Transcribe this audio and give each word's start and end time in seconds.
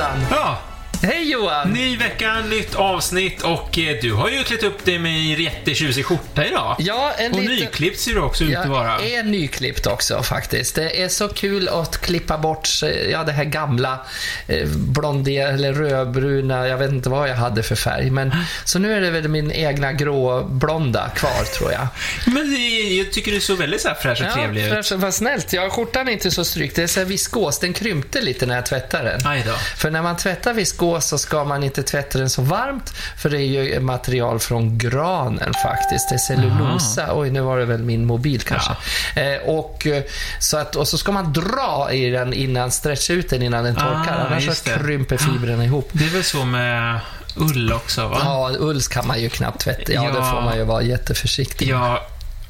Ja, 0.00 0.58
Hej 1.02 1.19
Johan! 1.22 1.70
ny 1.72 1.96
vecka, 1.96 2.40
nytt 2.40 2.74
avsnitt 2.74 3.42
och 3.42 3.78
eh, 3.78 3.96
du 4.02 4.12
har 4.12 4.28
ju 4.28 4.44
klätt 4.44 4.62
upp 4.62 4.84
dig 4.84 4.98
med 4.98 5.12
en 5.12 5.42
jättetjusig 5.42 6.06
skjorta 6.06 6.46
idag. 6.46 6.76
Ja, 6.78 7.12
en 7.18 7.32
och 7.32 7.40
liten... 7.40 7.56
nyklippt 7.56 8.00
ser 8.00 8.14
du 8.14 8.20
också 8.20 8.44
ut 8.44 8.56
att 8.56 8.68
vara. 8.68 9.00
Jag 9.00 9.10
är 9.10 9.22
nyklippt 9.22 9.86
också 9.86 10.22
faktiskt. 10.22 10.74
Det 10.74 11.02
är 11.02 11.08
så 11.08 11.28
kul 11.28 11.68
att 11.68 12.00
klippa 12.00 12.38
bort 12.38 12.68
ja, 13.10 13.24
det 13.24 13.32
här 13.32 13.44
gamla 13.44 14.06
eh, 14.46 14.68
blondiga 14.68 15.48
eller 15.48 15.72
rödbruna, 15.72 16.68
jag 16.68 16.78
vet 16.78 16.90
inte 16.90 17.08
vad 17.08 17.28
jag 17.28 17.36
hade 17.36 17.62
för 17.62 17.76
färg. 17.76 18.10
Men, 18.10 18.34
så 18.64 18.78
nu 18.78 18.96
är 18.96 19.00
det 19.00 19.10
väl 19.10 19.28
min 19.28 19.52
egna 19.52 19.92
gråblonda 19.92 21.08
kvar 21.08 21.44
tror 21.58 21.72
jag. 21.72 21.86
Men 22.26 22.50
det, 22.54 22.58
jag 22.94 23.12
tycker 23.12 23.32
du 23.32 23.40
såg 23.40 23.58
väldigt 23.58 23.80
så 23.80 23.88
här 23.88 23.94
fräsch 23.94 24.22
och 24.22 24.32
trevlig 24.32 24.64
ut. 24.64 24.70
fräsch, 24.70 24.92
vad 24.92 25.14
snällt. 25.14 25.52
Ja, 25.52 25.70
skjortan 25.70 26.08
är 26.08 26.12
inte 26.12 26.30
så 26.30 26.44
strykt. 26.44 26.76
Det 26.76 26.82
är 26.82 26.86
så 26.86 27.00
här 27.00 27.06
viskos. 27.06 27.58
Den 27.58 27.72
krympte 27.72 28.20
lite 28.20 28.46
när 28.46 28.54
jag 28.54 28.66
tvättade 28.66 29.10
den. 29.10 29.42
För 29.76 29.90
när 29.90 30.02
man 30.02 30.16
tvättar 30.16 30.52
viskos 30.52 31.09
så 31.10 31.18
ska 31.18 31.44
man 31.44 31.62
inte 31.62 31.82
tvätta 31.82 32.18
den 32.18 32.30
så 32.30 32.42
varmt, 32.42 32.92
för 33.18 33.30
det 33.30 33.36
är 33.42 33.46
ju 33.46 33.80
material 33.80 34.38
från 34.38 34.78
granen 34.78 35.52
faktiskt. 35.62 36.08
Det 36.08 36.14
är 36.14 36.18
cellulosa. 36.18 37.02
Aha. 37.04 37.20
Oj, 37.20 37.30
nu 37.30 37.40
var 37.40 37.58
det 37.58 37.64
väl 37.64 37.82
min 37.82 38.04
mobil 38.06 38.40
kanske. 38.42 38.72
Eh, 39.16 39.40
och, 39.48 39.86
eh, 39.86 40.02
så 40.40 40.56
att, 40.58 40.76
och 40.76 40.88
så 40.88 40.98
ska 40.98 41.12
man 41.12 41.32
dra 41.32 41.88
i 41.92 42.10
den 42.10 42.32
innan, 42.32 42.70
stretcha 42.70 43.12
ut 43.12 43.30
den 43.30 43.42
innan 43.42 43.64
den 43.64 43.74
torkar. 43.74 44.18
Ah, 44.20 44.26
Annars 44.26 44.56
så 44.58 44.70
krymper 44.78 45.16
fibrerna 45.16 45.64
ihop. 45.64 45.88
Det 45.92 46.04
är 46.04 46.10
väl 46.10 46.24
så 46.24 46.44
med 46.44 47.00
ull 47.36 47.72
också, 47.72 48.08
va? 48.08 48.18
Ja, 48.24 48.50
ull 48.58 48.80
kan 48.82 49.06
man 49.06 49.20
ju 49.20 49.28
knappt 49.28 49.60
tvätta. 49.60 49.92
Ja, 49.92 50.04
Ja. 50.04 50.08
det 50.20 50.24
får 50.30 50.40
man 50.40 50.56
ju 50.56 50.64
vara 50.64 50.82
jätteförsiktig 50.82 51.72
med. 51.72 51.80
Jag 51.80 51.98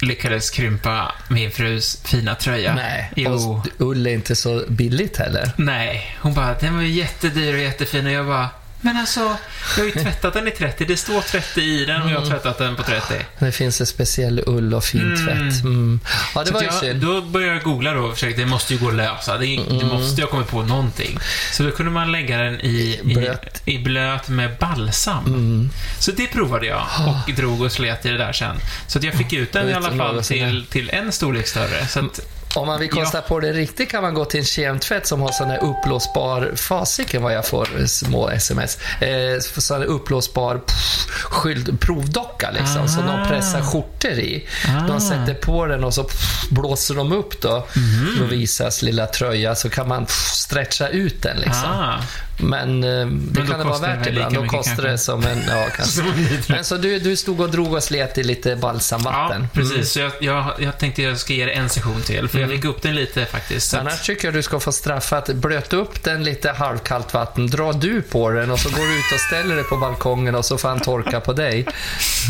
lyckades 0.02 0.50
krympa 0.50 1.12
min 1.28 1.50
frus 1.50 2.02
fina 2.04 2.34
tröja. 2.34 2.74
Nej, 2.74 3.12
Jo. 3.16 3.30
och 3.32 3.66
ull 3.78 4.06
är 4.06 4.10
inte 4.10 4.36
så 4.36 4.64
billigt 4.68 5.16
heller. 5.16 5.52
Nej, 5.56 6.16
hon 6.20 6.34
bara, 6.34 6.54
den 6.54 6.74
var 6.74 6.82
ju 6.82 6.88
jättedyr 6.88 7.54
och 7.54 7.60
jättefin 7.60 8.06
och 8.06 8.12
jag 8.12 8.26
bara, 8.26 8.48
men 8.80 8.96
alltså, 8.96 9.20
jag 9.20 9.36
har 9.76 9.84
ju 9.84 9.90
tvättat 9.90 10.32
den 10.34 10.48
i 10.48 10.50
30. 10.50 10.84
Det 10.84 10.96
står 10.96 11.20
30 11.20 11.60
i 11.60 11.84
den 11.84 12.02
och 12.02 12.10
jag 12.10 12.14
har 12.14 12.26
Mm. 12.26 12.30
tvättat 12.30 12.58
den 12.58 12.76
på 12.76 12.82
30. 12.82 13.14
Det 13.38 13.52
finns 13.52 13.80
en 13.80 13.86
speciell 13.86 14.42
ull 14.46 14.74
och 14.74 14.84
fin 14.84 15.16
tvätt. 15.26 15.62
Mm. 15.64 16.00
Ja, 16.34 16.40
det 16.40 16.46
Så 16.46 16.54
var 16.54 16.62
jag, 16.62 16.74
synd. 16.74 17.00
Då 17.02 17.20
började 17.22 17.52
jag 17.54 17.62
googla 17.62 17.92
då 17.92 18.00
och 18.00 18.14
försökte, 18.14 18.40
det 18.40 18.46
måste 18.46 18.74
ju 18.74 18.80
gå 18.80 18.88
att 18.88 18.94
lösa. 18.94 19.38
Det, 19.38 19.56
Mm. 19.56 19.78
det 19.78 19.84
måste 19.84 20.20
jag 20.20 20.30
komma 20.30 20.44
på 20.44 20.62
någonting. 20.62 21.18
Så 21.52 21.62
då 21.62 21.70
kunde 21.70 21.92
man 21.92 22.12
lägga 22.12 22.38
den 22.38 22.60
i, 22.60 23.00
i, 23.04 23.14
Blöt. 23.14 23.62
i 23.64 23.78
blöt 23.78 24.28
med 24.28 24.56
balsam. 24.58 25.26
Mm. 25.26 25.70
Så 25.98 26.10
det 26.12 26.26
provade 26.26 26.66
jag 26.66 26.86
och 27.26 27.32
drog 27.34 27.60
och 27.62 27.72
slet 27.72 28.06
i 28.06 28.08
det 28.08 28.18
där 28.18 28.32
sen. 28.32 28.56
Så 28.86 28.98
att 28.98 29.04
jag 29.04 29.14
fick 29.14 29.32
ut 29.32 29.52
den 29.52 29.68
i 29.68 29.72
alla 29.72 29.90
fall 29.96 30.24
till, 30.24 30.66
till 30.70 30.90
en 30.90 31.12
storlek 31.12 31.48
större. 31.48 31.86
Så 31.88 32.00
att, 32.00 32.20
Om 32.54 32.66
man 32.66 32.80
vill 32.80 32.90
kosta 32.90 33.20
på 33.20 33.40
det 33.40 33.52
riktigt 33.52 33.90
kan 33.90 34.02
man 34.02 34.14
gå 34.14 34.24
till 34.24 34.40
en 34.40 34.46
kemtvätt 34.46 35.06
som 35.06 35.20
har 35.20 35.32
sån 35.32 35.50
här 35.50 35.58
uppblåsbar, 35.64 36.52
fasiken 36.56 37.22
vad 37.22 37.34
jag 37.34 37.46
får 37.46 37.86
små 37.86 38.28
sms, 38.30 38.78
eh, 39.00 39.40
sån 39.40 39.80
här 39.80 39.86
uppblåsbar 39.86 40.58
pff, 40.58 41.06
skyld, 41.24 41.80
provdocka 41.80 42.50
liksom, 42.50 42.88
som 42.88 43.06
de 43.06 43.10
Ah. 43.12 43.28
pressar 43.28 43.60
skjortor 43.62 44.10
i. 44.10 44.48
Ah. 44.68 44.86
De 44.86 45.00
sätter 45.00 45.34
på 45.34 45.66
den 45.66 45.84
och 45.84 45.94
så 45.94 46.04
pff, 46.04 46.48
blåser 46.50 46.94
de 46.94 47.12
upp 47.12 47.40
då, 47.42 47.66
Mhm. 47.76 48.16
Lovisas 48.20 48.82
lilla 48.82 49.06
tröja, 49.06 49.54
så 49.54 49.70
kan 49.70 49.88
man 49.88 50.06
pff, 50.06 50.16
stretcha 50.34 50.88
ut 50.88 51.22
den 51.22 51.36
liksom. 51.36 51.64
ah, 51.70 51.94
Men 52.42 52.84
eh, 52.84 53.06
det 53.06 53.46
kan 53.46 53.58
det 53.58 53.64
vara 53.64 53.78
värt 53.78 54.06
ibland. 54.06 54.34
Då 54.34 54.46
kostar 54.46 54.74
kanske. 54.74 54.88
det 54.90 54.98
som 54.98 55.26
en, 55.26 55.38
ja 55.48 55.66
kanske. 55.76 56.02
Men 56.48 56.64
så 56.64 56.76
du, 56.76 56.98
du 56.98 57.16
stod 57.16 57.40
och 57.40 57.50
drog 57.50 57.72
och 57.74 57.82
slet 57.82 58.18
i 58.18 58.22
lite 58.22 58.48
ja, 58.50 58.56
balsamvatten. 58.56 59.48
precis. 59.52 59.92
Så 59.92 60.00
jag, 60.00 60.12
jag, 60.20 60.52
jag 60.58 60.78
tänkte 60.78 61.02
jag 61.02 61.18
ska 61.18 61.32
ge 61.32 61.44
det 61.44 61.52
en 61.52 61.68
session 61.68 62.02
till, 62.02 62.28
för 62.28 62.38
jag 62.38 62.50
fick 62.50 62.64
upp 62.64 62.82
den 62.82 62.94
lite 62.94 63.26
faktiskt. 63.26 63.70
Så 63.70 63.76
att, 63.76 63.80
Annars 63.82 64.02
tycker 64.02 64.24
jag 64.28 64.34
du 64.34 64.42
ska 64.42 64.60
få 64.60 64.72
straffat. 64.72 65.28
Blöt 65.34 65.72
upp 65.72 66.04
den 66.04 66.24
lite 66.24 66.50
halvkallt 66.50 67.14
vatten, 67.14 67.46
dra 67.46 67.72
du 67.72 68.02
på 68.02 68.30
den 68.30 68.50
och 68.50 68.58
så 68.58 68.68
går 68.68 68.86
du 68.86 68.98
ut 68.98 69.12
och 69.14 69.20
ställer 69.20 69.54
dig 69.54 69.64
på 69.64 69.76
balkongen 69.76 70.34
och 70.34 70.44
så 70.44 70.58
får 70.58 70.68
han 70.68 70.80
torka 70.80 71.20
på 71.20 71.32
dig. 71.32 71.66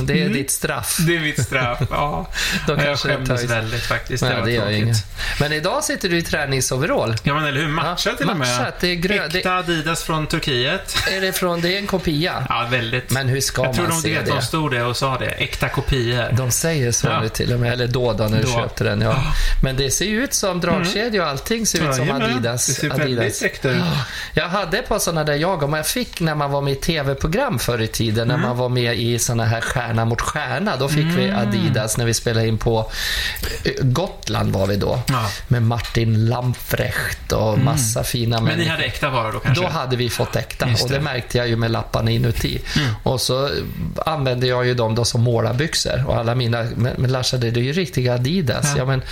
Det 0.02 0.22
är 0.22 0.28
ditt 0.28 0.50
straff. 0.50 0.96
det 1.06 1.16
är 1.16 1.20
mitt 1.20 1.42
straff. 1.44 1.78
Ja. 1.90 2.26
Då 2.66 2.72
jag 2.84 2.98
skämdes 2.98 3.44
väldigt 3.44 3.82
faktiskt. 3.82 4.22
Nej, 4.22 4.34
det 4.36 4.42
det 4.44 4.52
gör 4.52 4.70
inget. 4.70 4.96
Men 5.40 5.52
idag 5.52 5.84
sitter 5.84 6.08
du 6.08 6.16
i 6.18 6.22
träningsoverall. 6.22 7.16
Ja, 7.22 7.34
men 7.34 7.44
eller 7.44 7.60
hur? 7.60 7.68
Matchat 7.68 8.06
Ja, 8.06 8.16
till 8.16 8.30
och 8.30 8.36
med. 8.36 8.48
matchat. 8.58 8.80
Det 8.80 8.88
är 8.88 8.94
grö- 8.96 9.36
Äkta 9.36 9.56
Adidas 9.56 9.99
från 10.02 10.26
Turkiet. 10.26 10.96
Är 11.16 11.20
det 11.20 11.32
från, 11.32 11.60
det 11.60 11.74
är 11.74 11.78
en 11.78 11.86
kopia. 11.86 12.46
Ja, 12.48 12.66
väldigt. 12.70 13.10
Men 13.10 13.28
hur 13.28 13.40
ska 13.40 13.64
jag 13.64 13.74
tror 13.74 13.84
man 13.86 13.96
de, 13.96 14.02
se 14.02 14.14
vet, 14.14 14.26
det? 14.26 14.32
de 14.32 14.42
stod 14.42 14.70
det 14.70 14.82
och 14.82 14.96
sa 14.96 15.18
det. 15.18 15.26
Äkta 15.30 15.68
kopior. 15.68 16.32
De 16.32 16.50
säger 16.50 16.92
så 16.92 17.06
Ja. 17.06 17.20
nu 17.20 17.28
till 17.28 17.52
och 17.52 17.60
med, 17.60 17.72
eller 17.72 17.86
då, 17.86 18.12
då 18.12 18.24
när 18.24 18.38
du 18.38 18.42
Då. 18.44 18.50
köpte 18.50 18.84
den. 18.84 19.00
Ja. 19.00 19.22
Men 19.62 19.76
det 19.76 19.90
ser 19.90 20.04
ju 20.04 20.24
ut 20.24 20.34
som 20.34 20.60
dragkedja 20.60 21.22
och 21.22 21.28
allting 21.28 21.66
ser 21.66 21.88
ut 21.88 21.94
som 21.94 22.06
Jajamän. 22.06 22.30
Adidas. 22.32 22.66
Det 22.66 22.72
ser 22.72 22.86
Adidas. 22.90 23.00
väldigt 23.06 23.42
äkta 23.42 23.70
ut. 23.70 23.82
Jag 24.34 24.48
hade 24.48 24.78
ett 24.78 24.88
par 24.88 24.98
sådana 24.98 25.24
där 25.24 25.34
jag 25.34 25.62
om 25.62 25.72
jag 25.72 25.86
fick 25.86 26.20
när 26.20 26.34
man 26.34 26.50
var 26.50 26.60
med 26.62 26.72
i 26.72 26.76
tv-program 26.76 27.58
förr 27.58 27.80
i 27.82 27.86
tiden, 27.86 28.28
när 28.28 28.36
man 28.36 28.56
var 28.56 28.68
med 28.68 28.98
i 28.98 29.18
såna 29.18 29.44
här 29.44 29.60
Stjärna 29.60 30.04
mot 30.04 30.20
stjärna. 30.20 30.76
Då 30.76 30.88
fick 30.88 31.06
vi 31.06 31.30
Adidas 31.30 31.96
när 31.96 32.04
vi 32.04 32.14
spelade 32.14 32.46
in 32.46 32.58
på 32.58 32.90
eh, 33.64 33.72
Gotland 33.82 34.52
var 34.52 34.66
vi 34.66 34.76
då. 34.76 35.02
Ja. 35.08 35.26
Med 35.48 35.62
Martin 35.62 36.28
Lamprecht 36.28 37.32
och 37.32 37.58
massa 37.58 38.04
fina 38.04 38.36
Men 38.36 38.44
ni 38.44 38.50
människor. 38.50 38.70
hade 38.70 38.84
äkta 38.84 39.10
varor 39.10 39.32
då 39.32 39.38
kanske? 39.40 39.62
Då 39.64 39.68
hade 39.90 39.96
vi 40.02 40.10
fått 40.10 40.36
äkta 40.36 40.68
Just 40.68 40.82
och 40.82 40.88
det 40.88 40.94
det. 40.94 41.00
märkte 41.00 41.38
jag 41.38 41.48
ju 41.48 41.56
med 41.56 41.70
lapparna 41.70 42.10
inuti. 42.10 42.60
Och 43.02 43.20
så 43.20 43.50
använde 44.06 44.46
jag 44.46 44.66
ju 44.66 44.74
dem 44.74 44.94
då 44.94 45.04
som 45.04 45.20
målarbyxor 45.20 46.04
och 46.06 46.16
alla 46.16 46.34
mina, 46.34 46.66
men, 46.76 46.94
men 46.98 47.12
Larsa 47.12 47.36
det 47.36 47.46
är 47.48 47.62
ju 47.62 47.72
riktiga 47.72 48.14
Adidas. 48.14 48.64
Ja. 48.64 48.74
Ja. 48.78 48.84
men 48.84 49.02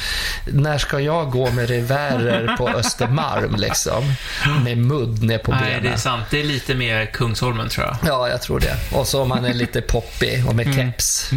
när 0.47 0.79
ska 0.79 1.01
jag 1.01 1.31
gå 1.31 1.51
med 1.51 1.69
revärer 1.69 2.57
på 2.57 2.69
Östermalm 2.77 3.55
liksom? 3.57 4.15
Med 4.65 4.79
mudd 4.79 5.23
ner 5.23 5.39
på 5.39 5.51
Nej, 5.51 5.61
benen. 5.65 5.83
det 5.83 5.89
är 5.89 5.97
sant. 5.97 6.25
Det 6.31 6.41
är 6.41 6.45
lite 6.45 6.75
mer 6.75 7.07
Kungsholmen 7.07 7.69
tror 7.69 7.87
jag. 7.87 7.97
Ja, 8.07 8.29
jag 8.29 8.43
tror 8.43 8.61
det. 8.61 8.77
Och 8.97 9.07
så 9.09 9.23
om 9.23 9.29
man 9.29 9.45
är 9.45 9.55
lite 9.55 9.81
poppig 9.81 10.45
och 10.49 10.55
med 10.55 10.75
keps. 10.75 11.31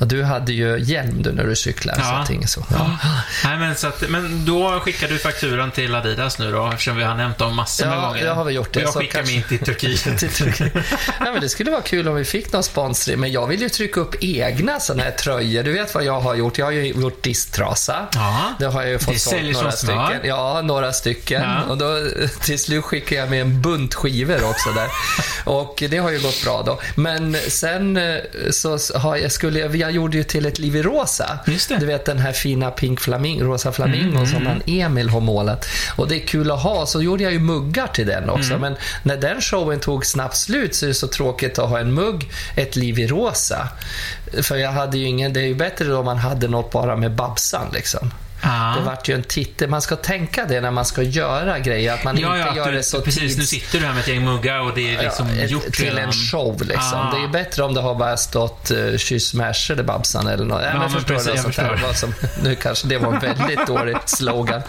Och 0.00 0.06
du 0.06 0.24
hade 0.24 0.52
ju 0.52 0.78
hjälm 0.80 1.22
du 1.22 1.32
när 1.32 1.44
du 1.44 1.56
cyklade. 1.56 2.02
Så 2.02 2.04
Ja. 2.08 2.16
allting 2.18 2.42
är 2.42 2.46
så. 2.46 2.64
Ja. 2.70 2.90
Nej, 3.44 3.58
men, 3.58 3.74
så 3.76 3.86
att, 3.88 4.04
men 4.08 4.44
då 4.44 4.80
skickar 4.80 5.08
du 5.08 5.18
fakturan 5.18 5.70
till 5.70 5.94
Adidas 5.94 6.38
nu 6.38 6.52
då, 6.52 6.66
eftersom 6.70 6.96
vi 6.96 7.04
har 7.04 7.14
nämnt 7.14 7.38
dem 7.38 7.56
massor 7.56 7.86
med 7.86 7.96
Ja, 7.98 8.00
gånger. 8.06 8.24
det 8.24 8.30
har 8.30 8.44
vi 8.44 8.57
gjort 8.58 8.72
det, 8.74 8.80
Och 8.80 8.86
jag 8.86 8.94
skickar 8.94 9.12
kanske- 9.18 9.34
min 9.34 9.42
till 9.42 9.58
Turkiet. 9.58 10.18
Till 10.18 10.28
Turkiet. 10.30 10.72
ja, 11.20 11.32
men 11.32 11.40
det 11.40 11.48
skulle 11.48 11.70
vara 11.70 11.82
kul 11.82 12.08
om 12.08 12.14
vi 12.14 12.24
fick 12.24 12.52
någon 12.52 12.62
sponsring, 12.62 13.18
men 13.20 13.32
jag 13.32 13.46
vill 13.46 13.60
ju 13.62 13.68
trycka 13.68 14.00
upp 14.00 14.14
egna 14.20 14.80
sådana 14.80 15.02
här 15.02 15.10
tröjor. 15.10 15.62
Du 15.62 15.72
vet 15.72 15.94
vad 15.94 16.04
jag 16.04 16.20
har 16.20 16.34
gjort? 16.34 16.58
Jag 16.58 16.66
har 16.66 16.72
ju 16.72 16.86
gjort 16.86 17.22
disktrasa. 17.22 18.06
Ja. 18.14 18.54
Det 18.58 18.66
har 18.66 18.82
jag 18.82 18.90
ju 18.90 18.98
fått 18.98 19.20
sålt 19.20 19.52
några 19.52 19.72
stycken. 19.72 20.20
Ja, 20.24 20.60
några 20.64 20.92
stycken. 20.92 21.42
Ja. 21.42 21.62
Och 21.62 21.78
då, 21.78 22.06
till 22.42 22.58
slut 22.58 22.84
skickade 22.84 23.20
jag 23.20 23.30
med 23.30 23.40
en 23.40 23.62
bunt 23.62 23.94
skivor 23.94 24.44
också 24.50 24.70
där. 24.70 24.88
Och 25.44 25.82
det 25.90 25.98
har 25.98 26.10
ju 26.10 26.18
gått 26.20 26.44
bra 26.44 26.62
då. 26.66 26.80
Men 26.94 27.36
sen 27.48 27.96
eh, 27.96 28.16
så 28.50 28.78
har 28.94 29.16
jag, 29.16 29.32
skulle 29.32 29.58
jag, 29.58 29.76
jag 29.76 29.90
gjorde 29.92 30.16
ju 30.16 30.24
till 30.24 30.46
ett 30.46 30.58
liv 30.58 30.76
i 30.76 30.82
rosa. 30.82 31.38
Mm, 31.46 31.58
Du 31.80 31.86
vet 31.86 32.04
den 32.04 32.18
här 32.18 32.32
fina 32.32 32.70
pink 32.70 33.00
flaming, 33.00 33.42
rosa 33.42 33.72
flamingon 33.72 34.26
som 34.26 34.46
han 34.46 34.62
Emil 34.66 35.08
har 35.08 35.20
målat. 35.20 35.66
Och 35.96 36.08
det 36.08 36.16
är 36.22 36.26
kul 36.26 36.50
att 36.50 36.62
ha. 36.62 36.86
Så 36.86 37.02
gjorde 37.02 37.22
jag 37.22 37.32
ju 37.32 37.38
muggar 37.38 37.86
till 37.86 38.06
den 38.06 38.30
också. 38.30 38.47
Mm. 38.54 38.60
Men 38.60 38.76
när 39.02 39.16
den 39.16 39.40
showen 39.40 39.80
tog 39.80 40.06
snabbt 40.06 40.36
slut 40.36 40.74
så 40.74 40.86
är 40.86 40.88
det 40.88 40.94
så 40.94 41.08
tråkigt 41.08 41.58
att 41.58 41.68
ha 41.68 41.78
en 41.78 41.94
mugg, 41.94 42.30
ett 42.56 42.76
liv 42.76 42.98
i 42.98 43.06
rosa. 43.06 43.68
För 44.42 44.56
jag 44.56 44.72
hade 44.72 44.98
ju 44.98 45.04
ingen, 45.04 45.32
det 45.32 45.40
är 45.40 45.46
ju 45.46 45.54
bättre 45.54 45.84
då 45.84 45.98
om 45.98 46.04
man 46.04 46.18
hade 46.18 46.48
något 46.48 46.72
bara 46.72 46.96
med 46.96 47.14
Babsan 47.14 47.66
liksom. 47.72 48.10
Ja. 48.42 48.74
Det 48.78 48.84
vart 48.84 49.08
ju 49.08 49.14
en 49.14 49.22
titel. 49.22 49.68
Man 49.70 49.82
ska 49.82 49.96
tänka 49.96 50.44
det 50.44 50.60
när 50.60 50.70
man 50.70 50.84
ska 50.84 51.02
göra 51.02 51.58
grejer, 51.58 51.94
att 51.94 52.04
man 52.04 52.16
Ja, 52.18 52.36
inte 52.36 52.48
ja, 52.48 52.56
gör 52.56 52.70
du, 52.70 52.76
det 52.76 52.82
så 52.82 53.00
precis. 53.00 53.22
Nu 53.22 53.28
tids... 53.28 53.50
sitter 53.50 53.80
du 53.80 53.86
här 53.86 53.92
med 53.92 54.00
ett 54.02 54.08
gäng 54.08 54.24
muggar 54.24 54.58
och 54.60 54.74
det 54.74 54.94
är 54.96 55.02
liksom 55.02 55.26
Ja, 55.36 55.44
ett- 55.44 55.50
gjort 55.50 55.72
till 55.72 55.84
redan. 55.84 55.98
en 56.04 56.12
show 56.12 56.62
liksom. 56.64 56.98
Ah. 56.98 57.14
Det 57.18 57.24
är 57.24 57.28
bättre 57.28 57.62
om 57.62 57.74
det 57.74 57.80
har 57.80 57.94
bara 57.94 58.16
stått 58.16 58.70
uh, 58.70 58.96
Kyss 58.98 59.34
Mash 59.34 59.70
eller 59.72 59.82
Babsan 59.82 60.26
eller 60.26 60.44
något. 60.44 60.62
Ja, 60.64 60.78
men 60.78 60.90
förstår 60.90 61.14
precis, 61.14 61.32
du? 61.32 61.38
Sånt 61.38 61.54
förstår. 61.54 61.80
vad 61.86 61.96
som, 61.96 62.14
nu 62.42 62.54
kanske 62.54 62.86
det 62.88 62.98
var 62.98 63.12
en 63.12 63.18
väldigt 63.20 63.66
dålig 63.66 63.96
slogan. 64.06 64.62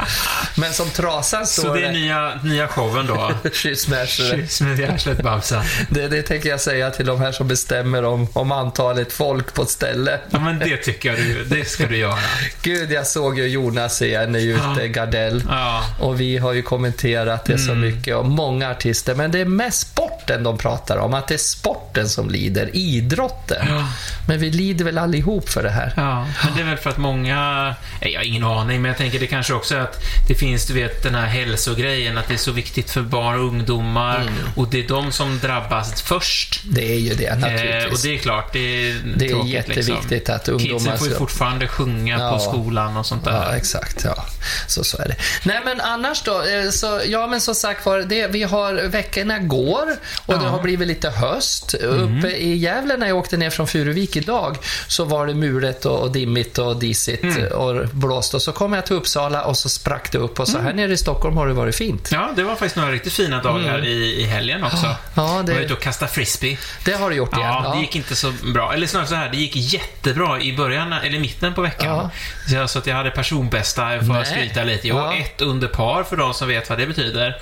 Men 0.55 0.73
som 0.73 0.89
trasan 0.89 1.47
står 1.47 1.63
Så 1.63 1.73
det 1.73 1.85
är 1.85 1.91
nya, 1.91 2.39
nya 2.43 2.67
showen 2.67 3.07
då? 3.07 3.31
Kyss 3.53 3.87
Kyss 4.07 4.61
med 4.61 4.79
hjärtligt 4.79 5.21
Babsa. 5.23 5.63
Det, 5.89 6.07
det 6.07 6.21
tänker 6.21 6.49
jag 6.49 6.61
säga 6.61 6.91
till 6.91 7.05
de 7.05 7.19
här 7.21 7.31
som 7.31 7.47
bestämmer 7.47 8.05
om, 8.05 8.27
om 8.33 8.51
antalet 8.51 9.13
folk 9.13 9.53
på 9.53 9.61
ett 9.61 9.69
ställe. 9.69 10.19
Ja, 10.29 10.39
men 10.39 10.59
det 10.59 10.77
tycker 10.77 11.09
jag 11.09 11.17
du, 11.17 11.43
det 11.43 11.65
ska 11.65 11.85
du 11.87 11.97
göra. 11.97 12.17
Gud, 12.61 12.91
jag 12.91 13.07
såg 13.07 13.39
ju 13.39 13.47
Jonas 13.59 14.01
igen 14.01 14.35
i 14.35 14.43
ute, 14.43 14.87
Gardell. 14.87 15.43
Ja. 15.49 15.83
Och 15.99 16.21
vi 16.21 16.37
har 16.37 16.53
ju 16.53 16.61
kommenterat 16.61 17.45
det 17.45 17.57
så 17.57 17.75
mycket 17.75 18.15
och 18.15 18.25
många 18.25 18.69
artister. 18.71 19.15
Men 19.15 19.31
det 19.31 19.39
är 19.39 19.45
mest 19.45 19.79
sporten 19.87 20.43
de 20.43 20.57
pratar 20.57 20.97
om. 20.97 21.13
Att 21.13 21.27
det 21.27 21.33
är 21.33 21.37
sporten 21.37 22.09
som 22.09 22.29
lider. 22.29 22.69
Idrotten. 22.73 23.65
Ja. 23.69 23.87
Men 24.27 24.39
vi 24.39 24.51
lider 24.51 24.85
väl 24.85 24.97
allihop 24.97 25.49
för 25.49 25.63
det 25.63 25.69
här. 25.69 25.93
Ja, 25.95 26.25
men 26.45 26.55
det 26.55 26.61
är 26.61 26.65
väl 26.65 26.77
för 26.77 26.89
att 26.89 26.97
många... 26.97 27.35
Jag 28.01 28.19
har 28.19 28.25
ingen 28.25 28.43
aning, 28.43 28.81
men 28.81 28.89
jag 28.89 28.97
tänker 28.97 29.19
det 29.19 29.27
kanske 29.27 29.53
också 29.53 29.75
är 29.75 29.79
att 29.79 29.97
det 30.27 30.35
finns, 30.35 30.65
du 30.67 30.73
vet, 30.73 31.03
den 31.03 31.15
här 31.15 31.25
hälsogrejen, 31.27 32.17
att 32.17 32.27
det 32.27 32.33
är 32.33 32.37
så 32.37 32.51
viktigt 32.51 32.91
för 32.91 33.01
barn 33.01 33.39
och 33.39 33.45
ungdomar 33.45 34.29
och 34.55 34.67
det 34.69 34.83
är 34.83 34.87
de 34.87 35.11
som 35.11 35.39
drabbas 35.39 36.01
först. 36.01 36.61
Det 36.65 36.93
är 36.93 36.99
ju 36.99 37.13
det 37.13 37.25
Eh, 37.29 37.33
och 37.35 37.39
naturligtvis. 37.41 38.01
det 38.03 38.13
är 38.15 38.17
klart, 38.17 38.53
det 38.53 38.59
är 38.59 38.95
Det 39.17 39.25
är 39.25 39.29
tråkigt, 39.29 39.51
jätteviktigt 39.53 40.09
liksom. 40.11 40.35
att 40.35 40.47
ungdomar 40.49 40.79
Kidsen 40.79 40.97
får 40.97 41.07
ju 41.07 41.13
fortfarande 41.15 41.67
sjunga 41.67 42.19
Ja. 42.19 42.31
på 42.31 42.39
skolan 42.39 42.97
och 42.97 43.05
sånt 43.05 43.25
där. 43.25 43.31
Ja, 43.49 43.55
exakt. 43.55 44.01
Ja. 44.05 44.25
Så, 44.67 44.83
så 44.83 44.97
är 45.01 45.07
det. 45.07 45.15
Nej, 45.43 45.59
men 45.65 45.81
annars 45.81 46.21
då? 46.21 46.41
eh, 46.41 46.69
Så, 46.69 47.01
ja, 47.07 47.27
men 47.27 47.41
som 47.41 47.55
sagt 47.55 47.85
var, 47.85 47.99
det, 47.99 48.27
vi 48.27 48.43
har, 48.43 48.73
veckorna 48.73 49.39
går 49.39 49.87
och 50.25 50.33
det 50.39 50.43
Ja. 50.45 50.49
har 50.49 50.61
blivit 50.61 50.87
lite 50.87 51.09
höst. 51.09 51.73
Uppe 51.73 52.27
i 52.27 52.55
Gävle 52.55 52.97
när 52.97 53.07
jag 53.07 53.17
åkte 53.17 53.37
ner 53.37 53.49
från 53.49 53.67
Furuvik 53.67 54.15
idag 54.15 54.57
så 54.87 55.03
var 55.03 55.27
det 55.27 55.33
mulet 55.33 55.85
och, 55.85 55.99
och 55.99 56.11
dimmigt 56.11 56.57
och 56.57 56.79
disigt 56.79 57.51
och 57.51 57.87
blåst. 57.87 58.33
Och 58.33 58.41
så 58.41 58.51
kom 58.51 58.73
jag 58.73 58.85
till 58.85 58.95
Uppsala 58.95 59.43
och 59.43 59.57
så 59.57 59.69
sprack 59.69 60.11
det 60.11 60.17
upp 60.17 60.39
och 60.39 60.47
så 60.47 60.59
här 60.59 60.73
nere 60.73 60.91
i 60.93 60.97
Stockholm 60.97 61.37
har 61.37 61.47
det 61.47 61.53
varit 61.53 61.75
fint. 61.75 62.09
Ja, 62.11 62.29
det 62.35 62.43
var 62.43 62.51
faktiskt 62.55 62.75
några 62.75 62.91
riktigt 62.91 63.13
fina 63.13 63.41
dagar 63.43 63.85
i, 63.85 64.21
i 64.21 64.23
helgen 64.23 64.63
också. 64.63 64.77
Mm. 64.85 64.95
Ja, 65.15 65.43
det- 65.45 65.51
Jag 65.51 65.57
var 65.59 65.65
ute 65.65 65.73
och 65.73 65.81
kastade 65.81 66.11
frisbee. 66.11 66.57
Det 66.85 66.93
har 66.93 67.09
du 67.09 67.15
gjort 67.15 67.33
igen. 67.37 67.47
Ja, 67.47 67.71
det 67.75 67.81
gick 67.81 67.95
inte 67.95 68.15
så 68.15 68.33
bra. 68.53 68.73
Eller 68.73 68.87
snarare 68.87 69.07
så 69.07 69.15
här, 69.15 69.29
det 69.29 69.37
gick 69.37 69.55
jättebra 69.55 70.41
i 70.41 70.57
början, 70.57 70.93
eller 70.93 71.19
mitten 71.19 71.53
på 71.53 71.61
veckan. 71.61 71.87
Ja. 71.95 72.09
Så, 72.47 72.55
jag, 72.55 72.69
så 72.69 72.79
att 72.79 72.87
jag 72.87 72.95
hade 72.95 73.11
personbästa, 73.11 73.38
jag 73.43 74.05
får 74.05 74.13
Nej. 74.13 74.25
skryta 74.25 74.63
lite. 74.63 74.87
Jag 74.87 74.95
var 74.95 75.13
Ja. 75.13 75.17
ett 75.19 75.41
under 75.41 75.67
par 75.67 76.03
för 76.03 76.15
de 76.17 76.33
som 76.33 76.47
vet 76.47 76.69
vad 76.69 76.79
det 76.79 76.87
betyder. 76.87 77.41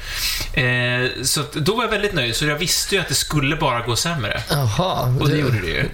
Eh, 0.53 1.09
så 1.23 1.41
att 1.41 1.53
då 1.53 1.75
var 1.75 1.83
jag 1.83 1.91
väldigt 1.91 2.13
nöjd, 2.13 2.35
så 2.35 2.45
jag 2.45 2.55
visste 2.55 2.95
ju 2.95 3.01
att 3.01 3.07
det 3.07 3.15
skulle 3.15 3.55
bara 3.55 3.81
gå 3.81 3.95
sämre. 3.95 4.41
Jaha. 4.49 5.17
Och 5.19 5.29
det 5.29 5.35
du- 5.35 5.41
gjorde 5.41 5.61
det 5.61 5.67
ju. 5.67 5.85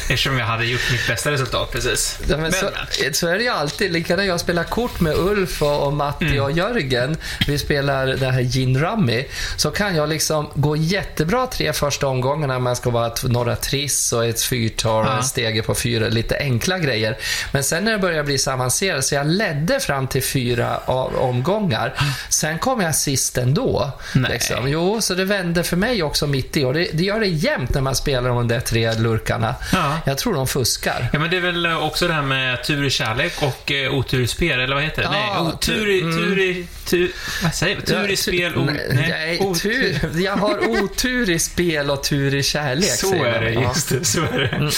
Eftersom 0.00 0.38
jag 0.38 0.46
hade 0.46 0.64
gjort 0.66 0.90
mitt 0.92 1.06
bästa 1.08 1.30
resultat 1.30 1.72
precis. 1.72 2.18
Ja, 2.28 2.36
men 2.36 2.52
så, 2.52 2.70
så 3.12 3.28
är 3.28 3.34
det 3.38 3.42
ju 3.44 3.48
alltid. 3.50 3.92
Likadant 3.92 4.28
jag 4.28 4.40
spelar 4.40 4.64
kort 4.64 5.00
med 5.00 5.14
Ulf 5.16 5.62
och, 5.62 5.92
Matti 5.92 6.24
Mm. 6.26 6.42
och 6.42 6.52
Jörgen. 6.52 7.16
Vi 7.46 7.58
spelar 7.58 8.06
det 8.06 8.30
här 8.30 8.42
Gin 8.42 8.78
Rummy. 8.80 9.24
Så 9.56 9.70
kan 9.70 9.96
jag 9.96 10.08
liksom 10.08 10.48
gå 10.54 10.76
jättebra 10.76 11.46
tre 11.46 11.72
första 11.72 12.06
omgångarna. 12.06 12.58
Man 12.58 12.76
ska 12.76 12.90
vara 12.90 13.06
ett, 13.06 13.22
några 13.24 13.56
triss 13.56 14.12
och 14.12 14.26
ett 14.26 14.42
fyrtal 14.42 15.04
Ja. 15.08 15.16
en 15.16 15.24
stege 15.24 15.62
på 15.62 15.74
fyra. 15.74 16.08
Lite 16.08 16.36
enkla 16.38 16.78
grejer. 16.78 17.18
Men 17.52 17.64
sen 17.64 17.84
när 17.84 17.92
det 17.92 17.98
börjar 17.98 18.22
bli 18.22 18.38
så 18.38 18.50
avancerat 18.52 19.04
så 19.04 19.14
jag 19.14 19.26
ledde 19.52 19.80
fram 19.80 20.06
till 20.06 20.22
fyra 20.22 20.78
omgångar. 20.78 21.92
Sen 22.28 22.58
kom 22.58 22.80
jag 22.80 22.94
sist 22.94 23.38
ändå. 23.38 23.92
Liksom. 24.30 24.68
Jo, 24.68 25.00
så 25.00 25.14
det 25.14 25.24
vände 25.24 25.64
för 25.64 25.76
mig 25.76 26.02
också 26.02 26.26
mitt 26.26 26.56
i. 26.56 26.64
Och 26.64 26.74
det, 26.74 26.88
det 26.92 27.04
gör 27.04 27.20
det 27.20 27.26
jämt 27.26 27.74
när 27.74 27.80
man 27.80 27.96
spelar 27.96 28.28
de 28.28 28.48
där 28.48 28.60
tre 28.60 28.92
lurkarna. 28.92 29.54
Ja. 29.72 29.98
Jag 30.06 30.18
tror 30.18 30.34
de 30.34 30.46
fuskar. 30.46 31.10
Ja, 31.12 31.18
men 31.18 31.30
det 31.30 31.36
är 31.36 31.40
väl 31.40 31.66
också 31.66 32.08
det 32.08 32.14
här 32.14 32.22
med 32.22 32.64
tur 32.64 32.84
i 32.84 32.90
kärlek 32.90 33.32
och 33.42 33.72
eh, 33.72 33.94
otur 33.94 34.20
i 34.20 34.26
spel, 34.26 34.60
eller 34.60 34.74
vad 34.74 34.84
heter 34.84 35.02
det? 35.02 35.08
Ja, 35.08 35.42
nej, 35.42 35.52
otur 35.54 35.90
i... 35.90 36.00
Tur 36.00 36.38
i... 36.38 36.66
Tur, 36.86 37.12
vad 37.42 37.54
säger 37.54 37.76
man? 37.76 37.84
Tur 37.84 38.10
i 38.10 38.16
spel, 38.16 38.56
o, 38.56 38.64
nej, 38.64 39.08
nej, 39.10 39.54
tur. 39.54 40.20
Jag 40.20 40.36
har 40.36 40.82
otur 40.82 41.30
i 41.30 41.38
spel 41.38 41.90
och 41.90 42.02
tur 42.02 42.34
i 42.34 42.42
kärlek. 42.42 42.90
Så 42.90 43.14
är 43.14 43.40
det, 43.40 43.50
de. 43.50 43.54
Ja. 43.54 43.68
just 43.68 43.88
det. 43.88 44.04
Så 44.04 44.22
är 44.22 44.38
det. 44.38 44.70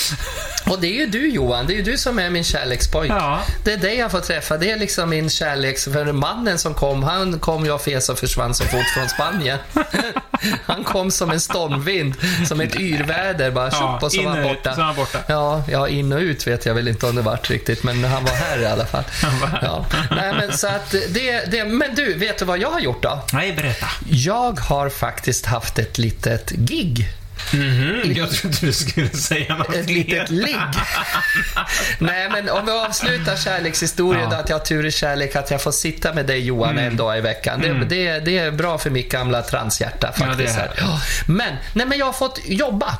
Och 0.71 0.81
det 0.81 0.87
är 0.87 1.01
ju 1.01 1.07
du 1.07 1.29
Johan, 1.29 1.67
det 1.67 1.73
är 1.73 1.77
ju 1.77 1.83
du 1.83 1.99
som 1.99 2.19
är 2.19 2.31
min 2.31 2.45
kärlekspojk. 2.45 3.11
Ja. 3.11 3.41
Det 3.65 3.73
är 3.73 3.77
dig 3.77 3.97
jag 3.97 4.11
får 4.11 4.21
träffa, 4.21 4.57
det 4.65 4.71
är 4.71 4.77
liksom 4.77 5.11
min 5.11 5.31
kärleks... 5.31 5.85
För 5.85 6.13
mannen 6.13 6.59
som 6.59 6.75
kom, 6.75 7.03
han 7.03 7.39
kom 7.39 7.71
och 7.71 7.81
fes 7.81 8.09
och 8.09 8.19
försvann 8.19 8.55
så 8.55 8.65
fort 8.65 8.87
från 8.95 9.09
Spanien. 9.09 9.59
Han 10.65 10.85
kom 10.85 11.11
som 11.11 11.31
en 11.31 11.41
stormvind, 11.41 12.15
som 12.49 12.61
ett 12.61 12.77
yrväder 12.77 13.51
bara 13.51 13.69
Ja, 13.73 13.99
och 14.03 14.13
så 14.13 14.23
var 14.23 14.31
han 14.31 14.45
och 14.45 14.51
ut, 14.51 14.57
borta. 14.57 14.73
så 14.75 14.81
var 14.81 14.87
han 14.87 14.97
borta. 14.97 15.19
Ja, 15.27 15.65
ja, 15.69 15.89
in 15.89 16.13
och 16.13 16.19
ut 16.19 16.47
vet 16.47 16.67
jag 16.67 16.75
väl 16.75 16.89
inte 16.89 17.07
om 17.07 17.17
det 17.17 17.23
vart 17.23 17.51
riktigt, 17.51 17.83
men 17.83 18.05
han 18.05 18.25
var 18.25 18.33
här 18.33 18.59
i 18.59 18.67
alla 18.67 18.87
fall. 18.87 19.05
Han 19.23 19.41
var 19.41 19.49
här. 19.49 19.61
Ja. 19.63 19.87
Nej, 20.11 20.35
men 20.35 20.59
så 20.59 20.67
att 20.67 20.91
det, 20.91 21.51
det, 21.51 21.65
men 21.65 21.95
du, 21.95 22.15
vet 22.15 22.39
du 22.39 22.45
vad 22.45 22.59
jag 22.59 22.71
har 22.71 22.81
gjort 22.81 23.03
då? 23.03 23.25
Nej, 23.33 23.53
berätta. 23.53 23.87
Jag 24.09 24.61
har 24.61 24.89
faktiskt 24.89 25.47
haft 25.47 25.79
ett 25.79 25.99
litet 25.99 26.51
gig. 26.51 27.09
Mhm, 27.53 28.13
jag 28.17 28.31
trodde 28.31 28.57
du 28.61 28.73
skulle 28.73 29.09
säga 29.09 29.57
något 29.57 29.75
Ett 29.75 29.91
litet 29.91 30.31
ligg. 30.31 30.57
Nej, 31.99 32.29
men 32.31 32.49
om 32.49 32.67
vi 32.67 32.73
avslutar 32.73 33.37
kärlekshistorien 33.37 34.23
Ja. 34.23 34.31
då, 34.31 34.37
att 34.37 34.49
jag 34.49 34.59
har 34.59 34.65
tur 34.65 34.87
i 34.87 34.91
kärlek, 34.93 35.37
att 35.37 35.51
jag 35.51 35.63
får 35.63 35.73
sitta 35.73 36.13
med 36.13 36.27
dig 36.27 36.41
Johan 36.41 36.79
en 36.79 36.97
dag 36.97 37.19
i 37.19 37.21
veckan. 37.21 37.61
Det, 37.61 37.73
det, 37.85 38.19
det 38.19 38.39
är 38.39 38.51
bra 38.51 38.79
för 38.79 38.91
mitt 38.91 39.11
gamla 39.11 39.43
transhjärta 39.43 40.13
faktiskt. 40.13 40.59
Ja. 40.79 41.01
Men, 41.27 41.55
nej, 41.73 41.87
men 41.87 41.99
jag 41.99 42.07
har 42.07 42.13
fått 42.13 42.41
jobba. 42.45 42.99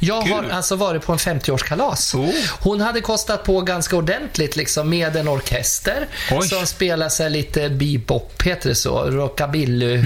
Jag 0.00 0.20
har 0.20 0.42
kul. 0.42 0.50
alltså 0.50 0.76
varit 0.76 1.02
på 1.02 1.12
en 1.12 1.18
50-årskalas. 1.18 2.14
Oh. 2.16 2.34
Hon 2.60 2.80
hade 2.80 3.00
kostat 3.00 3.44
på 3.44 3.60
ganska 3.60 3.96
ordentligt 3.96 4.56
liksom, 4.56 4.90
med 4.90 5.16
en 5.16 5.28
orkester 5.28 6.08
Oj. 6.30 6.48
som 6.48 6.66
spelar 6.66 7.08
sig 7.08 7.30
lite 7.30 7.68
bebop, 7.70 8.42
heter 8.42 8.68
det 8.68 8.74
så? 8.74 9.04
Rockabilly, 9.04 9.96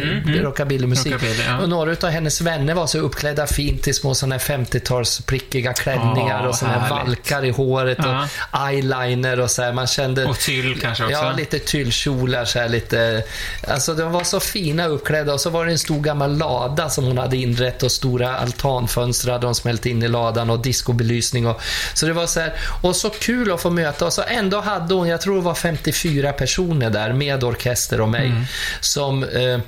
rockabillymusik. 0.42 1.12
Rockabilly, 1.12 1.42
ja. 1.48 1.58
Och 1.58 1.68
några 1.68 1.90
av 2.06 2.08
hennes 2.08 2.40
vänner 2.40 2.74
var 2.74 2.86
så 2.86 2.98
uppklädda 2.98 3.46
fint 3.46 3.88
i 3.88 3.92
små 3.92 4.14
såna 4.14 4.34
här 4.34 4.40
50-tals 4.58 5.20
prickiga 5.20 5.72
klänningar 5.72 6.40
Åh, 6.42 6.48
och 6.48 6.54
såna 6.54 6.72
här 6.72 6.90
valkar 6.90 7.44
i 7.44 7.50
håret 7.50 7.98
Ja. 8.00 8.28
och 8.50 8.68
eyeliner 8.68 9.40
och 9.40 9.50
så 9.50 9.62
här. 9.62 9.72
Man 9.72 9.86
kände... 9.86 10.24
Och 10.24 10.38
tyll 10.38 10.80
kanske 10.80 11.04
också. 11.04 11.16
Ja, 11.16 11.32
lite 11.32 11.58
tyllkjolar 11.58 12.44
så 12.44 12.58
här 12.58 12.68
lite... 12.68 13.22
Alltså 13.68 13.94
de 13.94 14.12
var 14.12 14.24
så 14.24 14.40
fina 14.40 14.86
uppklädda 14.86 15.32
och 15.34 15.40
så 15.40 15.50
var 15.50 15.66
det 15.66 15.72
en 15.72 15.78
stor 15.78 16.00
gammal 16.00 16.36
lada 16.38 16.90
som 16.90 17.04
hon 17.04 17.18
hade 17.18 17.36
inrett 17.36 17.82
och 17.82 17.92
stora 17.92 18.36
altanfönster 18.36 19.28
de 19.48 19.54
smält 19.54 19.86
in 19.86 20.02
i 20.02 20.08
ladan 20.08 20.50
och 20.50 20.62
discobelysning 20.62 21.46
och... 21.46 21.60
Så 21.94 22.06
det 22.06 22.12
var 22.12 22.26
så 22.26 22.40
här... 22.40 22.52
Och 22.82 22.96
så 22.96 23.10
kul 23.10 23.52
att 23.52 23.60
få 23.60 23.70
möta 23.70 24.06
och 24.06 24.12
så 24.12 24.22
ändå 24.22 24.60
hade 24.60 24.94
hon, 24.94 25.08
jag 25.08 25.20
tror 25.20 25.36
det 25.36 25.42
var 25.42 25.54
54 25.54 26.32
personer 26.32 26.90
där 26.90 27.12
med 27.12 27.44
orkester 27.44 28.00
och 28.00 28.08
mig 28.08 28.32
som... 28.80 29.24
Eh, 29.24 29.60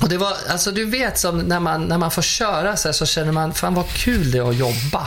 och 0.00 0.08
det 0.08 0.18
var, 0.18 0.32
alltså 0.48 0.70
du 0.70 0.84
vet 0.84 1.18
som 1.18 1.38
när 1.38 1.60
man, 1.60 1.84
när 1.84 1.98
man 1.98 2.10
får 2.10 2.22
köra 2.22 2.76
så 2.76 2.88
här 2.88 2.92
så 2.92 3.06
känner 3.06 3.32
man, 3.32 3.54
fan 3.54 3.74
vad 3.74 3.88
kul 3.88 4.30
det 4.30 4.38
är 4.38 4.50
att 4.50 4.56
jobba. 4.56 5.06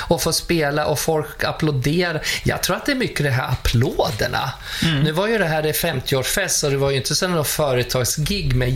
Och 0.00 0.22
få 0.22 0.32
spela 0.32 0.86
och 0.86 0.98
folk 0.98 1.44
applåderar. 1.44 2.22
Jag 2.44 2.62
tror 2.62 2.76
att 2.76 2.86
det 2.86 2.92
är 2.92 2.96
mycket 2.96 3.24
det 3.24 3.30
här 3.30 3.48
applåderna. 3.48 4.52
Nu 5.04 5.12
var 5.12 5.28
ju 5.28 5.38
det 5.38 5.44
här 5.44 5.62
det 5.62 5.72
50-årsfest 5.72 6.48
så 6.48 6.68
det 6.68 6.76
var 6.76 6.90
ju 6.90 6.96
inte 6.96 7.14
så 7.14 7.28
något 7.28 7.48
företagsgig 7.48 8.54
med 8.54 8.70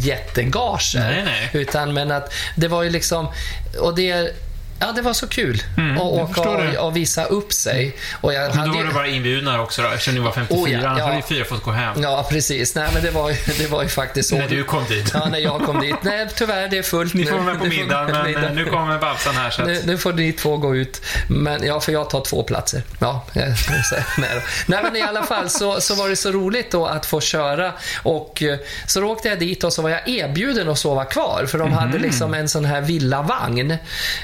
nej. 1.24 1.50
Utan 1.52 1.94
men 1.94 2.10
att 2.10 2.32
det 2.56 2.68
var 2.68 2.82
ju 2.82 2.90
liksom, 2.90 3.32
och 3.80 3.94
det 3.94 4.34
Ja, 4.80 4.92
det 4.92 5.02
var 5.02 5.12
så 5.12 5.26
kul 5.28 5.62
att 5.96 6.00
åka 6.02 6.40
och, 6.40 6.86
och 6.86 6.96
visa 6.96 7.24
upp 7.24 7.52
sig. 7.52 7.96
Och 8.20 8.34
jag 8.34 8.56
Men 8.56 8.66
då 8.68 8.72
var 8.74 8.80
ju- 8.82 8.86
det 8.88 8.94
bara 8.94 9.06
inbjudna 9.06 9.62
också 9.62 9.82
då, 9.82 9.88
eftersom 9.88 10.14
ni 10.14 10.20
var 10.20 10.32
54. 10.32 10.62
Oh, 10.62 10.70
ja, 10.72 10.88
Annars 10.88 10.98
ja. 10.98 11.04
hade 11.04 11.16
ju 11.16 11.22
fyra 11.22 11.44
fått 11.44 11.62
gå 11.62 11.70
hem. 11.70 12.02
Ja, 12.02 12.26
precis. 12.30 12.74
Nej, 12.74 12.88
men 12.94 13.02
det 13.02 13.10
var 13.10 13.30
ju, 13.30 13.36
det 13.58 13.66
var 13.66 13.82
ju 13.82 13.88
faktiskt 13.88 14.28
så. 14.28 14.36
När 14.38 14.48
du 14.48 14.64
kom 14.64 14.84
dit. 14.88 15.10
Ja, 15.14 15.28
när 15.28 15.38
jag 15.38 15.60
kom 15.60 15.80
dit. 15.80 15.94
Nej, 16.02 16.26
tyvärr, 16.36 16.68
det 16.68 16.78
är 16.78 16.82
fullt 16.82 17.14
Ni 17.14 17.24
nu. 17.24 17.30
får 17.30 17.36
vara 17.36 17.44
med 17.46 17.58
på 17.58 17.64
middag, 17.64 18.08
men 18.12 18.26
middag. 18.26 18.46
eh, 18.48 18.52
nu 18.54 18.64
kommer 18.64 18.98
Babsan 18.98 19.34
här 19.34 19.50
så 19.50 19.62
att... 19.62 19.68
Nu, 19.68 19.82
nu 19.84 19.98
får 19.98 20.12
ni 20.12 20.32
två 20.32 20.56
gå 20.56 20.76
ut. 20.76 21.02
Men, 21.28 21.66
ja, 21.66 21.80
för 21.80 21.92
jag 21.92 22.10
tar 22.10 22.20
två 22.20 22.42
platser. 22.42 22.82
Ja, 23.00 23.26
jag, 23.32 23.48
nej, 24.18 24.28
nej, 24.66 24.80
men 24.82 24.96
i 24.96 25.02
alla 25.02 25.22
fall 25.22 25.48
så, 25.50 25.80
så 25.80 25.94
var 25.94 26.08
det 26.08 26.16
så 26.16 26.30
roligt 26.32 26.70
då 26.70 26.86
att 26.86 27.06
få 27.06 27.20
köra. 27.20 27.72
Och 28.02 28.42
eh, 28.42 28.58
så 28.86 29.04
åkte 29.04 29.28
jag 29.28 29.38
dit 29.38 29.64
och 29.64 29.72
så 29.72 29.82
var 29.82 29.90
jag 29.90 30.08
erbjuden 30.08 30.68
att 30.68 30.78
sova 30.78 31.04
kvar. 31.04 31.46
För 31.48 31.58
de 31.58 31.72
hade 31.72 31.98
liksom 31.98 32.34
en 32.34 32.48
sån 32.48 32.64
här 32.64 32.80
villavagn 32.80 33.70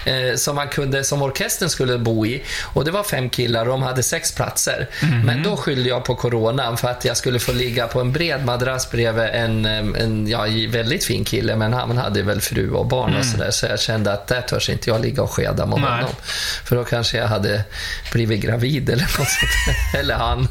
eh, 0.04 0.34
som 0.44 0.56
man 0.56 0.68
kunde, 0.68 1.04
som 1.04 1.22
orkestern 1.22 1.68
skulle 1.68 1.98
bo 1.98 2.26
i. 2.26 2.42
Och 2.62 2.84
det 2.84 2.90
var 2.90 3.02
fem 3.02 3.30
killar 3.30 3.60
och 3.60 3.70
de 3.70 3.82
hade 3.82 4.02
sex 4.02 4.32
platser. 4.32 4.88
Men 5.24 5.42
då 5.42 5.56
skyllde 5.56 5.88
jag 5.88 6.04
på 6.04 6.14
coronan 6.14 6.76
för 6.76 6.88
att 6.88 7.04
jag 7.04 7.16
skulle 7.16 7.38
få 7.38 7.52
ligga 7.52 7.86
på 7.86 8.00
en 8.00 8.12
bred 8.12 8.44
madrass 8.44 8.90
bredvid 8.90 9.24
en, 9.24 9.64
en 9.66 10.28
ja, 10.28 10.46
väldigt 10.68 11.04
fin 11.04 11.24
kille. 11.24 11.56
Men 11.56 11.72
han 11.72 11.98
hade 11.98 12.22
väl 12.22 12.40
fru 12.40 12.70
och 12.70 12.86
barn 12.86 13.16
och 13.16 13.24
sådär. 13.24 13.50
Så 13.50 13.66
jag 13.66 13.80
kände 13.80 14.12
att 14.12 14.26
där 14.26 14.40
törs 14.40 14.70
inte 14.70 14.90
jag 14.90 15.00
ligga 15.00 15.22
och 15.22 15.30
skeda 15.30 15.66
med 15.66 15.80
Nej. 15.80 15.90
honom. 15.90 16.14
För 16.64 16.76
då 16.76 16.84
kanske 16.84 17.18
jag 17.18 17.26
hade 17.26 17.64
blivit 18.12 18.40
gravid 18.40 18.90
eller 18.90 19.02
något 19.02 19.12
sånt. 19.12 19.76
Eller 19.98 20.14
han. 20.14 20.48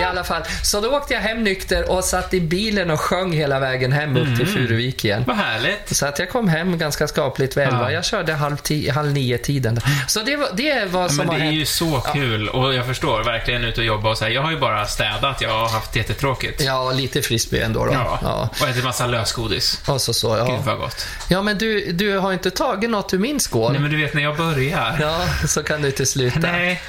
I 0.00 0.02
alla 0.02 0.24
fall. 0.24 0.42
Så 0.62 0.80
då 0.80 0.88
åkte 0.96 1.14
jag 1.14 1.20
hem 1.20 1.44
nykter 1.44 1.90
och 1.90 2.04
satt 2.04 2.34
i 2.34 2.40
bilen 2.40 2.90
och 2.90 3.00
sjöng 3.00 3.32
hela 3.32 3.60
vägen 3.60 3.92
hem 3.92 4.16
upp 4.16 4.36
till 4.36 4.46
Furuvik 4.46 5.04
igen. 5.04 5.24
Vad 5.26 5.36
härligt. 5.36 5.96
Så 5.96 6.06
att 6.06 6.18
jag 6.18 6.30
kom 6.30 6.48
hem 6.48 6.78
ganska 6.78 7.08
skapligt 7.08 7.56
elva. 7.56 7.82
Ja. 7.82 7.92
Jag 7.92 8.04
körde 8.04 8.34
halv, 8.34 8.56
halv 8.94 9.12
nio-tiden. 9.12 9.80
Så 10.08 10.22
det, 10.22 10.36
var, 10.36 10.48
det 10.54 10.70
är 10.70 10.86
vad 10.86 11.10
som 11.10 11.16
Men 11.16 11.26
det 11.26 11.32
har 11.32 11.38
är 11.38 11.44
hänt. 11.44 11.56
ju 11.56 11.66
så 11.66 12.00
kul 12.12 12.48
och 12.48 12.74
jag 12.74 12.86
förstår 12.86 13.22
verkligen 13.24 13.64
ut 13.64 13.78
och 13.78 13.84
jobba 13.84 14.10
och 14.10 14.18
så 14.18 14.24
här. 14.24 14.30
Jag 14.30 14.42
har 14.42 14.50
ju 14.50 14.58
bara 14.58 14.86
städat, 14.86 15.40
jag 15.40 15.50
har 15.50 15.68
haft 15.68 15.96
jättetråkigt. 15.96 16.62
Ja, 16.64 16.92
lite 16.92 17.22
frisbee 17.22 17.62
ändå 17.64 17.84
då. 17.86 17.92
Ja. 17.92 18.18
Ja. 18.22 18.48
Och 18.62 18.68
ätit 18.68 18.84
massa 18.84 19.06
lösgodis. 19.06 19.80
Och 19.86 20.00
så 20.00 20.14
så, 20.14 20.28
Gud 20.34 20.38
ja. 20.48 20.58
vad 20.64 20.78
gott. 20.78 21.06
Ja, 21.28 21.42
men 21.42 21.58
du, 21.58 21.92
du 21.92 22.18
har 22.18 22.32
inte 22.32 22.50
tagit 22.50 22.90
något 22.90 23.14
ur 23.14 23.18
min 23.18 23.40
skål? 23.40 23.72
Nej 23.72 23.80
men 23.80 23.90
du 23.90 23.96
vet 23.96 24.14
när 24.14 24.22
jag 24.22 24.36
börjar. 24.36 24.98
Ja, 25.00 25.20
så 25.48 25.62
kan 25.62 25.82
du 25.82 25.88
inte 25.88 26.06
sluta. 26.06 26.38
Nej. 26.38 26.82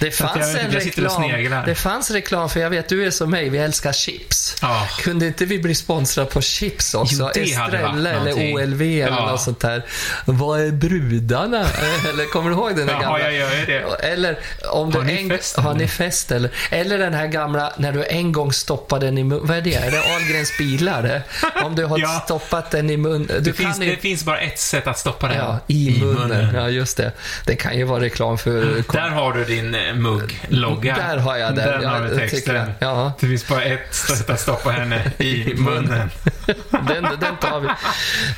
Det 0.00 0.10
fanns 0.10 0.54
jag 0.54 0.64
en 0.64 0.70
reklam. 0.70 1.22
Det 1.66 1.74
fanns 1.74 2.05
reklam, 2.10 2.48
för 2.48 2.60
jag 2.60 2.70
vet, 2.70 2.88
du 2.88 3.06
är 3.06 3.10
som 3.10 3.30
mig, 3.30 3.48
vi 3.48 3.58
älskar 3.58 3.92
chips. 3.92 4.56
Ja. 4.62 4.88
Kunde 4.98 5.26
inte 5.26 5.44
vi 5.44 5.58
bli 5.58 5.74
sponsrade 5.74 6.30
på 6.30 6.40
chips 6.40 6.94
också? 6.94 7.30
Jo, 7.34 7.42
Estrella 7.42 8.10
eller. 8.10 8.54
OLV 8.54 8.82
eller 8.82 9.06
Ja. 9.16 9.30
något 9.30 9.40
sånt 9.40 9.60
där. 9.60 9.84
Vad 10.24 10.60
är 10.60 10.70
brudarna? 10.70 11.66
eller 12.12 12.24
kommer 12.24 12.50
du 12.50 12.56
ihåg 12.56 12.76
den 12.76 12.86
där 12.86 12.94
Ja, 12.94 13.00
gamla? 13.00 13.20
jag 13.20 13.34
gör 13.34 13.66
det. 13.66 14.06
Eller 14.06 14.38
om 14.70 14.92
Har 14.92 15.00
du 15.00 15.06
ni 15.06 15.22
en... 15.22 15.30
fest, 15.30 15.56
Har 15.56 15.70
eller? 15.70 15.80
ni 15.80 15.88
fest 15.88 16.30
eller? 16.32 16.50
Eller 16.70 16.98
den 16.98 17.14
här 17.14 17.26
gamla, 17.26 17.72
när 17.78 17.92
du 17.92 18.04
en 18.04 18.32
gång 18.32 18.52
stoppade 18.52 19.06
den 19.06 19.18
i 19.18 19.24
mun. 19.24 19.40
Vad 19.42 19.56
är 19.56 19.60
det? 19.62 19.74
Är 19.74 19.90
det 19.90 20.00
Ahlgrens 20.14 20.58
bilar? 20.58 21.22
Om 21.64 21.74
du 21.76 21.84
har 21.84 21.98
Ja. 21.98 22.22
stoppat 22.24 22.70
den 22.70 22.90
i 22.90 22.96
mun. 22.96 23.26
Du 23.26 23.40
Det 23.40 23.52
kan 23.52 23.54
finns, 23.74 23.80
ju... 23.80 23.90
det 23.90 23.96
finns 23.96 24.24
bara 24.24 24.38
ett 24.40 24.58
sätt 24.58 24.86
att 24.86 24.98
stoppa 24.98 25.28
det. 25.28 25.34
Ja, 25.34 25.58
i, 25.66 26.00
munnen. 26.04 26.54
Ja, 26.54 26.68
just 26.68 26.96
det. 26.96 27.12
Det 27.46 27.56
kan 27.56 27.78
ju 27.78 27.84
vara 27.84 28.00
reklam 28.00 28.38
för... 28.38 28.82
Där 28.92 29.08
har 29.08 29.32
du 29.32 29.44
din 29.44 29.74
eh, 29.74 29.80
mugg-logga. 29.94 30.96
Där 30.96 31.16
har 31.16 31.36
jag 31.36 31.54
den. 31.56 31.80
Den 31.80 31.95
ja, 32.02 32.08
jag. 32.20 32.30
texten. 32.30 32.72
Ja. 32.78 33.12
Det 33.20 33.26
finns 33.26 33.48
bara 33.48 33.62
ett 33.62 33.94
sätt 33.94 34.30
att 34.30 34.40
stoppa 34.40 34.70
henne 34.70 35.12
i 35.18 35.54
munnen. 35.54 36.10
Den, 36.70 37.02
den 37.20 37.36
tar 37.40 37.60
vi. 37.60 37.68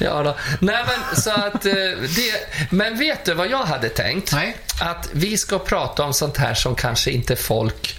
Ja 0.04 0.22
då. 0.22 0.36
Nej, 0.60 0.84
men 0.86 1.20
så 1.20 1.30
att 1.30 1.66
eh, 1.66 1.72
det... 2.16 2.34
Men 2.70 2.98
vet 2.98 3.24
du 3.24 3.34
vad 3.34 3.48
jag 3.50 3.64
hade 3.64 3.88
tänkt? 3.88 4.32
Nej. 4.32 4.56
Att 4.80 5.08
vi 5.12 5.36
ska 5.38 5.58
prata 5.58 6.02
om 6.02 6.12
sånt 6.12 6.36
här 6.36 6.54
som 6.54 6.74
kanske 6.74 7.10
inte 7.10 7.36
folk... 7.36 7.98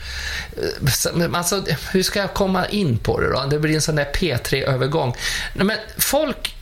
eh, 0.57 1.29
Alltså, 1.33 1.63
hur 1.91 2.03
ska 2.03 2.19
jag 2.19 2.33
komma 2.33 2.65
in 2.67 2.97
på 2.97 3.19
det 3.19 3.31
då? 3.31 3.45
Det 3.49 3.59
blir 3.59 3.75
en 3.75 3.81
sån 3.81 3.95
där 3.95 4.07
P3-övergång. 4.13 5.15
Nej, 5.53 5.65
Men 5.65 5.77
folk 5.97 6.55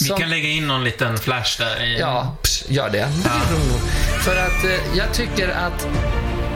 Vi 0.00 0.04
som... 0.04 0.18
kan 0.18 0.30
lägga 0.30 0.48
in 0.48 0.68
någon 0.68 0.84
liten 0.84 1.18
flash 1.18 1.58
där. 1.58 1.82
I... 1.84 1.98
Ja, 2.00 2.36
pss, 2.42 2.64
gör 2.68 2.90
det. 2.90 3.08
För 4.20 4.36
att 4.36 4.64
eh, 4.64 4.96
jag 4.98 5.12
tycker 5.12 5.48
att 5.48 5.86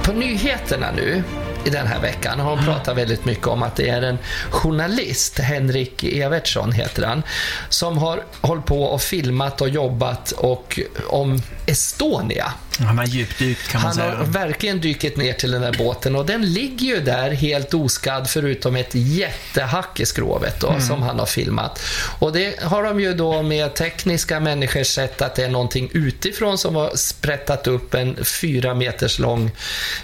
på 0.02 0.12
nyheterna 0.12 0.90
nu 0.96 1.22
i 1.68 1.70
den 1.70 1.86
här 1.86 2.00
veckan. 2.00 2.40
Har 2.40 2.56
pratar 2.56 2.94
väldigt 2.94 3.24
mycket 3.24 3.46
om 3.46 3.62
att 3.62 3.76
det 3.76 3.88
är 3.88 4.02
en 4.02 4.18
journalist, 4.50 5.38
Henrik 5.38 6.04
Evertsson 6.04 6.72
heter 6.72 7.06
han, 7.06 7.22
som 7.68 7.98
har 7.98 8.22
hållit 8.40 8.66
på 8.66 8.82
och 8.82 9.02
filmat 9.02 9.60
och 9.60 9.68
jobbat 9.68 10.32
och 10.32 10.80
om 11.06 11.42
Estonia. 11.68 12.52
Han 12.78 12.98
har 12.98 13.04
djupdykt 13.04 13.68
kan 13.68 13.80
man 13.80 13.86
Han 13.86 13.94
säga. 13.94 14.16
har 14.16 14.24
verkligen 14.24 14.80
dykit 14.80 15.16
ner 15.16 15.32
till 15.32 15.50
den 15.50 15.62
där 15.62 15.74
båten 15.78 16.16
och 16.16 16.26
den 16.26 16.52
ligger 16.52 16.86
ju 16.86 17.00
där 17.00 17.30
helt 17.30 17.74
oskadd 17.74 18.30
förutom 18.30 18.76
ett 18.76 18.90
jättehack 18.92 20.00
i 20.00 20.06
skrovet 20.06 20.60
då, 20.60 20.80
som 20.80 21.02
han 21.02 21.18
har 21.18 21.26
filmat. 21.26 21.80
Och 22.18 22.32
det 22.32 22.62
har 22.62 22.82
de 22.82 23.00
ju 23.00 23.14
då 23.14 23.42
med 23.42 23.74
tekniska 23.74 24.40
människor 24.40 24.82
sett 24.82 25.22
att 25.22 25.34
det 25.34 25.44
är 25.44 25.48
någonting 25.48 25.90
utifrån 25.92 26.58
som 26.58 26.76
har 26.76 26.96
sprättat 26.96 27.66
upp 27.66 27.94
en 27.94 28.24
fyra 28.24 28.74
meters 28.74 29.18
lång... 29.18 29.50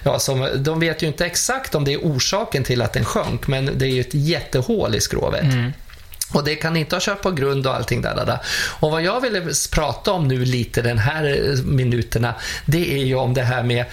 Ja, 0.02 0.18
som, 0.18 0.49
de 0.56 0.80
vet 0.80 1.02
ju 1.02 1.06
inte 1.06 1.26
exakt 1.26 1.75
om 1.75 1.85
det 1.85 1.92
är 1.92 1.99
orsaken 1.99 2.64
till 2.64 2.83
att 2.83 2.92
den 2.92 3.04
sjönk, 3.04 3.47
men 3.47 3.78
det 3.78 3.87
är 3.87 3.90
ju 3.90 4.00
ett 4.00 4.14
jättehål 4.14 4.94
i 4.94 5.00
skrovet. 5.00 5.44
Och 6.35 6.45
det 6.45 6.55
kan 6.57 6.76
inte 6.76 6.97
ha 6.97 7.00
kört 7.00 7.23
på 7.23 7.31
grund 7.31 7.67
och 7.67 7.75
allting 7.75 8.03
där, 8.03 8.14
där, 8.14 8.26
där. 8.26 8.38
Och 8.81 8.91
vad 8.91 9.03
jag 9.03 9.21
ville 9.21 9.43
prata 9.73 10.12
om 10.12 10.29
nu 10.29 10.45
lite 10.45 10.83
den 10.83 10.99
här 10.99 11.25
eh, 11.25 11.64
minuterna, 11.64 12.35
det 12.64 12.95
är 12.95 13.05
ju 13.05 13.14
om 13.14 13.35
det 13.35 13.43
här 13.43 13.62
med 13.62 13.85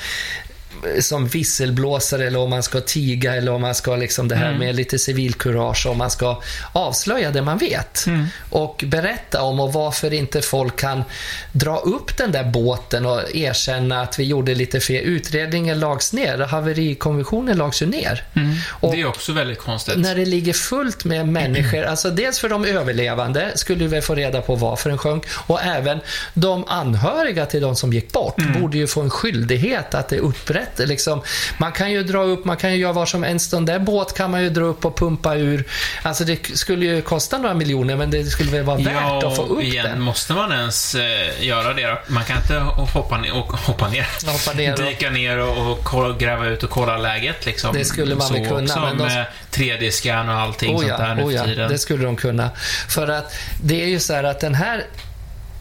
som 0.99 1.27
visselblåsare 1.27 2.27
eller 2.27 2.39
om 2.39 2.49
man 2.49 2.63
ska 2.63 2.81
tiga 2.81 3.35
eller 3.35 3.51
om 3.51 3.61
man 3.61 3.75
ska 3.75 3.95
liksom 3.95 4.27
det 4.27 4.35
här 4.35 4.53
med 4.53 4.75
lite 4.75 4.99
civilkurage 4.99 5.85
om 5.85 5.97
man 5.97 6.11
ska 6.11 6.41
avslöja 6.71 7.31
det 7.31 7.41
man 7.41 7.57
vet 7.57 8.05
och 8.49 8.83
berätta 8.87 9.41
om 9.41 9.59
och 9.59 9.73
varför 9.73 10.13
inte 10.13 10.41
folk 10.41 10.75
kan 10.79 11.03
dra 11.51 11.77
upp 11.77 12.17
den 12.17 12.31
där 12.31 12.43
båten 12.43 13.05
och 13.05 13.35
erkänna 13.35 14.01
att 14.01 14.19
vi 14.19 14.23
gjorde 14.23 14.55
lite 14.55 14.79
fel. 14.79 15.03
Utredningen 15.03 15.79
lags 15.79 16.13
ner, 16.13 16.37
haverikonventionen 16.37 17.57
lags 17.57 17.81
ju 17.81 17.85
ner. 17.85 18.23
Och 18.69 18.91
Det 18.91 19.01
är 19.01 19.05
också 19.05 19.33
väldigt 19.33 19.59
konstigt. 19.59 19.97
när 19.97 20.15
det 20.15 20.25
ligger 20.25 20.53
fullt 20.53 21.05
med 21.05 21.27
människor, 21.27 21.83
alltså 21.83 22.09
dels 22.09 22.39
för 22.39 22.49
de 22.49 22.65
överlevande 22.65 23.51
skulle 23.55 23.87
vi 23.87 24.01
få 24.01 24.15
reda 24.15 24.41
på 24.41 24.55
varför 24.55 24.89
den 24.89 24.97
sjönk 24.97 25.23
och 25.47 25.61
även 25.61 25.99
de 26.33 26.65
anhöriga 26.67 27.45
till 27.45 27.61
de 27.61 27.75
som 27.75 27.93
gick 27.93 28.11
bort 28.11 28.35
borde 28.59 28.77
ju 28.77 28.87
få 28.87 29.01
en 29.01 29.09
skyldighet 29.09 29.95
att 29.95 30.09
det 30.09 30.15
är 30.15 30.19
upprätt. 30.61 30.89
Liksom, 30.89 31.21
man 31.57 31.71
kan 31.71 31.91
ju 31.91 32.03
dra 32.03 32.23
upp, 32.23 32.45
man 32.45 32.57
kan 32.57 32.71
ju 32.71 32.77
göra 32.77 32.93
vad 32.93 33.09
som 33.09 33.23
helst. 33.23 33.51
Den 33.51 33.65
där 33.65 33.79
båt 33.79 34.17
kan 34.17 34.31
man 34.31 34.43
ju 34.43 34.49
dra 34.49 34.63
upp 34.63 34.85
och 34.85 34.97
pumpa 34.97 35.35
ur. 35.35 35.63
Alltså 36.01 36.23
det 36.23 36.57
skulle 36.57 36.85
ju 36.85 37.01
kosta 37.01 37.37
några 37.37 37.53
miljoner 37.55 37.95
men 37.95 38.11
det 38.11 38.23
skulle 38.23 38.51
väl 38.51 38.63
vara 38.63 38.77
värt 38.77 39.23
att 39.23 39.35
få 39.35 39.43
upp 39.43 39.63
igen, 39.63 39.85
den. 39.85 40.01
måste 40.01 40.33
man 40.33 40.51
ens 40.51 40.95
eh, 40.95 41.45
göra 41.45 41.73
det 41.73 41.87
då? 41.87 41.99
Man 42.07 42.23
kan 42.23 42.37
inte 42.37 42.55
hoppa 42.93 43.17
ner, 43.17 43.33
och, 43.33 43.51
hoppa 43.51 43.87
ner. 43.89 44.07
Hoppa 44.25 44.53
ner 44.57 44.77
dyka 44.77 45.09
ner 45.09 45.37
och, 45.37 45.71
och 45.71 45.83
kolla, 45.83 46.17
gräva 46.17 46.45
ut 46.45 46.63
och 46.63 46.69
kolla 46.69 46.97
läget 46.97 47.45
liksom. 47.45 47.73
Det 47.73 47.85
skulle 47.85 48.15
man 48.15 48.33
väl 48.33 48.47
kunna, 48.47 48.81
men 48.81 48.97
de- 48.97 49.03
med 49.03 49.25
3D-scan 49.51 50.29
och 50.29 50.35
allting 50.35 50.75
Oh 50.75 50.79
sånt 50.79 50.89
ja, 50.89 50.97
där 50.97 51.15
nu 51.15 51.23
oh 51.23 51.29
för 51.29 51.37
ja, 51.37 51.43
tiden. 51.43 51.69
det 51.69 51.77
skulle 51.77 52.05
de 52.05 52.15
kunna. 52.15 52.49
För 52.89 53.07
att 53.07 53.35
det 53.63 53.83
är 53.83 53.87
ju 53.87 53.99
så 53.99 54.13
här 54.13 54.23
att 54.23 54.39
den 54.39 54.55
här 54.55 54.83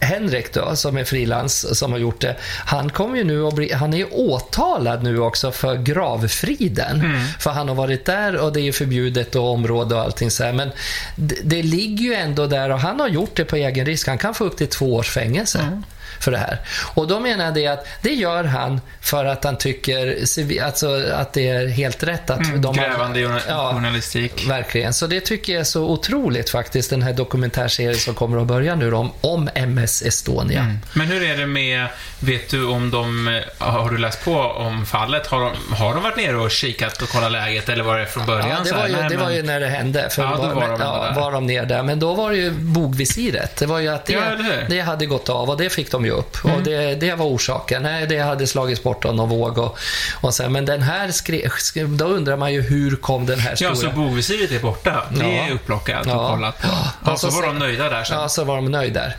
Henrik 0.01 0.53
då, 0.53 0.75
som 0.75 0.97
är 0.97 1.03
frilans, 1.03 1.79
som 1.79 1.91
har 1.91 1.99
gjort 1.99 2.21
det, 2.21 2.35
han 2.65 2.89
kommer 2.89 3.17
ju 3.17 3.23
nu 3.23 3.47
att 3.47 3.55
bli, 3.55 3.73
han 3.73 3.93
är 3.93 4.07
åtalad 4.11 5.03
nu 5.03 5.19
också 5.19 5.51
för 5.51 5.75
gravfriden. 5.75 7.01
Mm. 7.01 7.27
För 7.39 7.49
han 7.49 7.67
har 7.67 7.75
varit 7.75 8.05
där 8.05 8.35
och 8.37 8.53
det 8.53 8.59
är 8.59 8.63
ju 8.63 8.71
förbjudet 8.71 9.35
och 9.35 9.49
område 9.49 9.95
och 9.95 10.01
allting 10.01 10.31
så 10.31 10.43
här. 10.43 10.53
Men 10.53 10.71
det, 11.15 11.35
det 11.43 11.63
ligger 11.63 12.03
ju 12.03 12.13
ändå 12.13 12.47
där 12.47 12.69
och 12.69 12.79
han 12.79 12.99
har 12.99 13.07
gjort 13.07 13.35
det 13.35 13.45
på 13.45 13.55
egen 13.55 13.85
risk. 13.85 14.07
Han 14.07 14.17
kan 14.17 14.33
få 14.33 14.43
upp 14.43 14.57
till 14.57 14.67
två 14.67 14.95
års 14.95 15.09
fängelse. 15.09 15.59
Mm. 15.59 15.83
För 16.21 16.31
det 16.31 16.37
här. 16.37 16.57
Och 16.93 17.07
då 17.07 17.19
menar 17.19 17.45
jag 17.45 17.53
det 17.53 17.67
att 17.67 17.87
det 18.01 18.13
gör 18.13 18.43
han 18.43 18.81
för 19.01 19.25
att 19.25 19.43
han 19.43 19.57
tycker 19.57 20.17
alltså, 20.65 21.03
att 21.13 21.33
det 21.33 21.47
är 21.47 21.67
helt 21.67 22.03
rätt 22.03 22.29
att 22.29 22.39
de 22.43 22.51
Mm, 22.51 22.73
Grävande 22.73 23.19
journa- 23.19 23.41
Ja. 23.49 23.71
journalistik. 23.73 24.45
Verkligen. 24.49 24.93
Så 24.93 25.07
det 25.07 25.21
tycker 25.21 25.53
jag 25.53 25.59
är 25.59 25.63
så 25.63 25.83
otroligt 25.83 26.49
faktiskt, 26.49 26.89
den 26.89 27.01
här 27.01 27.13
dokumentärserien 27.13 27.95
som 27.95 28.13
kommer 28.15 28.41
att 28.41 28.47
börja 28.47 28.75
nu 28.75 28.93
om, 28.93 29.11
om 29.21 29.49
MS 29.55 30.01
Estonia. 30.01 30.75
Men 30.93 31.07
hur 31.07 31.23
är 31.23 31.37
det 31.37 31.45
med, 31.45 31.87
vet 32.19 32.49
du 32.49 32.65
om 32.65 32.91
de, 32.91 33.27
eh, 33.27 33.67
har 33.67 33.89
du 33.89 33.97
läst 33.97 34.23
på 34.25 34.35
om 34.39 34.85
fallet? 34.85 35.27
Har 35.27 35.39
de, 35.41 35.75
har 35.75 35.93
de 35.93 36.03
varit 36.03 36.17
nere 36.17 36.35
och 36.37 36.51
kikat 36.51 37.01
och 37.01 37.09
kollat 37.09 37.31
läget 37.31 37.69
eller 37.69 37.83
var 37.83 37.99
det 37.99 38.05
från 38.05 38.25
början 38.25 38.49
Ja, 38.49 38.57
det 38.65 38.71
var, 38.73 38.87
ju, 38.87 38.93
nej, 38.93 39.03
det 39.03 39.09
men- 39.15 39.19
var 39.25 39.31
ju 39.31 39.43
när 39.43 39.59
det 39.59 39.67
hände. 39.67 40.09
För 40.11 40.23
Ja, 40.23 40.29
då 40.35 40.41
var 40.59 40.67
de 40.69 40.81
ja, 40.81 41.13
var 41.15 41.31
de 41.31 41.45
ner 41.47 41.65
där. 41.65 41.83
Men 41.83 41.99
då 41.99 42.13
var 42.13 42.31
det 42.31 42.37
ju 42.37 42.51
bogvisiret. 42.51 43.55
Det 43.55 43.65
var 43.65 43.79
ju 43.79 43.87
att 43.87 44.05
det, 44.05 44.13
Ja? 44.13 44.21
Mm. 44.25 44.65
det 44.69 44.79
hade 44.81 45.05
gått 45.05 45.29
av 45.29 45.49
och 45.49 45.57
det 45.57 45.69
fick 45.69 45.91
de 45.91 46.05
ju 46.05 46.10
upp. 46.11 46.37
Och 46.45 46.63
det, 46.63 46.95
det 46.95 47.15
var 47.15 47.25
orsaken. 47.25 47.83
Nej, 47.83 48.07
det 48.07 48.19
hade 48.19 48.47
slagits 48.47 48.83
bort 48.83 49.05
av 49.05 49.15
någon 49.15 49.29
våg. 49.29 49.57
Och, 49.57 49.77
och 50.21 50.33
sen, 50.33 50.51
men 50.51 50.65
den 50.65 50.81
här 50.81 51.11
skrev, 51.11 51.49
skrev, 51.57 51.89
då 51.97 52.05
undrar 52.05 52.37
man 52.37 52.53
ju 52.53 52.61
hur 52.61 52.95
kom 52.95 53.25
den 53.25 53.39
här 53.39 53.55
Ja, 53.59 53.75
stora... 53.75 53.91
så 53.91 53.97
bogvisiret 53.97 54.51
är 54.51 54.59
borta. 54.59 55.03
Det 55.11 55.25
Ja. 55.35 55.45
är 55.47 55.51
upplockat 55.51 56.05
och 56.05 56.11
Ja. 56.11 56.29
kollat. 56.29 56.55
Ja, 56.63 56.69
Ja, 57.05 57.11
och 57.11 57.19
så 57.19 57.31
så 57.31 57.41
var 57.41 57.47
de 57.47 57.59
nöjda 57.59 57.89
där 57.89 58.03
sen. 58.03 58.17
Ja, 58.19 58.29
så 58.29 58.43
var 58.43 58.55
de 58.55 58.71
nöjda 58.71 58.99
där. 59.01 59.15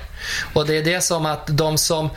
Och 0.53 0.67
det 0.67 0.77
är 0.79 0.85
det 0.85 1.01
som 1.01 1.27
att 1.27 1.47
de 1.47 1.79
som 1.79 2.11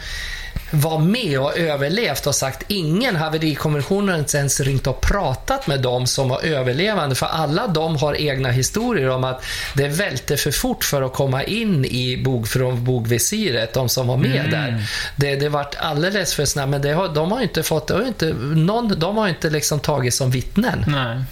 var 0.81 0.99
med 0.99 1.39
och 1.39 1.57
överlevt 1.57 2.27
och 2.27 2.35
sagt 2.35 2.63
ingen 2.67 3.15
haverikommissionen 3.15 4.15
har 4.15 4.35
ens 4.35 4.59
ringt 4.59 4.87
och 4.87 5.01
pratat 5.01 5.67
med 5.67 5.81
dem 5.81 6.07
som 6.07 6.29
var 6.29 6.41
överlevande 6.41 7.15
för 7.15 7.25
alla 7.25 7.67
de 7.67 7.95
har 7.95 8.15
egna 8.15 8.51
historier 8.51 9.09
om 9.09 9.23
att 9.23 9.43
det 9.73 9.87
välte 9.87 10.37
för 10.37 10.51
fort 10.51 10.83
för 10.83 11.01
att 11.01 11.13
komma 11.13 11.43
in 11.43 11.85
i 11.85 12.23
bog, 12.25 12.47
från 12.47 12.83
bogvisiret, 12.83 13.73
de 13.73 13.89
som 13.89 14.07
var 14.07 14.17
med 14.17 14.51
där. 14.51 14.83
Det, 15.15 15.35
det 15.35 15.49
vart 15.49 15.75
alldeles 15.75 16.33
för 16.33 16.45
snabbt, 16.45 16.69
men 16.69 16.81
det 16.81 16.93
har, 16.93 17.09
de 17.09 17.31
har 17.31 17.41
inte 17.41 17.63
fått, 17.63 17.89
har 17.89 18.07
inte, 18.07 18.33
någon, 18.55 18.99
de 18.99 19.17
har 19.17 19.27
inte 19.27 19.49
liksom 19.49 19.79
tagit 19.79 20.13
som 20.13 20.31
vittnen. 20.31 20.85
Nej. 20.87 21.23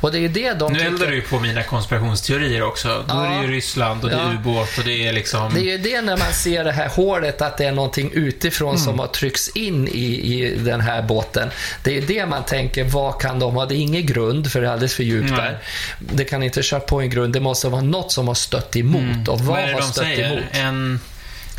Och 0.00 0.12
det 0.12 0.18
är 0.18 0.20
ju 0.20 0.28
det 0.28 0.52
de 0.52 0.72
Nu 0.72 0.78
tycker- 0.78 0.90
eldar 0.92 1.06
du 1.06 1.14
ju 1.14 1.22
på 1.22 1.38
mina 1.40 1.62
konspirationsteorier 1.62 2.62
också. 2.62 3.04
Då 3.08 3.14
är 3.20 3.30
det 3.40 3.46
ju 3.46 3.52
Ryssland 3.52 4.04
och 4.04 4.10
det 4.10 4.16
är 4.16 4.20
Ja. 4.20 4.32
ubåt 4.32 4.78
och 4.78 4.84
det 4.84 5.06
är 5.06 5.12
liksom... 5.12 5.54
Det 5.54 5.60
är 5.60 5.64
ju 5.64 5.78
det 5.78 6.00
när 6.02 6.16
man 6.16 6.32
ser 6.32 6.64
det 6.64 6.72
här 6.72 6.88
hålet, 6.88 7.42
att 7.42 7.56
det 7.58 7.64
är 7.64 7.72
någonting 7.72 8.10
utifrån 8.14 8.78
som 8.78 8.98
har 8.98 9.06
tryckts 9.06 9.48
in 9.48 9.88
i, 9.88 10.04
i 10.34 10.54
den 10.58 10.80
här 10.80 11.02
båten. 11.02 11.48
Det 11.82 11.98
är 11.98 12.02
det 12.02 12.26
man 12.26 12.44
tänker, 12.44 12.84
vad 12.84 13.20
kan 13.20 13.38
de 13.38 13.54
ha? 13.54 13.66
Det 13.66 13.74
är 13.74 13.78
ingen 13.78 14.06
grund, 14.06 14.52
för 14.52 14.60
det 14.60 14.66
är 14.66 14.72
alldeles 14.72 14.94
för 14.94 15.02
djupt 15.02 15.30
Nej. 15.30 15.38
där. 15.40 15.58
Det 15.98 16.24
kan 16.24 16.42
inte 16.42 16.62
köra 16.62 16.80
på 16.80 17.00
en 17.00 17.10
grund, 17.10 17.32
det 17.32 17.40
måste 17.40 17.68
vara 17.68 17.82
något 17.82 18.12
som 18.12 18.28
har 18.28 18.34
stött 18.34 18.76
emot. 18.76 19.28
Och 19.28 19.40
vad, 19.40 19.46
Vad 19.56 19.58
har 19.64 19.80
de 19.80 19.82
stött 19.82 19.94
säger? 20.04 20.26
emot? 20.32 20.44
En 20.52 21.00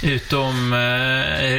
utom... 0.03 0.73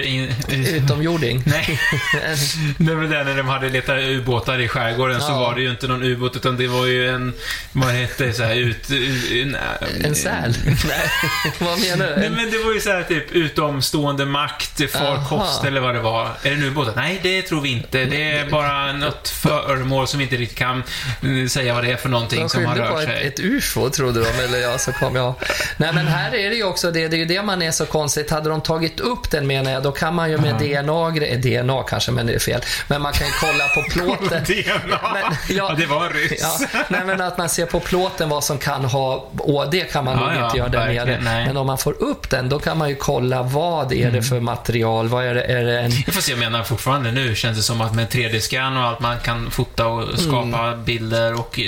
in, 0.04 0.32
Utomjording. 0.74 1.42
Nej. 1.46 1.80
Det 2.78 2.94
var 2.94 3.02
det 3.02 3.24
när 3.24 3.36
de 3.36 3.48
hade 3.48 3.68
letat 3.68 3.98
ubåtar 3.98 4.58
i 4.58 4.68
skärgården 4.68 5.20
så 5.20 5.26
Ja. 5.30 5.38
var 5.38 5.54
det 5.54 5.60
ju 5.60 5.70
inte 5.70 5.88
någon 5.88 6.02
ubåt 6.02 6.36
utan 6.36 6.56
det 6.56 6.66
var 6.66 6.86
ju 6.86 7.08
en... 7.08 7.32
Vad 7.72 7.88
hette 7.90 8.24
det? 8.26 8.32
Så 8.32 8.42
här, 8.42 8.54
ut, 8.54 8.90
en, 9.32 9.56
En 10.04 10.14
säl? 10.14 10.54
Nej, 10.64 11.10
vad 11.58 11.80
menar 11.80 12.06
du? 12.06 12.16
Nej 12.16 12.26
En, 12.26 12.32
men 12.34 12.50
det 12.50 12.58
var 12.58 12.72
ju 12.72 12.80
så 12.80 12.90
här 12.90 13.02
typ 13.02 13.32
utomstående 13.32 14.26
makt, 14.26 14.90
farkost 14.92 15.64
eller 15.64 15.80
vad 15.80 15.94
det 15.94 16.00
var. 16.00 16.28
Är 16.42 16.50
det 16.50 16.56
nu 16.56 16.66
ubåtar? 16.66 16.92
Nej, 16.96 17.20
det 17.22 17.42
tror 17.42 17.60
vi 17.60 17.68
inte. 17.68 18.04
Det 18.04 18.30
är 18.30 18.46
bara 18.50 18.92
något 18.92 19.28
föremål 19.28 20.06
som 20.08 20.18
vi 20.18 20.24
inte 20.24 20.36
riktigt 20.36 20.58
kan 20.58 20.78
eh, 20.78 21.48
säga 21.48 21.74
vad 21.74 21.84
det 21.84 21.90
är 21.92 21.96
för 21.96 22.08
någonting 22.08 22.40
de 22.40 22.48
som 22.48 22.64
har 22.64 22.76
rört 22.76 23.00
ett, 23.00 23.04
sig. 23.08 23.26
ett 23.26 23.40
UFO, 23.40 23.90
trodde 23.90 24.20
de, 24.20 24.44
eller 24.44 24.58
ja, 24.58 24.78
så 24.78 24.92
kom 24.92 25.16
jag. 25.16 25.34
Nej, 25.76 25.92
men 25.94 26.06
här 26.06 26.34
är 26.34 26.50
det 26.50 26.56
ju 26.56 26.64
också 26.64 26.90
det, 26.90 27.08
det 27.08 27.16
är 27.16 27.18
ju 27.18 27.24
det 27.24 27.42
man 27.42 27.62
är 27.62 27.70
så 27.70 27.86
konstigt. 27.86 28.29
Hade 28.30 28.48
de 28.50 28.60
tagit 28.60 29.00
upp 29.00 29.30
den 29.30 29.46
menar 29.46 29.70
jag, 29.70 29.82
då 29.82 29.92
kan 29.92 30.14
man 30.14 30.30
ju 30.30 30.38
med 30.38 30.54
DNA, 30.54 30.92
gre- 31.10 31.36
DNA 31.64 31.82
kanske, 31.82 32.12
men 32.12 32.26
det 32.26 32.34
är 32.34 32.38
fel. 32.38 32.60
Men 32.88 33.02
man 33.02 33.12
kan 33.12 33.28
kolla 33.40 33.68
på 33.68 33.82
plåten. 33.90 34.44
DNA. 34.44 35.00
Men, 35.14 35.56
ja, 35.56 35.74
det 35.78 35.86
var 35.86 36.06
en 36.06 36.12
ryss. 36.12 36.40
Ja, 36.72 36.82
nej, 36.88 37.00
men 37.04 37.20
att 37.20 37.38
man 37.38 37.48
ser 37.48 37.66
på 37.66 37.80
plåten 37.80 38.28
vad 38.28 38.44
som 38.44 38.58
kan 38.58 38.84
ha... 38.84 39.30
Och 39.38 39.70
det 39.70 39.92
kan 39.92 40.04
man 40.04 40.18
Ja, 40.18 40.26
nog 40.26 40.34
ja, 40.40 40.44
inte 40.46 40.58
göra 40.58 40.68
där 40.68 40.86
nere. 41.06 41.18
nej. 41.22 41.46
Men 41.46 41.56
om 41.56 41.66
man 41.66 41.78
får 41.78 42.02
upp 42.02 42.30
den, 42.30 42.48
då 42.48 42.58
kan 42.58 42.78
man 42.78 42.88
ju 42.88 42.94
kolla 42.94 43.42
vad 43.42 43.92
är 43.92 44.10
det 44.10 44.22
för 44.22 44.40
material. 44.40 45.08
Vad 45.08 45.24
är 45.24 45.34
det? 45.34 45.42
Är 45.42 45.64
det 45.64 45.80
en... 45.80 45.90
Se, 45.92 46.30
jag 46.32 46.38
menar 46.38 46.62
fortfarande 46.62 47.10
nu 47.12 47.34
känns 47.34 47.56
det 47.56 47.62
som 47.62 47.80
att 47.80 47.94
med 47.94 48.08
3D-scan 48.08 48.76
och 48.78 48.84
allt 48.84 49.00
man 49.00 49.20
kan 49.20 49.50
fota 49.50 49.86
och 49.86 50.18
skapa 50.18 50.40
Mm. 50.70 50.84
bilder 50.84 51.34
och 51.40 51.60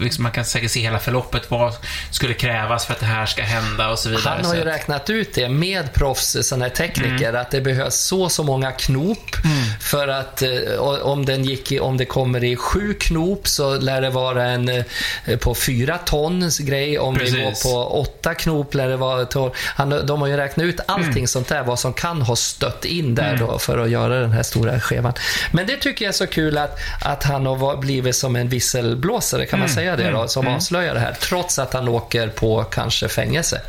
liksom, 0.00 0.22
man 0.22 0.32
kan 0.32 0.44
säkert 0.44 0.70
se 0.70 0.80
hela 0.80 0.98
förloppet. 0.98 1.50
Vad 1.50 1.74
skulle 2.10 2.34
krävas 2.34 2.86
för 2.86 2.92
att 2.94 3.00
det 3.00 3.06
här 3.06 3.26
ska 3.26 3.42
hända 3.42 3.90
och 3.90 3.98
så 3.98 4.08
vidare. 4.08 4.34
Han 4.36 4.44
har 4.44 4.54
ju 4.54 4.60
räknat 4.64 5.10
ut 5.10 5.34
det 5.34 5.48
med 5.48 5.92
proffs, 6.02 6.36
sådana 6.42 6.64
här 6.64 6.72
tekniker, 6.74 7.28
Mm. 7.28 7.40
att 7.40 7.50
det 7.50 7.60
behövs 7.60 7.94
så 7.96 8.28
så 8.28 8.42
många 8.42 8.72
knop 8.72 9.36
för 9.80 10.08
att 10.08 10.42
eh, 10.42 10.78
om, 11.02 11.24
den 11.26 11.44
gick 11.44 11.72
i, 11.72 11.80
om 11.80 11.96
det 11.96 12.04
kommer 12.04 12.44
i 12.44 12.56
sju 12.56 12.94
knop 12.94 13.48
så 13.48 13.78
lär 13.78 14.00
det 14.00 14.10
vara 14.10 14.44
en 14.44 14.68
eh, 14.68 15.36
på 15.40 15.54
fyra 15.54 15.98
tons 15.98 16.58
grej. 16.58 16.98
Om 16.98 17.14
det 17.14 17.20
Precis. 17.20 17.62
går 17.62 17.72
på 17.72 18.00
åtta 18.00 18.34
knop 18.34 18.74
lär 18.74 18.88
det 18.88 18.96
vara... 18.96 19.24
tolv. 19.24 19.50
Han, 19.76 20.06
de 20.06 20.20
har 20.20 20.28
ju 20.28 20.36
räknat 20.36 20.64
ut 20.64 20.80
allting 20.86 21.12
Mm. 21.12 21.26
sånt 21.26 21.48
där, 21.48 21.62
vad 21.62 21.78
som 21.78 21.92
kan 21.92 22.22
ha 22.22 22.36
stött 22.36 22.84
in 22.84 23.14
där 23.14 23.36
då 23.36 23.58
för 23.58 23.78
att 23.78 23.90
göra 23.90 24.20
den 24.20 24.32
här 24.32 24.42
stora 24.42 24.80
skevan. 24.80 25.12
Men 25.52 25.66
det 25.66 25.76
tycker 25.76 26.04
jag 26.04 26.08
är 26.08 26.16
så 26.16 26.26
kul 26.26 26.58
att, 26.58 26.78
att 27.04 27.22
han 27.24 27.46
har 27.46 27.76
blivit 27.76 28.16
som 28.16 28.36
en 28.36 28.48
visselblåsare, 28.48 29.46
kan 29.46 29.58
man 29.58 29.68
Mm. 29.68 29.74
säga 29.76 29.96
det 29.96 30.10
då, 30.10 30.28
som 30.28 30.48
avslöjar 30.48 30.94
det 30.94 31.00
här, 31.00 31.16
trots 31.20 31.58
att 31.58 31.72
han 31.74 31.88
åker 31.88 32.28
på 32.28 32.64
kanske 32.64 33.08
fängelse. 33.08 33.60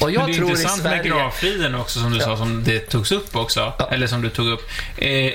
Och 0.00 0.10
jag 0.10 0.26
det 0.26 0.34
tror 0.34 0.52
i 0.52 0.56
Sverige... 0.56 1.12
gravfriden 1.70 1.80
också, 1.80 2.00
som 2.00 2.12
du 2.12 2.20
sa, 2.20 2.36
som 2.36 2.64
det 2.64 2.90
togs 2.90 3.12
upp 3.12 3.36
också. 3.36 3.72
Ja. 3.78 3.88
Eller 3.90 4.06
som 4.06 4.22
du 4.22 4.30
tog 4.30 4.48
upp. 4.48 4.70
Eh, 4.96 5.32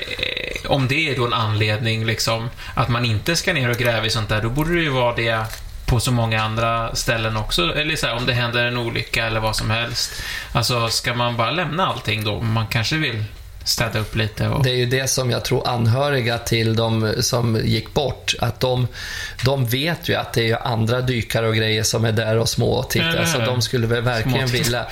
om 0.68 0.88
det 0.88 1.10
är 1.10 1.16
då 1.16 1.26
en 1.26 1.34
anledning, 1.34 2.06
liksom, 2.06 2.50
att 2.76 2.90
man 2.90 3.06
inte 3.06 3.36
ska 3.36 3.54
ner 3.54 3.70
och 3.70 3.78
gräva 3.78 4.06
i 4.06 4.10
sånt 4.10 4.30
där, 4.30 4.42
då 4.42 4.50
borde 4.50 4.74
det 4.74 4.82
ju 4.82 4.90
vara 4.90 5.16
det 5.16 5.46
på 5.86 6.00
så 6.00 6.12
många 6.12 6.44
andra 6.44 6.96
ställen 6.96 7.38
också. 7.38 7.76
Eller 7.76 7.96
så 7.96 8.08
här, 8.08 8.16
om 8.16 8.26
det 8.26 8.34
händer 8.34 8.66
en 8.66 8.78
olycka 8.78 9.26
eller 9.26 9.40
vad 9.40 9.56
som 9.56 9.70
helst. 9.70 10.22
Alltså, 10.54 10.90
ska 10.90 11.14
man 11.14 11.38
bara 11.38 11.52
lämna 11.52 11.86
allting 11.86 12.24
då? 12.24 12.42
Man 12.42 12.68
kanske 12.68 12.96
vill 12.98 13.24
städa 13.66 14.00
upp 14.00 14.16
lite 14.16 14.48
och... 14.48 14.64
Det 14.64 14.70
är 14.70 14.76
ju 14.76 14.86
det 14.86 15.08
som 15.08 15.32
jag 15.32 15.46
tror 15.46 15.68
anhöriga 15.68 16.38
till 16.38 16.76
de 16.76 17.14
som 17.20 17.60
gick 17.64 17.94
bort, 17.94 18.36
att 18.40 18.60
de, 18.60 18.88
de 19.46 19.66
vet 19.66 20.10
ju 20.10 20.16
att 20.16 20.34
det 20.34 20.52
är 20.52 20.68
andra 20.68 21.02
dykare 21.02 21.48
och 21.48 21.56
grejer 21.56 21.84
som 21.84 22.06
är 22.06 22.12
där 22.12 22.38
och 22.38 22.50
små 22.50 22.72
och 22.72 22.90
tittar. 22.90 23.26
Så 23.26 23.40
de 23.40 23.62
skulle 23.62 23.88
väl 23.88 24.02
verkligen 24.04 24.48
vilja, 24.48 24.86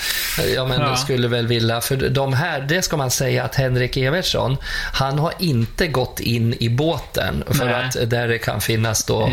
ja 0.56 0.66
men 0.66 0.80
Ja. 0.82 0.88
de 0.88 0.98
skulle 0.98 1.28
väl 1.28 1.48
vilja, 1.48 1.82
för 1.82 1.96
de 1.96 2.34
här, 2.34 2.62
det 2.62 2.82
ska 2.82 2.98
man 2.98 3.12
säga 3.12 3.44
att 3.44 3.56
Henrik 3.56 3.98
Evertsson, 3.98 4.58
han 4.94 5.20
har 5.20 5.34
inte 5.40 5.88
gått 5.88 6.20
in 6.20 6.56
i 6.60 6.70
båten 6.70 7.44
för 7.48 7.66
Nej. 7.66 7.74
att 7.74 8.10
där 8.10 8.28
det 8.28 8.38
kan 8.38 8.62
finnas 8.62 9.04
då, 9.04 9.32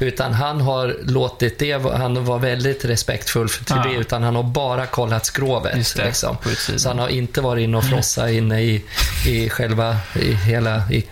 utan 0.00 0.32
han 0.32 0.60
har 0.60 0.96
låtit 1.02 1.58
det, 1.58 1.72
han 1.72 2.24
var 2.24 2.38
väldigt 2.38 2.84
respektfull 2.84 3.48
för 3.48 3.64
till 3.64 3.76
Ja. 3.76 3.90
det, 3.92 3.94
utan 4.00 4.22
han 4.22 4.36
har 4.36 4.42
bara 4.42 4.86
kollat 4.86 5.26
skrovet. 5.26 5.96
Liksom. 5.96 6.36
Så 6.76 6.88
han 6.88 6.98
har 6.98 7.08
inte 7.08 7.40
varit 7.40 7.62
inne 7.64 7.76
och 7.76 7.84
frossat 7.84 8.30
inne 8.30 8.62
i, 8.62 8.81
i 9.26 9.48
själva, 9.48 9.96
i 10.20 10.32
hela, 10.34 10.82
i 10.90 11.04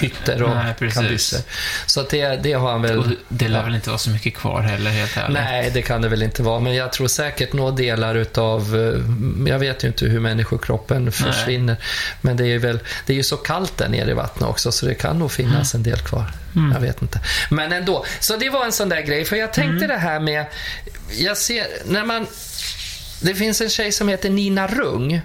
hytter 0.00 0.42
och 0.42 0.56
Nej, 0.56 0.74
precis. 0.78 0.94
kambysser. 0.94 1.40
Så 1.86 2.00
att 2.00 2.10
det, 2.10 2.36
det 2.42 2.52
har 2.52 2.72
han 2.72 2.82
väl... 2.82 2.98
Och 2.98 3.06
det 3.28 3.48
lär 3.48 3.64
väl 3.64 3.74
inte 3.74 3.88
vara 3.90 3.98
så 3.98 4.10
mycket 4.10 4.34
kvar 4.34 4.60
heller, 4.62 4.90
helt 4.90 5.16
ärligt. 5.16 5.34
Nej, 5.34 5.70
det 5.74 5.82
kan 5.82 6.02
det 6.02 6.08
väl 6.08 6.22
inte 6.22 6.42
vara. 6.42 6.60
Men 6.60 6.74
jag 6.74 6.92
tror 6.92 7.08
säkert 7.08 7.52
några 7.52 7.70
delar 7.70 8.14
utav... 8.14 8.76
eh, 8.76 9.48
Jag 9.52 9.58
vet 9.58 9.84
ju 9.84 9.88
inte 9.88 10.06
hur 10.06 10.20
människokroppen 10.20 11.12
försvinner. 11.12 11.76
Men 12.20 12.36
det 12.36 12.46
är, 12.46 12.58
väl, 12.58 12.78
det 13.06 13.12
är 13.12 13.16
ju 13.16 13.22
så 13.22 13.36
kallt 13.36 13.76
där 13.78 13.88
nere 13.88 14.10
i 14.10 14.14
vattnet 14.14 14.48
också, 14.48 14.72
så 14.72 14.86
det 14.86 14.94
kan 14.94 15.18
nog 15.18 15.32
finnas 15.32 15.74
en 15.74 15.82
del 15.82 15.98
kvar. 15.98 16.32
Jag 16.74 16.80
vet 16.80 17.02
inte. 17.02 17.20
Men 17.50 17.72
ändå. 17.72 18.04
Så 18.20 18.36
det 18.36 18.50
var 18.50 18.64
en 18.64 18.72
sån 18.72 18.88
där 18.88 19.00
grej. 19.00 19.24
För 19.24 19.36
jag 19.36 19.52
tänkte 19.52 19.86
det 19.86 19.98
här 19.98 20.20
med... 20.20 20.46
Jag 21.18 21.36
ser, 21.36 21.66
när 21.86 22.04
man... 22.04 22.26
Det 23.20 23.34
finns 23.34 23.60
en 23.60 23.68
tjej 23.68 23.92
som 23.92 24.08
heter 24.08 24.30
Nina 24.30 24.66
Rung 24.66 25.20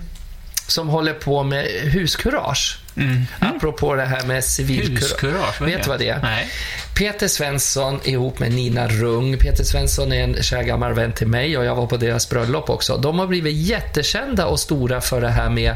som 0.72 0.90
håller 0.90 1.14
på 1.14 1.44
med 1.44 1.68
huskurage. 1.94 2.81
Mm. 2.98 3.26
Apropå 3.40 3.96
det 3.96 4.06
här 4.06 4.26
med 4.26 4.44
civilkurage. 4.44 5.62
Vet 5.62 5.84
du 5.84 5.90
vad 5.90 6.00
det 6.00 6.10
är? 6.10 6.22
Nej. 6.22 6.50
Peter 6.96 7.28
Svensson 7.28 8.00
ihop 8.04 8.40
med 8.40 8.52
Nina 8.54 8.88
Rung. 8.88 9.38
Peter 9.38 9.64
Svensson 9.64 10.14
är 10.14 10.24
en 10.24 10.44
kär 10.44 10.64
gammal 10.64 10.94
vän 10.94 11.12
till 11.12 11.28
mig 11.28 11.58
och 11.58 11.66
jag 11.66 11.76
var 11.76 11.88
på 11.88 11.98
deras 11.98 12.30
bröllop 12.30 12.70
också. 12.70 12.98
De 12.98 13.20
har 13.20 13.28
blivit 13.28 13.56
jättekända 13.56 14.46
och 14.46 14.60
stora 14.60 15.02
för 15.02 15.22
det 15.22 15.30
här 15.30 15.50
med 15.50 15.76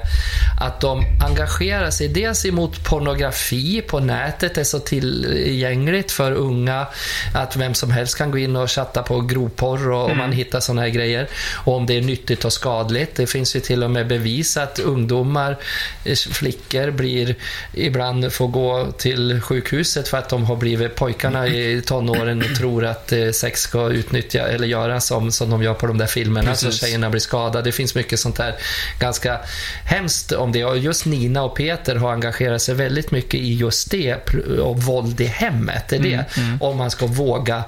att 0.62 0.82
de 0.82 1.04
engagerar 1.28 1.92
sig 1.92 2.08
dels 2.08 2.46
emot 2.46 2.86
pornografi 2.86 3.82
på 3.82 4.00
nätet, 4.00 4.58
är 4.58 4.64
så 4.64 4.80
tillgängligt 4.80 6.12
för 6.12 6.32
unga 6.32 6.88
att 7.34 7.56
vem 7.56 7.74
som 7.74 7.92
helst 7.92 8.18
kan 8.18 8.32
gå 8.32 8.38
in 8.38 8.56
och 8.56 8.72
chatta 8.72 9.04
på 9.04 9.22
grovporr 9.22 9.92
och, 9.92 10.10
och 10.10 10.18
man 10.18 10.32
hittar 10.32 10.60
sådana 10.60 10.82
här 10.82 10.90
grejer. 10.90 11.28
Och 11.54 11.76
om 11.76 11.86
det 11.86 11.98
är 11.98 12.02
nyttigt 12.02 12.46
och 12.46 12.54
skadligt. 12.54 13.16
Det 13.16 13.28
finns 13.28 13.56
ju 13.56 13.60
till 13.60 13.84
och 13.84 13.92
med 13.92 14.08
bevis 14.08 14.58
att 14.58 14.80
ungdomar, 14.80 15.58
eh, 16.04 16.16
flickor, 16.16 16.92
blir 17.06 17.36
ibland 17.74 18.34
får 18.34 18.48
gå 18.48 18.92
till 18.92 19.42
sjukhuset 19.42 20.08
för 20.08 20.18
att 20.18 20.30
de 20.30 20.46
har 20.46 20.56
blivit 20.56 20.96
pojkarna 20.96 21.48
i 21.48 21.82
tonåren 21.82 22.42
och 22.42 22.58
tror 22.58 22.86
att 22.86 23.12
eh, 23.12 23.32
sex 23.32 23.62
ska 23.62 23.90
utnyttja 23.90 24.48
eller 24.48 24.68
göra 24.68 25.02
som, 25.02 25.32
som 25.32 25.50
de 25.50 25.64
gör 25.64 25.74
på 25.74 25.88
de 25.88 25.98
där 25.98 26.08
filmerna. 26.08 26.50
Precis. 26.50 26.80
Så 26.80 26.86
tjejerna 26.86 27.10
blir 27.10 27.20
skadade. 27.20 27.66
Det 27.66 27.72
finns 27.72 27.96
mycket 27.96 28.20
sånt 28.20 28.36
där 28.36 28.56
ganska 29.00 29.40
hemskt 29.86 30.32
om 30.32 30.52
det. 30.52 30.66
Och 30.66 30.78
just 30.78 31.06
Nina 31.06 31.44
och 31.44 31.56
Peter 31.56 31.96
har 31.96 32.14
engagerat 32.14 32.62
sig 32.62 32.76
väldigt 32.76 33.12
mycket 33.12 33.40
i 33.40 33.54
just 33.56 33.92
det 33.92 34.16
och 34.60 34.84
våld 34.84 35.22
i 35.22 35.26
hemmet. 35.26 35.84
Det 35.90 35.96
är 35.96 36.00
det. 36.00 36.26
Om 36.60 36.78
man 36.78 36.92
ska 36.92 37.06
våga 37.06 37.64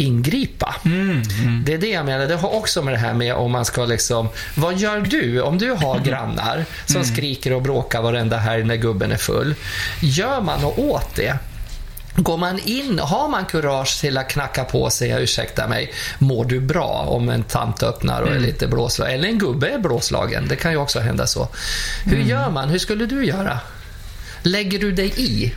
ingripa. 0.00 0.74
Mm. 0.84 1.22
Mm. 1.42 1.62
Det 1.66 1.74
är 1.74 1.78
det 1.78 1.88
jag 1.88 2.06
menar. 2.06 2.26
Det 2.26 2.36
har 2.36 2.54
också 2.54 2.82
med 2.82 2.94
det 2.94 2.98
här 2.98 3.14
med 3.14 3.34
om 3.34 3.52
man 3.52 3.64
ska 3.64 3.84
liksom... 3.84 4.28
Vad 4.54 4.78
gör 4.78 5.00
du 5.00 5.40
om 5.40 5.58
du 5.58 5.70
har 5.70 6.00
grannar 6.04 6.64
som 6.86 7.04
skriker 7.04 7.52
och 7.52 7.62
bråkar 7.62 8.02
varenda 8.02 8.36
helg 8.36 8.64
när 8.64 8.76
gubben 8.76 9.12
är 9.12 9.16
full? 9.16 9.54
Gör 10.00 10.40
man 10.40 10.60
något 10.60 10.78
åt 10.78 11.16
det? 11.16 11.38
Går 12.16 12.36
man 12.36 12.58
in, 12.58 12.98
har 12.98 13.28
man 13.28 13.44
kurage 13.44 14.00
till 14.00 14.18
att 14.18 14.28
knacka 14.28 14.64
på 14.64 14.82
och 14.82 14.92
säga 14.92 15.18
ursäkta 15.18 15.68
mig, 15.68 15.92
mår 16.18 16.44
du 16.44 16.60
bra 16.60 17.04
om 17.08 17.28
en 17.28 17.42
tant 17.42 17.82
öppnar 17.82 18.22
och 18.22 18.30
är 18.30 18.38
lite 18.38 18.66
blåslagen? 18.66 19.14
Eller 19.14 19.28
en 19.28 19.38
gubbe 19.38 19.68
är 19.68 19.78
blåslagen, 19.78 20.48
det 20.48 20.56
kan 20.56 20.72
ju 20.72 20.78
också 20.78 21.00
hända 21.00 21.26
så. 21.26 21.48
Hur 22.04 22.18
gör 22.18 22.50
man? 22.50 22.68
Hur 22.68 22.78
skulle 22.78 23.06
du 23.06 23.26
göra? 23.26 23.58
Lägger 24.42 24.78
du 24.78 24.92
dig 24.92 25.12
i? 25.16 25.52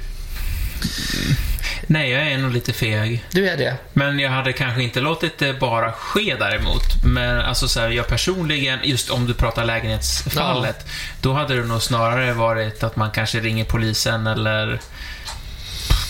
Nej, 1.88 2.10
jag 2.12 2.32
är 2.32 2.38
nog 2.38 2.52
lite 2.54 2.74
feg. 2.74 3.24
Du 3.32 3.50
är 3.50 3.58
det? 3.58 3.76
Men 3.94 4.20
jag 4.20 4.32
hade 4.32 4.54
kanske 4.54 4.84
inte 4.84 5.02
låtit 5.02 5.38
det 5.38 5.54
bara 5.60 5.92
ske 5.92 6.36
däremot. 6.40 7.04
Men 7.06 7.40
alltså 7.42 7.68
så 7.68 7.80
här, 7.80 7.90
jag 7.90 8.08
personligen, 8.08 8.80
just 8.84 9.10
om 9.10 9.26
du 9.26 9.34
pratar 9.34 9.66
lägenhetsfallet, 9.66 10.88
då 11.22 11.34
hade 11.34 11.56
det 11.56 11.64
nog 11.68 11.82
snarare 11.82 12.34
varit 12.34 12.84
att 12.84 12.96
man 12.96 13.12
kanske 13.12 13.40
ringer 13.40 13.66
polisen 13.66 14.28
eller 14.28 14.80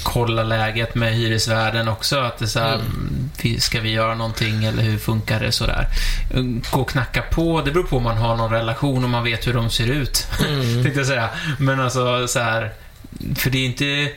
kolla 0.03 0.43
läget 0.43 0.95
med 0.95 1.13
hyresvärden 1.13 1.87
också. 1.87 2.19
Att 2.19 2.37
det 2.39 2.45
är 2.45 2.47
så 2.47 2.59
här, 2.59 2.79
vi- 3.41 3.59
ska 3.59 3.79
vi 3.81 3.89
göra 3.91 4.15
någonting 4.15 4.65
eller 4.65 4.83
hur 4.83 4.97
funkar 4.97 5.39
det 5.39 5.51
sådär? 5.51 5.87
Gå 6.71 6.81
och 6.81 6.89
knacka 6.89 7.21
på, 7.21 7.61
det 7.61 7.71
beror 7.71 7.83
på 7.83 7.97
om 7.97 8.03
man 8.03 8.17
har 8.17 8.35
någon 8.35 8.51
relation 8.51 9.03
och 9.03 9.09
man 9.09 9.23
vet 9.23 9.47
hur 9.47 9.53
de 9.53 9.69
ser 9.69 9.87
ut. 9.91 10.27
Tänkte 10.83 10.99
jag 10.99 11.07
säga. 11.07 11.29
Men 11.59 11.79
alltså 11.79 12.27
så 12.27 12.39
här, 12.39 12.71
för 13.35 13.49
det 13.49 13.57
är 13.57 13.65
inte 13.65 14.09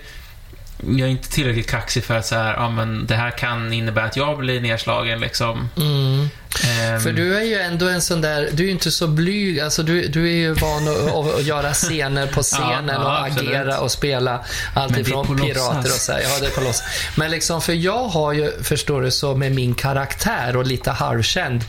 jag 0.78 1.00
är 1.00 1.06
inte 1.06 1.30
tillräckligt 1.30 1.70
kaxig 1.70 2.04
för 2.04 2.18
att 2.18 2.26
så 2.26 2.34
här, 2.34 2.54
ja 2.54 2.70
men 2.70 3.06
det 3.06 3.14
här 3.14 3.30
kan 3.30 3.72
innebära 3.72 4.04
att 4.04 4.16
jag 4.16 4.38
blir 4.38 4.60
nedslagen 4.60 5.20
liksom. 5.20 5.68
Mm. 5.76 6.28
Ehm, 6.64 7.00
För 7.00 7.12
du 7.12 7.36
är 7.36 7.42
ju 7.44 7.54
ändå 7.58 7.88
en 7.88 8.02
sån 8.02 8.20
där, 8.20 8.48
du 8.52 8.62
är 8.62 8.66
ju 8.66 8.72
inte 8.72 8.90
så 8.90 9.06
blyg, 9.06 9.60
alltså 9.60 9.82
du, 9.82 10.08
du 10.08 10.26
är 10.28 10.34
ju 10.34 10.52
van 10.52 10.88
att, 10.88 11.34
att, 11.34 11.44
göra 11.44 11.72
scener 11.74 12.26
på 12.26 12.42
scenen 12.42 12.88
Ja, 12.88 12.92
ja, 12.94 13.18
och 13.20 13.26
absolut. 13.26 13.50
agera 13.50 13.80
och 13.80 13.90
spela 13.90 14.44
allt 14.74 14.90
Men 14.90 15.02
det 15.02 15.08
är 15.08 15.10
ifrån 15.10 15.26
på 15.26 15.34
pirater 15.34 15.78
och 15.78 16.00
så 16.00 16.12
här. 16.12 16.20
Ja, 16.20 16.28
det 16.40 16.46
är 16.46 16.50
på 16.50 16.60
låtsas. 16.60 16.82
Men 17.16 17.30
liksom, 17.30 17.60
för 17.62 17.72
jag 17.72 18.04
har 18.08 18.32
ju, 18.32 18.52
förstår 18.62 19.02
du, 19.02 19.10
så 19.10 19.34
med 19.34 19.52
min 19.52 19.74
karaktär 19.74 20.56
och 20.56 20.66
lite 20.66 20.90
halvkänd, 20.90 21.64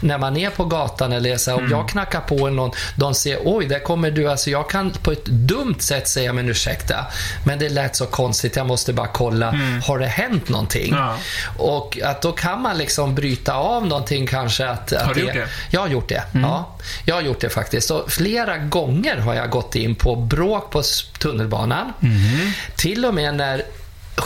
när 0.00 0.18
man 0.18 0.36
är 0.36 0.50
på 0.50 0.64
gatan 0.64 1.12
eller 1.12 1.36
så 1.36 1.50
här, 1.50 1.58
Mm. 1.58 1.72
om 1.72 1.78
jag 1.78 1.88
knackar 1.88 2.20
på 2.20 2.50
någon, 2.50 2.70
de 2.96 3.14
ser, 3.14 3.38
oj, 3.44 3.66
där 3.66 3.78
kommer 3.78 4.10
du, 4.10 4.30
alltså 4.30 4.50
jag 4.50 4.70
kan 4.70 4.90
på 4.90 5.12
ett 5.12 5.24
dumt 5.24 5.76
sätt 5.78 6.08
säga, 6.08 6.32
men 6.32 6.48
ursäkta, 6.48 7.06
men 7.46 7.58
det 7.58 7.68
lät 7.68 7.96
så 7.96 8.06
konstigt, 8.06 8.56
jag 8.56 8.66
måste 8.66 8.92
bara 8.92 9.06
kolla, 9.08 9.54
har 9.86 9.98
det 9.98 10.06
hänt 10.06 10.48
någonting? 10.48 10.92
Mm. 10.92 11.04
Ja. 11.04 11.16
Och 11.56 11.98
att 12.04 12.22
då 12.22 12.32
kan 12.32 12.62
man 12.62 12.78
liksom 12.78 13.14
bryta 13.14 13.54
av 13.54 13.86
någonting 13.86 14.26
kanske. 14.32 14.68
Att, 14.68 14.92
att 14.92 15.06
Har 15.06 15.14
du 15.14 15.20
gjort 15.20 15.32
det? 15.32 15.38
Mm. 15.38 15.48
Jag 15.70 15.80
har 15.80 15.88
gjort 15.88 16.08
det. 16.08 16.22
Ja, 16.32 16.76
jag 17.04 17.14
har 17.14 17.22
gjort 17.22 17.40
det 17.40 17.50
faktiskt. 17.50 17.90
Och 17.90 18.10
flera 18.10 18.58
gånger 18.58 19.16
har 19.16 19.34
jag 19.34 19.50
gått 19.50 19.74
in 19.74 19.94
på 19.94 20.16
bråk 20.16 20.70
på 20.70 20.82
tunnelbanan. 21.18 21.92
Mm. 22.02 22.50
Till 22.76 23.04
och 23.04 23.14
med 23.14 23.34
när 23.34 23.62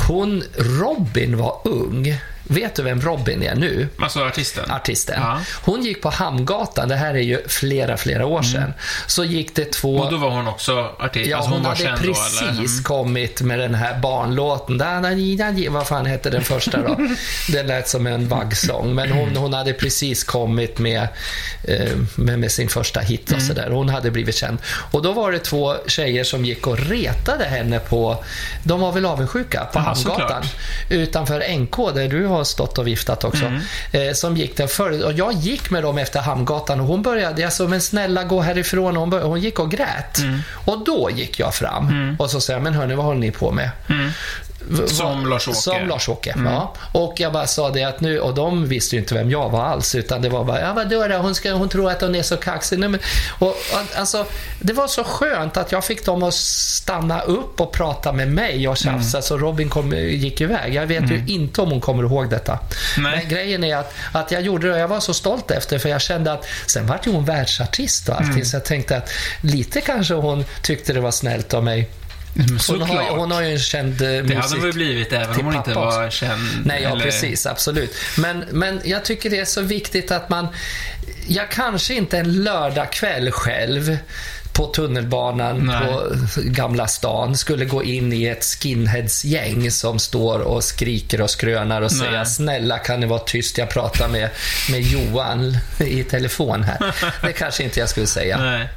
hon, 0.09 0.43
Robin, 0.57 1.37
var 1.37 1.61
ung. 1.65 2.19
Vet 2.49 2.75
du 2.75 2.83
vem 2.83 3.01
Robin 3.01 3.43
är 3.43 3.55
nu? 3.55 3.89
Alltså 3.99 4.25
artisten? 4.25 4.71
Artisten. 4.71 5.21
Ja. 5.21 5.41
Hon 5.63 5.83
gick 5.85 6.03
på 6.03 6.11
Hamngatan, 6.11 6.89
det 6.89 6.97
här 6.97 7.15
är 7.15 7.19
ju 7.19 7.49
flera, 7.49 7.97
flera 7.97 8.27
år 8.27 8.43
sedan. 8.43 8.75
Så 9.07 9.25
gick 9.25 9.57
det 9.57 9.65
två... 9.73 9.97
Och 9.97 10.11
då 10.11 10.17
var 10.17 10.31
hon 10.31 10.49
också 10.49 10.91
artist? 10.99 11.31
Ja, 11.31 11.37
alltså 11.37 11.53
hon, 11.53 11.63
var 11.63 11.69
hade 11.71 11.83
känd 11.83 12.01
precis 12.01 12.41
då? 12.41 12.47
Mm. 12.49 12.83
kommit 12.83 13.41
med 13.41 13.59
den 13.59 13.75
här 13.75 13.99
barnlåten. 13.99 14.79
Da, 14.79 15.01
da, 15.01 15.11
da, 15.39 15.51
di. 15.51 15.69
Vad 15.69 15.87
fan 15.87 16.07
hette 16.07 16.31
den 16.31 16.43
första 16.43 16.83
då? 16.83 16.97
Den 17.53 17.67
lät 17.67 17.89
som 17.89 18.07
en 18.07 18.29
vaggsång. 18.29 18.95
Men 18.95 19.11
hon, 19.13 19.37
hon 19.37 19.53
hade 19.53 19.73
precis 19.73 20.25
kommit 20.25 20.79
med, 20.79 21.09
eh, 21.65 21.93
med, 22.15 22.39
med 22.39 22.53
sin 22.53 22.69
första 22.69 23.01
hit 23.01 23.27
Mm. 23.29 23.37
och 23.37 23.43
sådär. 23.47 23.71
Hon 23.71 23.89
hade 23.89 24.11
blivit 24.11 24.35
känd. 24.37 24.59
Och 24.91 25.03
då 25.03 25.13
var 25.13 25.33
det 25.33 25.39
två 25.39 25.75
tjejer 25.87 26.25
som 26.25 26.45
gick 26.45 26.67
och 26.67 26.79
retade 26.79 27.45
henne 27.45 27.79
på... 27.79 28.25
De 28.63 28.81
var 28.81 28.93
väl 28.93 29.07
avundsjuka 29.07 29.65
på 29.73 29.79
Ja, 29.79 29.81
Hamngatan. 29.81 30.43
Utanför 30.91 31.57
NK 31.59 31.77
där 31.95 32.09
du 32.09 32.27
har 32.27 32.36
stått 32.45 32.79
och 32.79 32.87
viftat 32.87 33.25
också. 33.25 33.45
Mm. 33.45 33.63
Eh, 33.93 34.13
som 34.13 34.37
gick 34.37 34.57
där 34.57 34.67
förut. 34.67 35.05
Och 35.05 35.13
jag 35.13 35.33
gick 35.33 35.71
med 35.71 35.83
dem 35.83 35.99
efter 35.99 36.21
Hamngatan 36.21 36.81
och 36.81 36.87
hon 36.87 37.03
började, 37.03 37.43
jag 37.43 37.53
sa 37.53 37.69
men 37.69 37.81
snälla 37.81 38.25
gå 38.25 38.41
härifrån. 38.41 38.97
Och 38.97 39.01
hon, 39.01 39.11
började, 39.11 39.29
hon 39.29 39.41
gick 39.41 39.59
och 39.59 39.71
grät. 39.71 40.19
Mm. 40.19 40.41
Och 40.65 40.85
då 40.85 41.11
gick 41.15 41.39
jag 41.39 41.55
fram 41.55 42.17
och 42.19 42.31
så 42.31 42.41
sa 42.41 42.53
jag, 42.53 42.63
men 42.63 42.75
hörni, 42.75 42.95
vad 42.95 43.05
håller 43.07 43.21
ni 43.21 43.31
på 43.31 43.53
med? 43.53 43.71
Som 44.87 45.07
vad- 45.23 45.31
Lars-Åke. 45.31 45.57
Som 45.57 45.89
Lars-Åke, 45.89 46.35
ja. 46.45 46.75
Och 46.93 47.15
jag 47.17 47.33
bara 47.33 47.47
sa 47.47 47.71
det 47.71 47.85
att 47.85 48.01
nu, 48.01 48.21
och 48.21 48.35
de 48.35 48.67
visste 48.69 48.97
ju 48.97 49.01
inte 49.03 49.15
vem 49.15 49.31
jag 49.31 49.51
var 49.51 49.65
alls, 49.65 49.95
utan 49.95 50.23
det 50.23 50.29
var 50.29 50.45
bara, 50.45 50.61
ja 50.61 50.73
vadå 50.73 51.07
då, 51.09 51.17
hon, 51.17 51.35
ska, 51.35 51.53
hon 51.53 51.69
tror 51.69 51.91
att 51.91 52.01
hon 52.01 52.15
är 52.15 52.23
så 52.23 52.37
kaxig. 52.37 52.79
Nej, 52.79 52.89
men, 52.89 53.01
och, 53.39 53.49
och, 53.49 53.57
alltså, 53.95 54.27
det 54.61 54.73
var 54.73 54.87
så 54.89 55.05
skönt 55.05 55.57
att 55.57 55.73
jag 55.73 55.85
fick 55.85 56.05
dem 56.07 56.23
att 56.23 56.35
stanna 56.35 57.21
upp 57.21 57.61
och 57.61 57.73
prata 57.73 58.13
med 58.13 58.29
mig 58.29 58.69
och 58.69 58.77
tjafsa, 58.77 59.23
så 59.23 59.39
Robin 59.39 59.69
kom, 59.71 59.93
gick 59.93 60.41
iväg. 60.41 60.75
Jag 60.75 60.87
vet 60.87 61.11
ju 61.11 61.25
inte 61.27 61.61
om 61.63 61.71
hon 61.71 61.81
kommer 61.81 62.03
ihåg 62.03 62.31
detta. 62.31 62.59
Nej. 62.99 63.17
Men 63.21 63.29
grejen 63.29 63.65
är 63.65 63.77
att, 63.77 63.93
att 64.13 64.31
jag 64.33 64.43
gjorde 64.43 64.67
det 64.67 64.73
och 64.73 64.79
jag 64.81 64.89
var 64.89 65.01
så 65.01 65.15
stolt 65.15 65.51
efter, 65.51 65.79
för 65.79 65.89
jag 65.89 66.01
kände 66.01 66.33
att 66.33 66.47
sen 66.67 66.87
vart 66.87 67.07
ju 67.07 67.11
hon 67.13 67.25
världsartist 67.25 68.09
och 68.09 68.15
allting, 68.21 68.45
så 68.45 68.57
jag 68.57 68.65
tänkte 68.65 68.97
att 68.97 69.11
lite 69.41 69.81
kanske 69.81 70.15
hon 70.15 70.45
tyckte 70.63 70.93
det 70.93 71.01
var 71.01 71.11
snällt 71.11 71.55
av 71.55 71.65
mig. 71.65 71.89
Hon 72.69 72.81
har, 72.83 73.03
ju- 73.03 73.09
hon 73.11 73.31
har 73.31 73.43
ju 73.43 73.53
en 73.53 73.59
känd 73.59 74.03
eh, 74.03 74.09
det 74.09 74.23
musik. 74.23 74.37
hade 74.39 74.57
hon 74.57 74.67
ju 74.67 74.73
blivit 74.73 75.13
även 75.13 75.35
till 75.35 75.41
om 75.41 75.47
hon 75.47 75.57
inte 75.57 75.71
pappa 75.71 75.81
var 75.81 76.07
också. 76.07 76.19
känd. 76.19 76.41
Nej, 76.65 76.83
ja 76.83 76.91
eller- 76.91 77.05
precis. 77.05 77.47
Absolut. 77.47 77.95
Men, 78.19 78.45
men 78.53 78.81
jag 78.85 79.05
tycker 79.05 79.31
det 79.31 79.39
är 79.39 79.45
så 79.45 79.61
viktigt 79.61 80.11
att 80.11 80.29
man... 80.29 80.47
Jag 81.29 81.51
kanske 81.51 81.95
inte 81.95 82.19
en 82.19 82.45
lördagkväll 82.45 83.31
själv 83.31 83.99
på 84.53 84.67
tunnelbanan 84.67 85.67
Nej. 85.67 85.87
på 85.89 86.11
Gamla 86.37 86.87
stan 86.87 87.37
skulle 87.37 87.65
gå 87.65 87.85
in 87.85 88.13
i 88.13 88.25
ett 88.27 88.45
skinheadsgäng 88.45 89.71
som 89.71 89.99
står 89.99 90.39
och 90.39 90.65
skriker 90.65 91.21
och 91.21 91.31
skrönar 91.31 91.83
och 91.83 91.93
säger 91.93 92.25
snälla 92.25 92.79
kan 92.79 93.01
ni 93.01 93.07
vara 93.07 93.19
tyst, 93.19 93.59
jag 93.59 93.69
pratar 93.71 94.09
med, 94.09 94.31
med 94.71 94.81
Johan 94.83 95.59
i 95.79 96.03
telefon 96.05 96.63
här. 96.63 96.95
Det 97.27 97.33
kanske 97.33 97.63
inte 97.65 97.81
jag 97.81 97.89
skulle 97.89 98.07
säga. 98.07 98.39
Nej. 98.39 98.69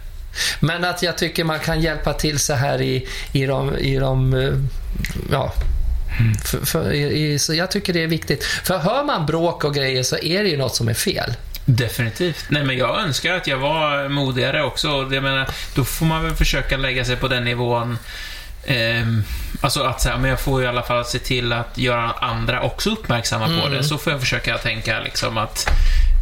Men 0.60 0.84
att 0.84 1.04
jag 1.04 1.18
tycker 1.18 1.44
man 1.44 1.60
kan 1.60 1.82
hjälpa 1.82 2.14
till 2.14 2.40
så 2.40 2.54
här 2.54 2.82
i, 2.82 3.08
i 3.32 3.46
de, 3.46 3.78
i 3.78 3.96
de 4.00 4.34
eh, 4.34 4.54
ja, 5.32 5.54
för, 6.46 6.66
för, 6.66 6.92
i, 6.94 7.40
så 7.40 7.54
jag 7.54 7.72
tycker 7.72 7.94
det 7.94 8.04
är 8.04 8.08
viktigt. 8.08 8.44
För 8.44 8.78
hör 8.78 9.04
man 9.04 9.26
bråk 9.26 9.64
och 9.64 9.76
grejer 9.76 10.04
så 10.04 10.18
är 10.18 10.44
det 10.44 10.50
ju 10.50 10.58
något 10.58 10.76
som 10.76 10.90
är 10.90 10.94
fel. 10.94 11.34
Definitivt. 11.66 12.46
Nej, 12.50 12.64
men 12.64 12.78
jag 12.78 13.00
önskar 13.02 13.34
att 13.34 13.48
jag 13.48 13.58
var 13.58 14.10
modigare 14.10 14.64
också. 14.64 14.88
Jag 14.88 15.24
menar, 15.24 15.50
då 15.76 15.84
får 15.84 16.06
man 16.06 16.24
väl 16.24 16.36
försöka 16.36 16.78
lägga 16.78 17.06
sig 17.06 17.16
på 17.16 17.28
den 17.28 17.44
nivån. 17.44 17.98
ehm, 18.66 19.24
alltså 19.62 19.84
att 19.84 20.02
säga, 20.02 20.18
men 20.18 20.30
jag 20.30 20.40
får 20.40 20.64
i 20.64 20.68
alla 20.68 20.84
fall 20.84 21.06
se 21.06 21.20
till 21.20 21.54
att 21.54 21.78
göra 21.78 22.12
andra 22.12 22.62
också 22.62 22.90
uppmärksamma 22.90 23.46
på 23.46 23.52
Mm. 23.68 23.72
det. 23.74 23.84
Så 23.84 23.98
får 23.98 24.14
jag 24.14 24.20
försöka 24.22 24.58
tänka 24.58 25.00
liksom 25.00 25.38
att 25.38 25.70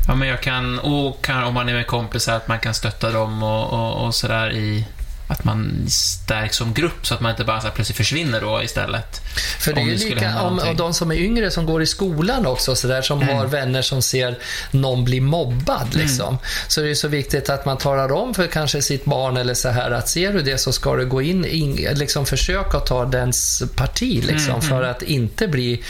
Ja, 0.08 0.16
men 0.16 0.28
jag 0.28 0.42
kan, 0.42 0.80
och 0.80 1.22
kan, 1.22 1.44
om 1.44 1.54
man 1.54 1.70
är 1.70 1.74
med 1.74 1.88
kompisar, 1.88 2.36
att 2.36 2.48
man 2.48 2.60
kan 2.60 2.74
stötta 2.74 3.12
dem 3.12 3.44
och, 3.44 3.74
och, 3.74 4.06
och 4.06 4.16
sådär 4.16 4.52
i 4.52 4.86
att 5.28 5.44
man 5.44 5.86
stärks 5.90 6.58
som 6.58 6.74
grupp 6.74 7.08
så 7.08 7.14
att 7.14 7.22
man 7.22 7.32
inte 7.32 7.44
bara 7.44 7.62
så 7.62 7.70
plötsligt 7.70 7.98
försvinner 7.98 8.42
då 8.42 8.64
istället. 8.64 9.22
För 9.60 9.74
det 9.74 9.82
är 9.82 9.84
Om 9.84 9.90
ju 9.90 9.98
lika, 9.98 10.42
om, 10.42 10.60
och 10.60 10.76
de 10.76 10.94
som 10.94 11.12
är 11.12 11.16
yngre 11.16 11.52
som 11.52 11.66
går 11.66 11.82
i 11.82 11.86
skolan 11.86 12.46
också, 12.46 12.76
så 12.76 12.88
där, 12.88 13.02
som 13.02 13.22
har 13.22 13.46
vänner 13.46 13.82
som 13.82 14.02
ser 14.02 14.38
någon 14.72 15.04
bli 15.04 15.20
mobbad. 15.20 15.96
Liksom. 15.96 16.38
Så 16.68 16.82
det 16.82 16.90
är 16.90 16.96
så 16.96 17.08
viktigt 17.08 17.50
att 17.50 17.66
man 17.66 17.78
talar 17.78 18.12
om 18.12 18.34
för 18.34 18.48
kanske 18.48 18.82
sitt 18.82 19.06
barn 19.06 19.38
eller 19.38 19.54
så 19.54 19.70
här 19.70 19.92
att 19.92 20.10
ser 20.10 20.34
du 20.34 20.42
det 20.42 20.58
så 20.58 20.72
ska 20.72 20.96
du 20.96 21.06
gå 21.06 21.22
in, 21.22 21.46
in 21.46 21.88
liksom 21.94 22.26
försöka 22.26 22.80
ta 22.80 23.06
dens 23.06 23.64
parti 23.76 24.24
liksom, 24.28 24.62
för 24.62 24.84
att 24.84 25.02
inte 25.02 25.48
bli 25.48 25.84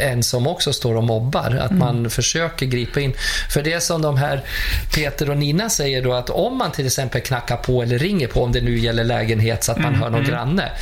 en 0.00 0.22
som 0.22 0.46
också 0.46 0.72
står 0.72 0.96
och 0.96 1.04
mobbar. 1.04 1.60
Att 1.60 1.72
man 1.72 2.10
försöker 2.10 2.66
gripa 2.66 3.00
in. 3.00 3.14
För 3.50 3.62
det 3.62 3.80
som 3.80 4.02
de 4.02 4.16
här 4.16 4.44
Peter 4.94 5.30
och 5.30 5.36
Nina 5.36 5.70
säger 5.70 6.02
då 6.02 6.12
att 6.12 6.30
om 6.30 6.58
man 6.58 6.72
till 6.72 6.86
exempel 6.86 7.20
knackar 7.20 7.56
på 7.56 7.82
eller 7.82 7.98
ringer 7.98 8.26
på, 8.26 8.44
om 8.44 8.52
det 8.52 8.60
nu 8.60 8.69
gäller 8.78 9.04
lägenhet 9.04 9.64
så 9.64 9.72
att 9.72 9.78
man 9.78 9.94
hör 9.94 10.10
någon 10.10 10.24
granne. 10.24 10.72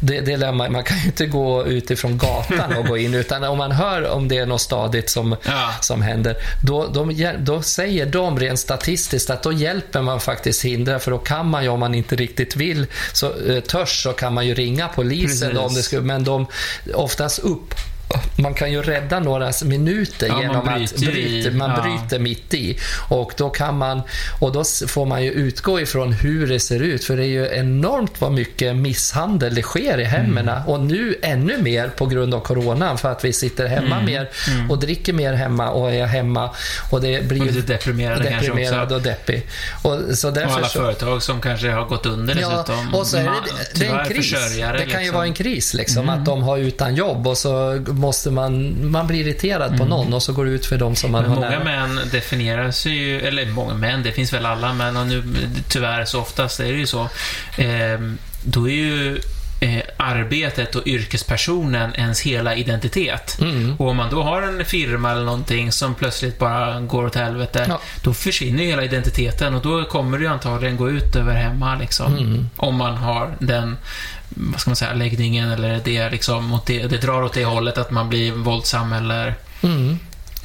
Det, 0.00 0.20
det 0.20 0.52
man, 0.52 0.72
man 0.72 0.84
kan 0.84 0.98
ju 0.98 1.06
inte 1.06 1.26
gå 1.26 1.66
utifrån 1.66 2.18
gatan 2.18 2.76
och 2.76 2.86
gå 2.86 2.98
in 2.98 3.14
utan 3.14 3.44
om 3.44 3.58
man 3.58 3.72
hör 3.72 4.08
om 4.08 4.28
det 4.28 4.38
är 4.38 4.46
något 4.46 4.60
stadigt 4.60 5.10
som, 5.10 5.36
Ja. 5.46 5.70
som 5.80 6.02
händer 6.02 6.36
då, 6.62 6.86
de, 6.86 7.32
då 7.38 7.62
säger 7.62 8.06
de 8.06 8.38
rent 8.38 8.58
statistiskt 8.58 9.30
att 9.30 9.42
då 9.42 9.52
hjälper 9.52 10.02
man 10.02 10.20
faktiskt 10.20 10.64
hindra 10.64 10.98
för 10.98 11.10
då 11.10 11.18
kan 11.18 11.50
man 11.50 11.62
ju 11.62 11.68
om 11.68 11.80
man 11.80 11.94
inte 11.94 12.16
riktigt 12.16 12.56
vill 12.56 12.86
så 13.12 13.26
eh, 13.48 13.60
törs 13.60 14.02
så 14.02 14.12
kan 14.12 14.34
man 14.34 14.46
ju 14.46 14.54
ringa 14.54 14.88
polisen 14.88 15.54
då, 15.54 15.60
om 15.60 15.74
det 15.74 15.82
skulle, 15.82 16.02
men 16.02 16.24
de 16.24 16.46
oftast 16.94 17.38
upp 17.38 17.74
man 18.36 18.54
kan 18.54 18.72
ju 18.72 18.82
rädda 18.82 19.20
några 19.20 19.52
minuter 19.64 20.26
Ja, 20.26 20.32
man 20.32 20.42
genom 20.42 20.68
att 20.68 20.96
bryter 20.96 21.50
man 21.50 21.70
ja. 21.70 21.82
bryter 21.82 22.18
mitt 22.18 22.54
i. 22.54 22.78
Och 23.08 23.32
då 23.36 23.50
kan 23.50 23.78
man, 23.78 24.02
och 24.40 24.52
då 24.52 24.64
får 24.88 25.06
man 25.06 25.24
ju 25.24 25.30
utgå 25.30 25.80
ifrån 25.80 26.12
hur 26.12 26.46
det 26.46 26.60
ser 26.60 26.82
ut. 26.82 27.04
För 27.04 27.16
det 27.16 27.24
är 27.24 27.28
ju 27.28 27.48
enormt 27.52 28.20
vad 28.20 28.32
mycket 28.32 28.76
misshandel 28.76 29.54
det 29.54 29.62
sker 29.62 29.98
i 29.98 30.04
hemmen. 30.04 30.48
Mm. 30.48 30.66
Och 30.66 30.80
nu 30.80 31.14
ännu 31.22 31.62
mer 31.62 31.88
på 31.88 32.06
grund 32.06 32.34
av 32.34 32.40
coronan. 32.40 32.98
För 32.98 33.12
att 33.12 33.24
vi 33.24 33.32
sitter 33.32 33.66
hemma 33.66 33.96
Mm. 33.96 34.04
mer 34.06 34.30
och 34.68 34.78
dricker 34.78 35.12
mer 35.12 35.32
hemma 35.32 35.70
och 35.70 35.92
är 35.92 36.06
hemma. 36.06 36.50
Och 36.90 37.00
det 37.00 37.28
blir 37.28 37.40
Och 37.40 37.46
lite 37.46 37.72
deprimerade 37.72 38.30
deprimerad 38.30 38.92
och 38.92 39.02
deppig. 39.02 39.46
Och, 39.82 40.00
så 40.12 40.28
Och 40.28 40.34
därför 40.34 40.56
alla 40.56 40.68
så, 40.68 40.78
företag 40.78 41.22
som 41.22 41.40
kanske 41.40 41.70
har 41.70 41.84
gått 41.84 42.06
under 42.06 42.34
dessutom. 42.34 42.88
Ja, 42.92 42.98
och 42.98 43.06
så 43.06 43.16
är 43.16 43.22
det, 43.24 43.30
det 43.74 43.86
är 43.86 43.98
en 43.98 44.06
kris. 44.08 44.32
Det 44.32 44.60
kan 44.60 44.76
ju 44.76 44.86
liksom. 44.86 45.14
vara 45.14 45.26
en 45.26 45.34
kris, 45.34 45.74
liksom, 45.74 46.08
att 46.08 46.24
de 46.24 46.42
har 46.42 46.58
utan 46.58 46.94
jobb 46.94 47.26
och 47.26 47.38
så 47.38 47.78
måste 47.98 48.30
man, 48.30 48.76
man 48.90 49.06
blir 49.06 49.20
irriterad 49.26 49.78
på 49.78 49.84
någon 49.84 50.14
och 50.14 50.22
så 50.22 50.32
går 50.32 50.44
det 50.44 50.50
ut 50.50 50.66
för 50.66 50.76
dem 50.78 50.96
som 50.96 51.12
man 51.12 51.22
Men 51.22 51.30
har 51.30 51.36
många 51.36 51.48
nära. 51.48 51.86
män 51.86 52.00
definierar 52.12 52.70
sig 52.70 52.92
ju, 52.92 53.20
eller 53.20 53.46
många 53.46 53.74
män, 53.74 54.02
det 54.02 54.12
finns 54.12 54.32
väl 54.32 54.46
alla 54.46 54.72
män 54.74 54.96
och 54.96 55.06
nu 55.06 55.22
tyvärr 55.68 56.04
så 56.04 56.20
oftast 56.20 56.60
är 56.60 56.64
det 56.72 56.78
ju 56.78 56.86
så. 56.86 57.08
Ehm, 57.58 58.18
då 58.44 58.68
är 58.68 58.74
ju 58.74 59.18
eh, 59.60 59.82
arbetet 59.96 60.74
och 60.74 60.86
yrkespersonen 60.86 61.94
ens 61.94 62.20
hela 62.20 62.54
identitet. 62.56 63.38
Mm. 63.40 63.76
Och 63.78 63.88
om 63.88 63.96
man 63.96 64.10
då 64.10 64.22
har 64.22 64.42
en 64.42 64.64
firma 64.64 65.10
eller 65.12 65.24
någonting 65.24 65.72
som 65.72 65.94
plötsligt 65.94 66.38
bara 66.38 66.80
går 66.80 67.04
åt 67.06 67.14
helvete, 67.14 67.64
Ja. 67.68 67.80
då 68.02 68.14
försvinner 68.14 68.62
ju 68.62 68.68
hela 68.70 68.84
identiteten 68.84 69.54
och 69.54 69.62
då 69.62 69.84
kommer 69.84 70.18
det 70.18 70.24
ju 70.24 70.30
antagligen 70.30 70.76
gå 70.76 70.90
ut 70.90 71.16
över 71.16 71.34
hemma 71.34 71.76
liksom. 71.76 72.16
Mm. 72.16 72.50
Om 72.56 72.74
man 72.76 72.96
har 72.96 73.36
den, 73.38 73.76
vad 74.28 74.60
ska 74.60 74.70
man 74.70 74.76
säga, 74.76 74.92
läggningen 74.94 75.50
eller 75.50 75.80
det 75.84 76.10
liksom, 76.10 76.58
det, 76.66 76.82
det 76.86 76.98
drar 76.98 77.22
åt 77.22 77.32
det 77.32 77.44
hållet 77.44 77.78
att 77.78 77.90
man 77.90 78.08
blir 78.08 78.32
våldsam 78.32 78.92
eller 78.92 79.34
Mm. 79.62 79.98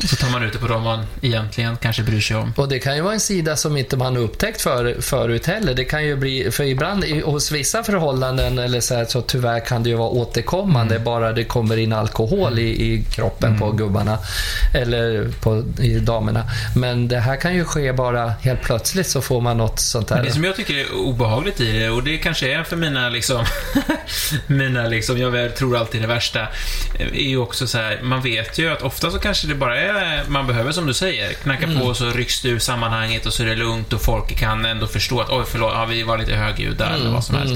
Så 0.08 0.16
tar 0.16 0.30
man 0.30 0.44
ut 0.44 0.54
det 0.54 0.60
på 0.60 0.68
dem 0.68 0.84
man 0.84 1.06
egentligen 1.22 1.78
kanske 1.78 2.04
bryr 2.04 2.22
sig 2.22 2.38
om. 2.38 2.54
Och 2.58 2.70
det 2.70 2.80
kan 2.80 2.96
ju 2.96 3.02
vara 3.02 3.14
en 3.14 3.20
sida 3.20 3.56
som 3.56 3.78
inte 3.78 3.98
man 3.98 4.18
upptäckt 4.18 4.62
för, 4.62 5.02
förut 5.02 5.46
heller. 5.46 5.74
Det 5.74 5.86
kan 5.86 6.06
ju 6.06 6.16
bli, 6.16 6.52
för 6.52 6.64
ibland 6.64 7.04
hos 7.04 7.52
vissa 7.52 7.84
förhållanden 7.84 8.60
eller 8.60 8.82
så, 8.82 8.96
här, 8.96 9.06
så 9.06 9.22
tyvärr 9.22 9.60
kan 9.60 9.84
det 9.84 9.90
ju 9.90 9.96
vara 9.96 10.10
återkommande 10.10 11.00
bara 11.00 11.34
det 11.34 11.44
kommer 11.44 11.78
in 11.78 11.94
alkohol 11.94 12.60
i, 12.60 12.94
i 12.94 13.04
kroppen 13.04 13.60
på 13.60 13.72
gubbarna 13.72 14.18
eller 14.74 15.32
på, 15.42 15.64
i 15.80 16.00
damerna. 16.00 16.44
Men 16.76 17.08
det 17.08 17.20
här 17.20 17.36
kan 17.36 17.56
ju 17.56 17.66
ske 17.66 17.94
bara 17.94 18.30
helt 18.30 18.62
plötsligt 18.62 19.08
så 19.08 19.22
får 19.22 19.42
man 19.42 19.58
något 19.58 19.80
sånt 19.80 20.08
där. 20.08 20.24
det 20.24 20.32
som 20.32 20.44
jag 20.44 20.56
tycker 20.56 20.74
är 20.74 20.96
obehagligt 20.96 21.62
i 21.62 21.80
det, 21.80 21.90
och 21.90 22.04
det 22.04 22.18
kanske 22.18 22.54
är 22.54 22.64
för 22.64 22.76
mina 22.76 23.10
liksom, 23.10 23.46
mina 24.48 24.88
liksom, 24.88 25.18
jag 25.18 25.56
tror 25.56 25.78
alltid 25.78 26.02
det 26.02 26.08
värsta, 26.08 26.48
är 27.00 27.30
ju 27.30 27.38
också 27.38 27.68
så 27.68 27.78
här, 27.78 28.00
man 28.04 28.22
vet 28.22 28.58
ju 28.58 28.72
att 28.72 28.82
ofta 28.82 29.12
så 29.12 29.20
kanske 29.20 29.48
det 29.48 29.56
bara 29.56 29.80
är, 29.80 29.91
man 30.28 30.48
behöver 30.48 30.72
som 30.72 30.88
du 30.88 30.94
säger, 30.94 31.34
knacka 31.34 31.64
Mm. 31.66 31.80
på 31.80 31.94
så 31.94 32.06
rycks 32.10 32.42
du 32.42 32.50
ur 32.50 32.60
sammanhanget 32.60 33.26
och 33.26 33.34
så 33.34 33.44
är 33.44 33.48
det 33.48 33.56
lugnt 33.56 33.94
och 33.94 34.02
folk 34.02 34.36
kan 34.38 34.66
ändå 34.66 34.88
förstå 34.88 35.22
att 35.22 35.30
oj 35.30 35.44
förlåt, 35.52 35.72
ja, 35.76 35.86
vi 35.86 36.04
var 36.04 36.18
lite 36.18 36.34
högljudda 36.36 36.86
Mm, 36.88 37.02
eller 37.02 37.12
vad 37.12 37.24
som 37.24 37.36
helst. 37.36 37.54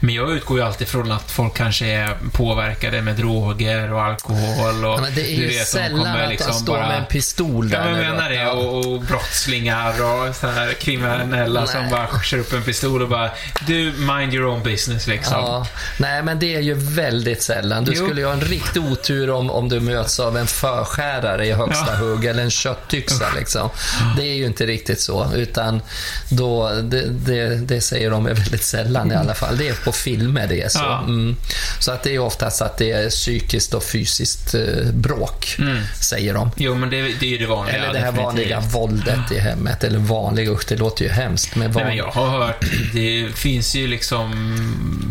Men 0.00 0.14
jag 0.14 0.30
utgår 0.30 0.58
ju 0.58 0.64
alltid 0.64 0.88
från 0.88 1.12
att 1.12 1.30
folk 1.30 1.54
kanske 1.56 1.86
är 1.86 2.16
påverkade 2.32 3.02
med 3.02 3.16
droger 3.16 3.92
och 3.92 4.02
alkohol 4.02 4.84
och 4.84 4.90
Ja, 4.92 4.98
men 5.00 5.14
det 5.14 5.20
är 5.32 5.36
du 5.36 5.42
ju 5.42 5.46
vet, 5.48 5.58
de 5.58 5.64
sällan 5.64 5.98
kommer 5.98 6.22
att 6.24 6.30
liksom 6.30 6.52
de 6.52 6.58
står 6.58 6.72
bara- 6.76 6.88
med 6.88 6.98
en 6.98 7.06
pistol 7.06 7.68
där. 7.70 7.78
Ja, 7.78 7.84
men 7.84 8.02
jag 8.02 8.14
menar 8.14 8.28
det. 8.28 8.34
Ja. 8.34 8.50
Och, 8.52 8.86
och 8.94 9.00
brottslingar 9.00 9.90
och 10.02 10.34
så 10.36 10.46
här 10.46 10.72
kriminella 10.72 11.66
som 11.66 11.80
Nej. 11.82 11.90
bara 11.90 12.20
kör 12.22 12.38
upp 12.38 12.52
en 12.52 12.62
pistol 12.62 13.02
och 13.02 13.08
bara 13.08 13.30
Du, 13.66 13.92
mind 13.92 14.34
your 14.34 14.46
own 14.46 14.62
business 14.62 15.06
liksom. 15.06 15.34
Ja, 15.38 15.66
nej 15.98 16.22
men 16.22 16.38
det 16.38 16.54
är 16.56 16.60
ju 16.60 16.74
väldigt 16.74 17.42
sällan. 17.42 17.84
Du 17.84 17.92
Jo. 17.96 18.04
skulle 18.06 18.20
ju 18.20 18.26
ha 18.26 18.32
en 18.32 18.40
riktig 18.40 18.82
otur 18.84 19.30
om, 19.30 19.50
om 19.50 19.68
du 19.68 19.80
möts 19.80 20.20
av 20.20 20.36
en 20.36 20.46
förskärare 20.46 21.46
i 21.46 21.52
högsta 21.60 21.96
hugg 21.96 22.24
eller 22.24 22.42
en 22.42 22.50
köttyxa 22.50 23.24
liksom. 23.38 23.70
Det 24.16 24.22
är 24.22 24.34
ju 24.34 24.46
inte 24.46 24.66
riktigt 24.66 25.00
så, 25.00 25.32
utan 25.34 25.82
då, 26.28 26.70
det, 26.82 27.02
det, 27.10 27.56
det 27.56 27.80
säger 27.80 28.10
de 28.10 28.24
väldigt 28.24 28.64
sällan 28.64 29.12
i 29.12 29.14
alla 29.14 29.34
fall. 29.34 29.56
Det 29.56 29.68
är 29.68 29.74
på 29.84 29.92
filmer 29.92 30.46
det 30.46 30.62
är 30.62 30.68
så. 30.68 30.84
Mm. 30.84 31.36
Så 31.78 31.92
att 31.92 32.02
det 32.02 32.14
är 32.14 32.18
oftast 32.18 32.62
att 32.62 32.76
det 32.78 32.90
är 32.92 33.10
psykiskt 33.10 33.74
och 33.74 33.84
fysiskt 33.84 34.54
eh, 34.54 34.60
bråk, 34.92 35.56
säger 36.00 36.34
de. 36.34 36.50
Jo, 36.56 36.74
men 36.74 36.90
det, 36.90 37.02
det 37.02 37.26
är 37.26 37.30
ju 37.30 37.38
det 37.38 37.46
vanliga. 37.46 37.76
Eller 37.76 37.92
det 37.92 37.98
här 37.98 38.12
definitivt. 38.12 38.24
vanliga 38.26 38.60
våldet 38.60 39.32
i 39.32 39.38
hemmet. 39.38 39.84
Eller 39.84 39.98
vanliga, 39.98 40.50
usch 40.50 40.64
det 40.68 40.76
låter 40.76 41.04
ju 41.04 41.10
hemskt. 41.10 41.54
Men 41.56 41.70
Nej, 41.70 41.74
van... 41.74 41.86
men 41.86 41.96
jag 41.96 42.06
har 42.10 42.28
hört, 42.28 42.64
det 42.94 43.28
finns 43.34 43.74
ju 43.74 43.86
liksom, 43.86 44.30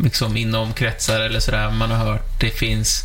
liksom 0.03 0.38
inom 0.38 0.73
kretsar 0.73 1.19
eller 1.19 1.39
sådär, 1.39 1.71
man 1.71 1.91
har 1.91 2.05
hört 2.05 2.25
det 2.39 2.49
finns, 2.49 3.03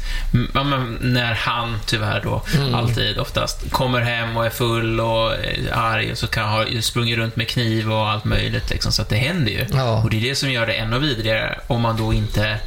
ja, 0.54 0.64
men 0.64 0.98
när 1.00 1.35
han 1.35 1.78
tyvärr 1.87 2.20
då, 2.24 2.42
Mm. 2.54 2.74
alltid 2.74 3.18
oftast, 3.37 3.70
kommer 3.70 4.01
hem 4.01 4.37
och 4.37 4.47
är 4.47 4.51
full 4.51 5.01
och 5.01 5.33
är 5.35 5.70
arg 5.73 6.12
och 6.12 6.18
så 6.18 6.27
kan 6.27 6.49
ha 6.49 6.64
sprungit 6.81 7.16
runt 7.18 7.37
med 7.37 7.49
kniv 7.49 7.92
och 7.92 8.09
allt 8.11 8.25
möjligt 8.25 8.70
liksom, 8.70 8.92
så 8.92 9.03
att 9.03 9.09
det 9.09 9.16
händer 9.16 9.53
ju. 9.53 9.66
Ja. 9.73 10.03
Och 10.03 10.11
det 10.11 10.16
är 10.16 10.20
det 10.20 10.35
som 10.35 10.51
gör 10.51 10.66
det 10.66 10.73
ännu 10.73 10.99
vidrigare 10.99 11.59
om 11.66 11.81
man 11.81 11.97
då 11.97 12.12
inte 12.12 12.59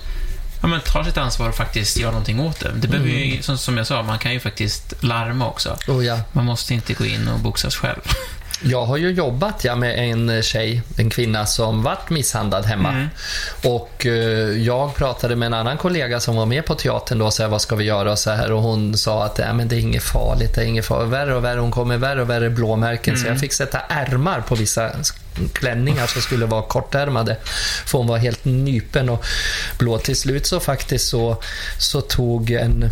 ja, 0.62 0.68
men 0.68 0.80
tar 0.82 1.04
sitt 1.04 1.18
ansvar 1.18 1.50
och 1.50 1.56
faktiskt 1.56 1.98
gör 1.98 2.10
någonting 2.12 2.40
åt 2.40 2.60
det. 2.60 2.72
Det 2.76 2.88
behöver 2.88 3.10
Mm. 3.10 3.22
ju, 3.30 3.42
som, 3.42 3.58
som 3.58 3.78
jag 3.78 3.88
sa, 3.88 4.04
man 4.04 4.20
kan 4.20 4.34
ju 4.34 4.40
faktiskt 4.40 5.04
larma 5.04 5.48
också. 5.48 5.78
Oh, 5.88 6.06
ja. 6.06 6.20
Man 6.32 6.46
måste 6.46 6.74
inte 6.74 6.94
gå 6.94 7.06
in 7.06 7.28
och 7.28 7.40
boxas 7.40 7.76
själv. 7.76 8.02
Jag 8.62 8.86
har 8.86 8.98
ju 8.98 9.12
jobbat 9.12 9.64
ja, 9.64 9.76
med 9.76 10.00
en 10.10 10.44
tjej, 10.44 10.82
en 10.98 11.10
kvinna 11.10 11.46
som 11.46 11.84
vart 11.84 12.10
misshandlad 12.10 12.66
hemma. 12.66 12.90
Mm. 12.90 13.08
Och 13.64 14.06
eh, 14.06 14.58
jag 14.58 14.96
pratade 14.96 15.36
med 15.36 15.46
en 15.46 15.54
annan 15.54 15.78
kollega 15.78 16.20
som 16.20 16.36
var 16.36 16.46
med 16.46 16.66
på 16.66 16.76
teatern 16.76 17.20
då 17.20 17.26
och 17.26 17.34
sa 17.34 17.48
vad 17.48 17.62
ska 17.62 17.76
vi 17.76 17.84
göra 17.84 18.12
och 18.12 18.20
så 18.20 18.32
här 18.32 18.52
och 18.52 18.62
hon 18.62 18.98
sa 18.98 19.26
att 19.26 19.40
äh, 19.40 19.54
men 19.54 19.68
det 19.68 19.76
är 19.76 19.80
inget 19.80 20.04
farligt, 20.04 20.56
det 20.56 20.62
är 20.62 20.66
inget 20.66 20.86
farligt. 20.86 21.14
Värre 21.14 21.36
och 21.36 21.44
värre, 21.44 21.60
hon 21.60 21.72
kommer 21.72 21.98
värre 21.98 22.22
och 22.22 22.30
värre 22.30 22.50
blåmärken 22.50 23.16
så 23.16 23.22
Mm. 23.28 23.34
jag 23.34 23.42
fick 23.42 23.54
sätta 23.54 23.80
ärmar 23.80 24.42
på 24.42 24.56
vissa 24.56 24.92
klänningar 25.54 26.08
som 26.08 26.22
skulle 26.22 26.46
vara 26.46 26.62
kortärmade. 26.62 27.38
För 27.86 27.98
hon 27.98 28.08
var 28.08 28.18
helt 28.18 28.46
nypen 28.46 29.10
och 29.10 29.26
blå. 29.80 29.98
Till 29.98 30.16
slut 30.16 30.46
så 30.46 30.60
faktiskt 30.60 31.10
så, 31.10 31.42
så 31.80 32.02
tog 32.02 32.52
en 32.52 32.90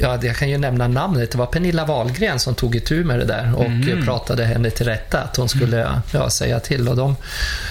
Ja, 0.00 0.18
jag 0.22 0.36
kan 0.36 0.48
ju 0.50 0.58
nämna 0.58 0.88
namnet. 0.88 1.30
Det 1.30 1.38
var 1.38 1.46
Pernilla 1.46 1.84
Wahlgren 1.84 2.38
som 2.38 2.54
tog 2.54 2.76
itu 2.76 3.04
med 3.04 3.18
det 3.18 3.24
där 3.24 3.52
och 3.56 3.64
Mm. 3.64 4.04
pratade 4.04 4.44
henne 4.44 4.70
till 4.70 4.86
rätta 4.86 5.20
att 5.20 5.36
hon 5.36 5.48
skulle 5.48 6.00
ja, 6.12 6.30
säga 6.30 6.60
till. 6.60 6.88
Och 6.88 6.96
de, 6.96 7.16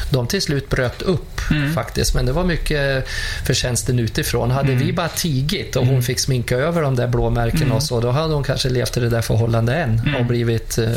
de 0.09 0.27
till 0.27 0.41
slut 0.41 0.69
bröt 0.69 1.01
upp 1.01 1.25
Mm. 1.51 1.73
faktiskt. 1.73 2.15
Men 2.15 2.25
det 2.25 2.31
var 2.31 2.43
mycket 2.43 3.07
förtjänsten 3.45 3.99
utifrån. 3.99 4.51
Hade 4.51 4.71
Mm. 4.71 4.85
vi 4.85 4.93
bara 4.93 5.07
tigit 5.07 5.75
och 5.75 5.85
hon 5.85 6.03
fick 6.03 6.19
sminka 6.19 6.55
över 6.57 6.81
de 6.81 6.95
där 6.95 7.07
blåmärkena 7.07 7.75
och 7.75 7.83
så, 7.83 7.99
då 8.01 8.11
hade 8.11 8.33
hon 8.33 8.43
kanske 8.43 8.69
levt 8.69 8.97
i 8.97 8.99
det 8.99 9.09
där 9.09 9.21
förhållandet 9.21 9.75
än. 9.75 9.99
Mm. 9.99 10.15
Och, 10.15 10.25
blivit, 10.25 10.77
eh, 10.77 10.89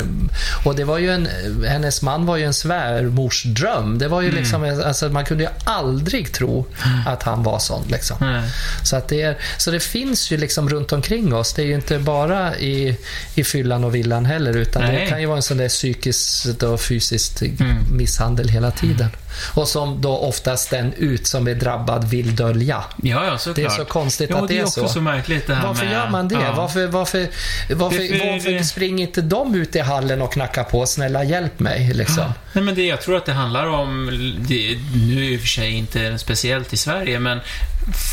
och 0.65 0.77
det 0.77 0.85
var 0.85 0.99
ju 0.99 1.11
en, 1.11 1.29
hennes 1.69 2.03
man 2.03 2.27
var 2.27 2.37
ju 2.37 2.45
en 2.45 2.55
svärmorsdröm. 2.55 3.99
Det 3.99 4.09
var 4.09 4.21
ju 4.21 4.29
Mm. 4.29 4.41
liksom, 4.41 4.83
alltså, 4.85 5.09
man 5.09 5.25
kunde 5.25 5.45
ju 5.45 5.51
aldrig 5.65 6.33
tro 6.33 6.67
att 7.07 7.23
han 7.23 7.43
var 7.43 7.59
sån. 7.59 7.83
Liksom. 7.89 8.43
Så, 8.83 8.97
att 8.97 9.09
det 9.09 9.23
är, 9.23 9.37
så 9.59 9.71
det 9.71 9.81
finns 9.81 10.31
ju 10.33 10.37
liksom 10.37 10.69
runt 10.69 10.93
omkring 10.93 11.02
oss. 11.33 11.53
Det 11.53 11.63
är 11.63 11.67
ju 11.67 11.75
inte 11.75 11.99
bara 11.99 12.57
i, 12.59 12.97
i 13.35 13.45
fyllan 13.45 13.85
och 13.85 13.95
villan 13.95 14.25
heller, 14.27 14.57
utan 14.57 14.83
det 14.83 14.93
Nej. 14.93 15.09
kan 15.09 15.21
ju 15.21 15.27
vara 15.27 15.37
en 15.37 15.43
sån 15.43 15.57
där 15.57 15.69
psykisk 15.69 16.47
och 16.63 16.81
fysisk 16.81 17.43
Mm. 17.43 17.77
misshandel 17.97 18.49
hela 18.49 18.71
tiden. 18.71 19.09
Och 19.55 19.69
som 19.69 20.01
då 20.01 20.17
oftast 20.19 20.71
den 20.71 20.93
ut 20.93 21.27
som 21.27 21.49
är 21.49 21.55
drabbad 21.55 22.05
vill 22.11 22.37
dölja. 22.37 22.85
Ja, 23.03 23.25
ja, 23.27 23.39
såklart. 23.39 23.57
Det 23.57 23.63
är 23.65 23.69
så 23.69 23.85
konstigt 23.85 24.31
ja, 24.31 24.43
att 24.43 24.49
det 24.49 24.59
är 24.59 24.63
också 24.63 24.81
så. 24.81 24.89
så 24.89 25.01
märkligt 25.01 25.47
det 25.47 25.55
här 25.55 25.67
Varför 25.67 25.85
med... 25.85 25.93
gör 25.93 26.11
man 26.11 26.29
det? 26.29 26.35
Ja. 26.35 26.55
Varför, 26.57 26.87
varför, 26.87 27.29
varför, 27.71 27.99
Det 27.99 28.05
är 28.15 28.19
för- 28.19 28.33
varför 28.33 28.51
det- 28.51 28.65
springer 28.65 29.07
inte 29.07 29.21
de 29.23 29.55
ut 29.55 29.77
i 29.77 29.81
hallen 29.81 30.23
och 30.23 30.33
knackar 30.33 30.65
på? 30.65 30.87
Snälla 30.87 31.25
hjälp 31.25 31.61
mig, 31.61 31.93
liksom. 31.95 32.25
Nej, 32.53 32.65
men 32.65 32.75
det, 32.75 32.83
jag 32.87 33.01
tror 33.03 33.17
att 33.17 33.27
det 33.27 33.33
handlar 33.33 33.67
om, 33.67 34.07
det, 34.49 34.79
nu 35.09 35.17
är 35.17 35.21
det 35.21 35.27
i 35.27 35.37
och 35.37 35.41
för 35.41 35.49
sig 35.49 35.71
inte 35.71 36.19
speciellt 36.19 36.73
i 36.73 36.77
Sverige, 36.77 37.19
men 37.19 37.41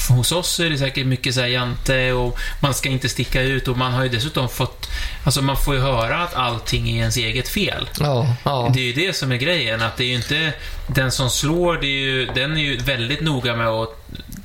hos 0.10 0.32
oss 0.32 0.60
är 0.60 0.70
det 0.70 0.78
säkert 0.78 1.06
mycket 1.06 1.34
så 1.36 1.40
här 1.42 1.48
jante 1.48 2.12
och 2.12 2.40
man 2.60 2.74
ska 2.74 2.90
inte 2.90 3.10
sticka 3.10 3.42
ut 3.42 3.68
och 3.68 3.78
man 3.78 3.94
har 3.94 4.04
ju 4.04 4.10
dessutom 4.10 4.50
fått, 4.50 4.90
alltså 5.24 5.42
man 5.42 5.58
får 5.58 5.76
ju 5.76 5.82
höra 5.82 6.18
att 6.24 6.34
allting 6.36 6.90
är 6.90 7.00
ens 7.00 7.18
eget 7.18 7.48
fel. 7.48 7.90
Ja, 8.00 8.36
ja. 8.46 8.72
Det 8.74 8.80
är 8.80 8.84
ju 8.84 8.94
det 9.08 9.14
som 9.16 9.32
är 9.32 9.36
grejen, 9.38 9.82
att 9.82 9.98
det 9.98 10.04
är 10.04 10.08
ju 10.08 10.16
inte 10.16 10.54
den 10.88 11.12
som 11.12 11.30
slår, 11.30 11.78
det 11.78 11.88
är 11.88 12.02
ju, 12.02 12.26
den 12.26 12.58
är 12.58 12.62
ju 12.62 12.78
väldigt 12.78 13.22
noga 13.22 13.56
med 13.56 13.68
att 13.68 13.90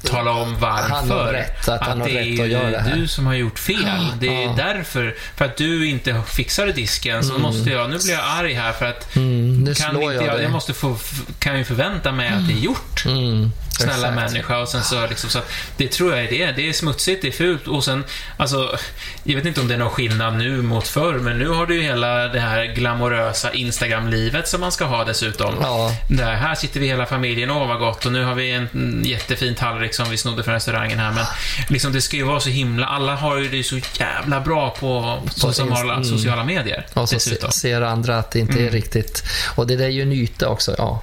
tala 0.05 0.31
om 0.33 0.57
varför. 0.61 0.95
Han 0.95 1.11
har 1.11 1.33
rätt, 1.33 1.69
att 1.69 1.81
han 1.81 2.01
har 2.01 2.09
det 2.09 2.19
är 2.19 2.25
rätt 2.33 2.41
att 2.41 2.49
göra 2.49 2.71
det 2.71 2.79
här. 2.81 2.97
du 2.97 3.09
som 3.09 3.27
har 3.27 3.35
gjort 3.35 3.59
fel. 3.59 4.07
Det 4.21 4.27
är 4.29 4.43
Ja. 4.43 4.55
därför, 4.57 5.15
för 5.37 5.45
att 5.45 5.57
du 5.57 5.89
inte 5.89 6.23
fixade 6.27 6.73
disken, 6.73 7.25
så 7.25 7.39
måste 7.39 7.71
jag, 7.71 7.91
nu 7.91 7.99
blir 7.99 8.13
jag 8.13 8.23
arg 8.27 8.53
här 8.55 8.73
för 8.73 8.87
att 8.87 9.17
Mm, 9.17 9.65
nu 9.65 9.75
kan 9.75 9.91
slår 9.91 10.13
inte 10.13 10.25
jag 10.25 10.35
jag, 10.35 10.43
jag 10.43 10.51
måste 10.53 10.75
få, 10.75 10.97
kan 11.39 11.59
ju 11.59 11.65
förvänta 11.65 12.13
mig 12.13 12.29
att 12.29 12.49
det 12.49 12.55
är 12.55 12.59
gjort. 12.59 13.05
Mm, 13.07 13.53
Snälla 13.83 13.95
exakt. 14.09 14.15
människa 14.33 14.59
och 14.59 14.69
sen 14.69 14.83
så 14.85 15.07
liksom 15.07 15.31
så 15.31 15.39
Det 15.77 15.89
tror 15.89 16.15
jag 16.17 16.25
är 16.25 16.31
det. 16.31 16.53
Det 16.53 16.69
är 16.69 16.73
smutsigt, 16.73 17.23
det 17.23 17.29
är 17.29 17.33
fult 17.33 17.69
och 17.69 17.85
sen 17.85 18.05
Alltså 18.37 18.77
Jag 19.25 19.37
vet 19.37 19.47
inte 19.47 19.61
om 19.61 19.69
det 19.69 19.75
är 19.75 19.79
någon 19.79 19.91
skillnad 19.91 20.37
nu 20.37 20.63
mot 20.63 20.89
förr 20.89 21.15
men 21.15 21.39
nu 21.39 21.49
har 21.49 21.67
du 21.67 21.75
ju 21.77 21.83
hela 21.83 22.29
det 22.29 22.41
här 22.41 22.65
glamorösa 22.65 23.53
Instagram-livet 23.53 24.49
som 24.49 24.61
man 24.61 24.73
ska 24.73 24.85
ha 24.85 25.05
dessutom. 25.05 25.55
Ja. 25.61 25.91
Där, 26.11 26.35
här 26.35 26.55
sitter 26.55 26.81
vi 26.81 26.87
hela 26.87 27.07
familjen, 27.07 27.51
åh 27.51 27.69
vad 27.69 27.79
gott 27.79 28.07
och 28.07 28.13
nu 28.13 28.25
har 28.25 28.35
vi 28.35 28.51
en 28.51 28.69
mm, 28.75 29.03
jättefin 29.05 29.55
tallrik 29.55 29.95
som 29.95 30.11
vi 30.11 30.17
snodde 30.17 30.43
från 30.43 30.55
restaurangen 30.55 30.99
här 30.99 31.13
men 31.13 31.25
liksom 31.69 31.93
det 31.93 32.01
ska 32.01 32.17
ju 32.17 32.23
vara 32.25 32.41
så 32.41 32.49
himla, 32.51 32.87
alla 32.87 33.15
har 33.17 33.37
ju 33.37 33.49
det 33.49 33.65
så 33.65 33.79
jävla 33.99 34.41
bra 34.41 34.71
på, 34.71 35.23
på 35.25 35.53
sociala, 35.53 35.93
mm. 35.93 36.05
sociala 36.05 36.45
medier 36.45 36.87
Och 36.95 37.09
så 37.09 37.15
dessutom. 37.15 37.53
se- 37.53 37.59
ser 37.59 37.83
andra 37.83 38.19
att 38.19 38.31
det 38.31 38.39
inte 38.39 38.53
Mm. 38.55 38.67
är 38.67 38.71
riktigt... 38.71 39.23
Och 39.55 39.67
det 39.67 39.77
där 39.77 39.85
är 39.85 39.89
ju 39.89 40.03
en 40.03 40.13
yta 40.13 40.49
också. 40.49 40.75
Ja. 40.79 41.03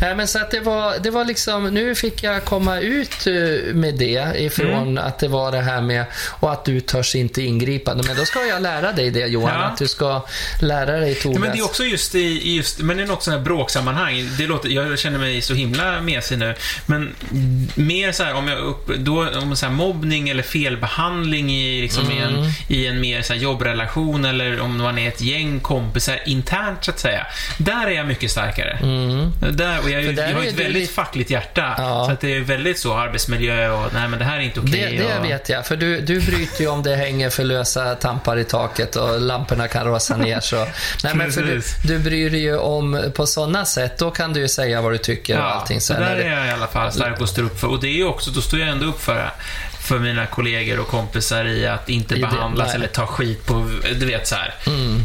Nej, 0.00 0.16
men 0.16 0.28
så 0.28 0.38
att 0.38 0.50
det 0.50 0.60
var, 0.60 0.98
det 0.98 1.10
var 1.10 1.24
liksom... 1.24 1.64
Nu 1.64 1.94
fick 2.02 2.22
jag 2.22 2.44
komma 2.44 2.78
ut 2.80 3.26
eh, 3.26 3.74
med 3.74 3.94
det 3.94 4.32
ifrån 4.40 4.72
Mm. 4.88 5.04
att 5.04 5.18
det 5.18 5.28
var 5.28 5.52
det 5.52 5.60
här 5.60 5.80
med... 5.80 6.04
Och 6.40 6.52
att 6.52 6.64
du 6.64 6.80
törs 6.80 7.14
inte 7.14 7.42
ingripa. 7.42 7.94
Men 7.94 8.16
då 8.16 8.24
ska 8.24 8.40
jag 8.46 8.62
lära 8.62 8.92
dig 8.92 9.10
det 9.10 9.26
Johan. 9.26 9.54
Ja. 9.60 9.64
Att 9.66 9.76
du 9.78 9.88
ska 9.88 10.24
lära 10.60 11.00
dig 11.00 11.14
Tobias. 11.14 11.40
men 11.40 11.52
det 11.52 11.58
är 11.58 11.64
också 11.64 11.84
just 11.84 12.14
i, 12.14 12.18
i 12.18 12.56
just, 12.56 12.78
men 12.78 12.96
det 12.96 13.02
är 13.02 13.06
något 13.06 13.22
sånt 13.22 13.36
här 13.36 13.44
bråksammanhang. 13.44 14.28
Det 14.38 14.46
låter, 14.46 14.68
jag 14.68 14.98
känner 14.98 15.18
mig 15.18 15.40
så 15.42 15.54
himla 15.54 16.00
mesig 16.00 16.38
nu. 16.38 16.54
Men 16.86 17.14
mer 17.74 18.12
så 18.12 18.22
här, 18.24 18.34
om 18.34 18.48
jag 18.48 18.58
upp, 18.58 18.86
då, 18.98 19.28
om 19.42 19.56
så 19.56 19.66
här, 19.66 19.72
mobbning 19.72 20.28
eller 20.28 20.42
felbehandling 20.42 21.52
i, 21.52 21.82
liksom, 21.82 22.10
i, 22.10 22.18
Mm. 22.18 22.34
en, 22.34 22.50
i 22.68 22.86
en 22.86 23.00
mer 23.00 23.22
så 23.22 23.32
här, 23.32 23.40
jobbrelation 23.40 24.24
eller 24.24 24.60
om 24.60 24.76
man 24.78 24.98
är 24.98 25.08
ett 25.08 25.20
gäng 25.20 25.60
kompisar 25.60 26.18
internt 26.26 26.84
så 26.84 26.90
att 26.90 26.98
säga. 27.00 27.26
Där 27.58 27.86
är 27.86 27.90
jag 27.90 28.06
mycket 28.06 28.30
starkare. 28.30 28.78
Där, 29.50 29.78
och 29.82 29.90
jag, 29.90 30.02
Mm. 30.02 30.16
Jag 30.16 30.34
har 30.34 30.42
ett 30.44 30.58
väldigt 30.58 30.74
lite- 30.74 30.92
fackligt 30.92 31.30
hjärta. 31.30 31.74
Ja. 31.78 31.91
Så 32.06 32.10
att 32.12 32.20
det 32.20 32.36
är 32.36 32.40
väldigt 32.40 32.78
så 32.78 32.94
arbetsmiljö 32.94 33.70
och 33.70 33.92
nej 33.94 34.08
men 34.08 34.18
det 34.18 34.24
här 34.24 34.36
är 34.36 34.40
inte 34.40 34.60
okej. 34.60 34.96
Det, 34.96 35.02
det 35.08 35.18
och, 35.18 35.24
vet 35.24 35.48
jag, 35.48 35.66
för 35.66 35.76
du, 35.76 36.00
du 36.00 36.20
bryter 36.20 36.60
ju 36.60 36.68
om 36.68 36.82
det 36.82 36.96
hänger 36.96 37.30
för 37.30 37.44
lösa 37.44 37.94
tampar 37.94 38.36
i 38.36 38.44
taket 38.44 38.96
och 38.96 39.20
lamporna 39.20 39.68
kan 39.68 39.86
rasa 39.86 40.16
ner. 40.16 40.40
Så. 40.40 40.56
Nej, 41.04 41.14
men 41.14 41.32
för 41.32 41.42
du, 41.42 41.62
du 41.84 41.98
bryr 41.98 42.30
dig 42.30 42.40
ju 42.40 42.56
om 42.56 43.02
på 43.14 43.26
sådana 43.26 43.64
sätt, 43.64 43.98
då 43.98 44.10
kan 44.10 44.32
du 44.32 44.40
ju 44.40 44.48
säga 44.48 44.82
vad 44.82 44.92
du 44.92 44.98
tycker 44.98 45.38
och 45.38 45.54
allting. 45.54 45.80
så 45.80 45.92
Sen 45.94 46.02
där 46.02 46.10
är 46.10 46.16
det- 46.16 46.22
är 46.24 46.36
jag 46.38 46.46
i 46.46 46.50
alla 46.50 46.66
fall 46.66 46.92
stark 46.92 47.20
och 47.20 47.28
står 47.28 47.42
upp 47.42 47.60
för. 47.60 47.68
Och 47.68 47.80
det 47.80 47.86
är 47.88 47.96
ju 47.96 48.04
också, 48.04 48.30
då 48.30 48.40
står 48.40 48.60
jag 48.60 48.68
ändå 48.68 48.86
upp 48.86 49.00
för, 49.02 49.30
för 49.82 49.98
mina 49.98 50.26
kollegor 50.26 50.78
och 50.80 50.88
kompisar 50.88 51.44
i 51.44 51.66
att 51.66 51.88
inte 51.88 52.14
I 52.14 52.18
det- 52.20 52.26
behandlas 52.26 52.66
nej. 52.66 52.76
eller 52.76 52.86
ta 52.86 53.06
skit 53.06 53.46
på, 53.46 53.70
du 54.00 54.06
vet 54.06 54.26
så 54.28 54.34
här. 54.34 54.54
Mm. 54.66 55.00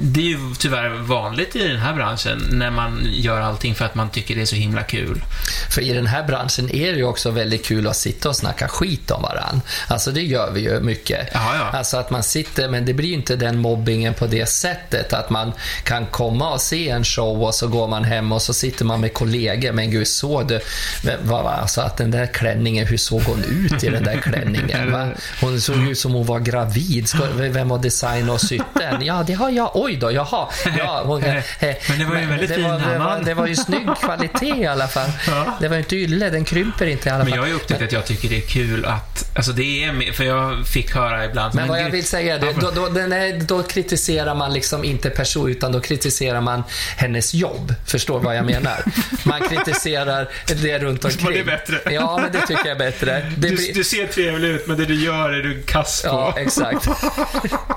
Det 0.00 0.20
är 0.20 0.24
ju 0.24 0.38
tyvärr 0.58 0.88
vanligt 0.88 1.56
i 1.56 1.68
den 1.68 1.76
här 1.78 1.94
branschen 1.94 2.48
när 2.52 2.70
man 2.70 3.06
gör 3.12 3.40
allting 3.40 3.74
för 3.74 3.84
att 3.84 3.94
man 3.94 4.10
tycker 4.10 4.34
det 4.34 4.40
är 4.42 4.46
så 4.46 4.56
himla 4.56 4.82
kul. 4.82 5.22
För 5.70 5.80
i 5.82 5.92
den 5.92 6.06
här 6.06 6.22
branschen 6.24 6.70
är 6.74 6.92
det 6.92 6.98
ju 6.98 7.04
också 7.04 7.30
väldigt 7.30 7.64
kul 7.66 7.86
att 7.86 7.96
sitta 7.96 8.28
och 8.28 8.36
snacka 8.36 8.68
skit 8.68 9.10
om 9.10 9.22
varann. 9.22 9.60
Alltså 9.88 10.10
det 10.10 10.22
gör 10.22 10.50
vi 10.50 10.60
ju 10.60 10.80
mycket. 10.80 11.28
Ja, 11.34 11.54
ja. 11.56 11.78
Alltså 11.78 11.96
att 11.96 12.10
man 12.10 12.22
sitter, 12.22 12.68
men 12.68 12.84
det 12.86 12.94
blir 12.94 13.08
ju 13.08 13.14
inte 13.14 13.36
den 13.36 13.58
mobbingen 13.58 14.14
på 14.14 14.26
det 14.26 14.46
sättet 14.46 15.12
att 15.12 15.30
man 15.30 15.52
kan 15.84 16.06
komma 16.06 16.50
och 16.52 16.60
se 16.60 16.88
en 16.88 17.04
show 17.04 17.42
och 17.42 17.54
så 17.54 17.68
går 17.68 17.88
man 17.88 18.04
hem 18.04 18.32
och 18.32 18.42
så 18.42 18.54
sitter 18.54 18.84
man 18.84 19.00
med 19.00 19.14
kollegor. 19.14 19.72
Men 19.72 19.90
gud, 19.90 20.08
såg 20.08 20.48
du? 20.48 20.60
Men 21.04 21.16
vad, 21.22 21.44
vad, 21.44 21.52
alltså 21.54 21.80
att 21.80 21.96
den 21.96 22.10
där 22.10 22.26
klänningen, 22.26 22.86
hur 22.86 22.96
såg 22.96 23.22
hon 23.22 23.44
ut 23.44 23.84
i 23.84 23.88
den 23.88 24.04
där 24.04 24.11
klänningen? 24.20 24.92
Va? 24.92 25.08
Hon 25.40 25.60
såg 25.60 25.88
ut 25.88 25.98
som 25.98 26.12
hon 26.12 26.26
var 26.26 26.40
gravid. 26.40 27.08
Vem 27.36 27.70
har 27.70 27.78
designat 27.78 28.34
och 28.34 28.40
sytt 28.40 28.62
den? 28.74 29.04
Ja, 29.04 29.24
det 29.26 29.32
har 29.32 29.50
jag. 29.50 29.70
Oj 29.74 29.96
då, 29.96 30.12
jaha. 30.12 30.48
Ja, 30.78 31.02
hon, 31.04 31.22
eh, 31.22 31.34
Men 31.88 31.98
det 31.98 32.04
var 32.04 32.18
ju 32.18 32.26
väldigt 32.26 32.54
fin 32.54 32.62
det, 32.62 32.98
var, 32.98 33.22
det 33.24 33.34
var 33.34 33.46
ju 33.46 33.56
snygg 33.56 33.88
kvalitet 34.02 34.56
i 34.62 34.66
alla 34.66 34.88
fall. 34.88 35.10
Ja. 35.26 35.56
Det 35.60 35.68
var 35.68 35.76
ju 35.76 35.82
inte 35.82 35.96
ylle, 35.96 36.30
den 36.30 36.44
krymper 36.44 36.86
inte 36.86 37.08
i 37.08 37.12
alla 37.12 37.18
Men 37.24 37.26
fall. 37.28 37.36
jag 37.36 37.42
har 37.42 37.48
ju 37.48 37.54
upptäckt 37.54 37.82
att 37.82 37.92
jag 37.92 38.06
tycker 38.06 38.28
det 38.28 38.36
är 38.36 38.46
kul 38.48 38.84
att, 38.84 39.36
alltså 39.36 39.52
det 39.52 39.84
är, 39.84 40.12
för 40.12 40.24
jag 40.24 40.66
fick 40.66 40.94
höra 40.94 41.24
ibland. 41.24 41.54
Men 41.54 41.68
vad 41.68 41.80
jag 41.80 41.90
vill 41.90 42.04
säga, 42.04 42.38
det, 42.38 42.52
då, 42.60 42.70
då, 42.70 42.86
är, 43.00 43.40
då 43.40 43.62
kritiserar 43.62 44.34
man 44.34 44.52
liksom 44.52 44.84
inte 44.84 45.10
person, 45.10 45.50
utan 45.50 45.72
då 45.72 45.80
kritiserar 45.80 46.40
man 46.40 46.62
hennes 46.96 47.34
jobb. 47.34 47.74
Förstår 47.86 48.20
vad 48.20 48.36
jag 48.36 48.44
menar? 48.44 48.82
Man 49.24 49.40
kritiserar 49.40 50.28
det 50.46 50.78
runt 50.78 51.04
omkring. 51.04 51.24
Var 51.24 51.32
det 51.32 51.44
bättre? 51.44 51.92
Ja, 51.92 52.18
men 52.22 52.32
det 52.32 52.46
tycker 52.46 52.68
jag 52.68 52.74
är 52.74 52.78
bättre. 52.78 53.32
Det 53.36 53.48
du, 53.48 53.72
du 53.72 53.84
ser 53.84 54.01
trevlig 54.06 54.48
ut, 54.48 54.66
men 54.66 54.76
det 54.76 54.84
du 54.84 54.94
gör 55.04 55.32
är 55.32 55.42
du 55.42 55.62
kass 55.62 56.02
på. 56.02 56.08
Ja, 56.08 56.34
exakt. 56.38 56.88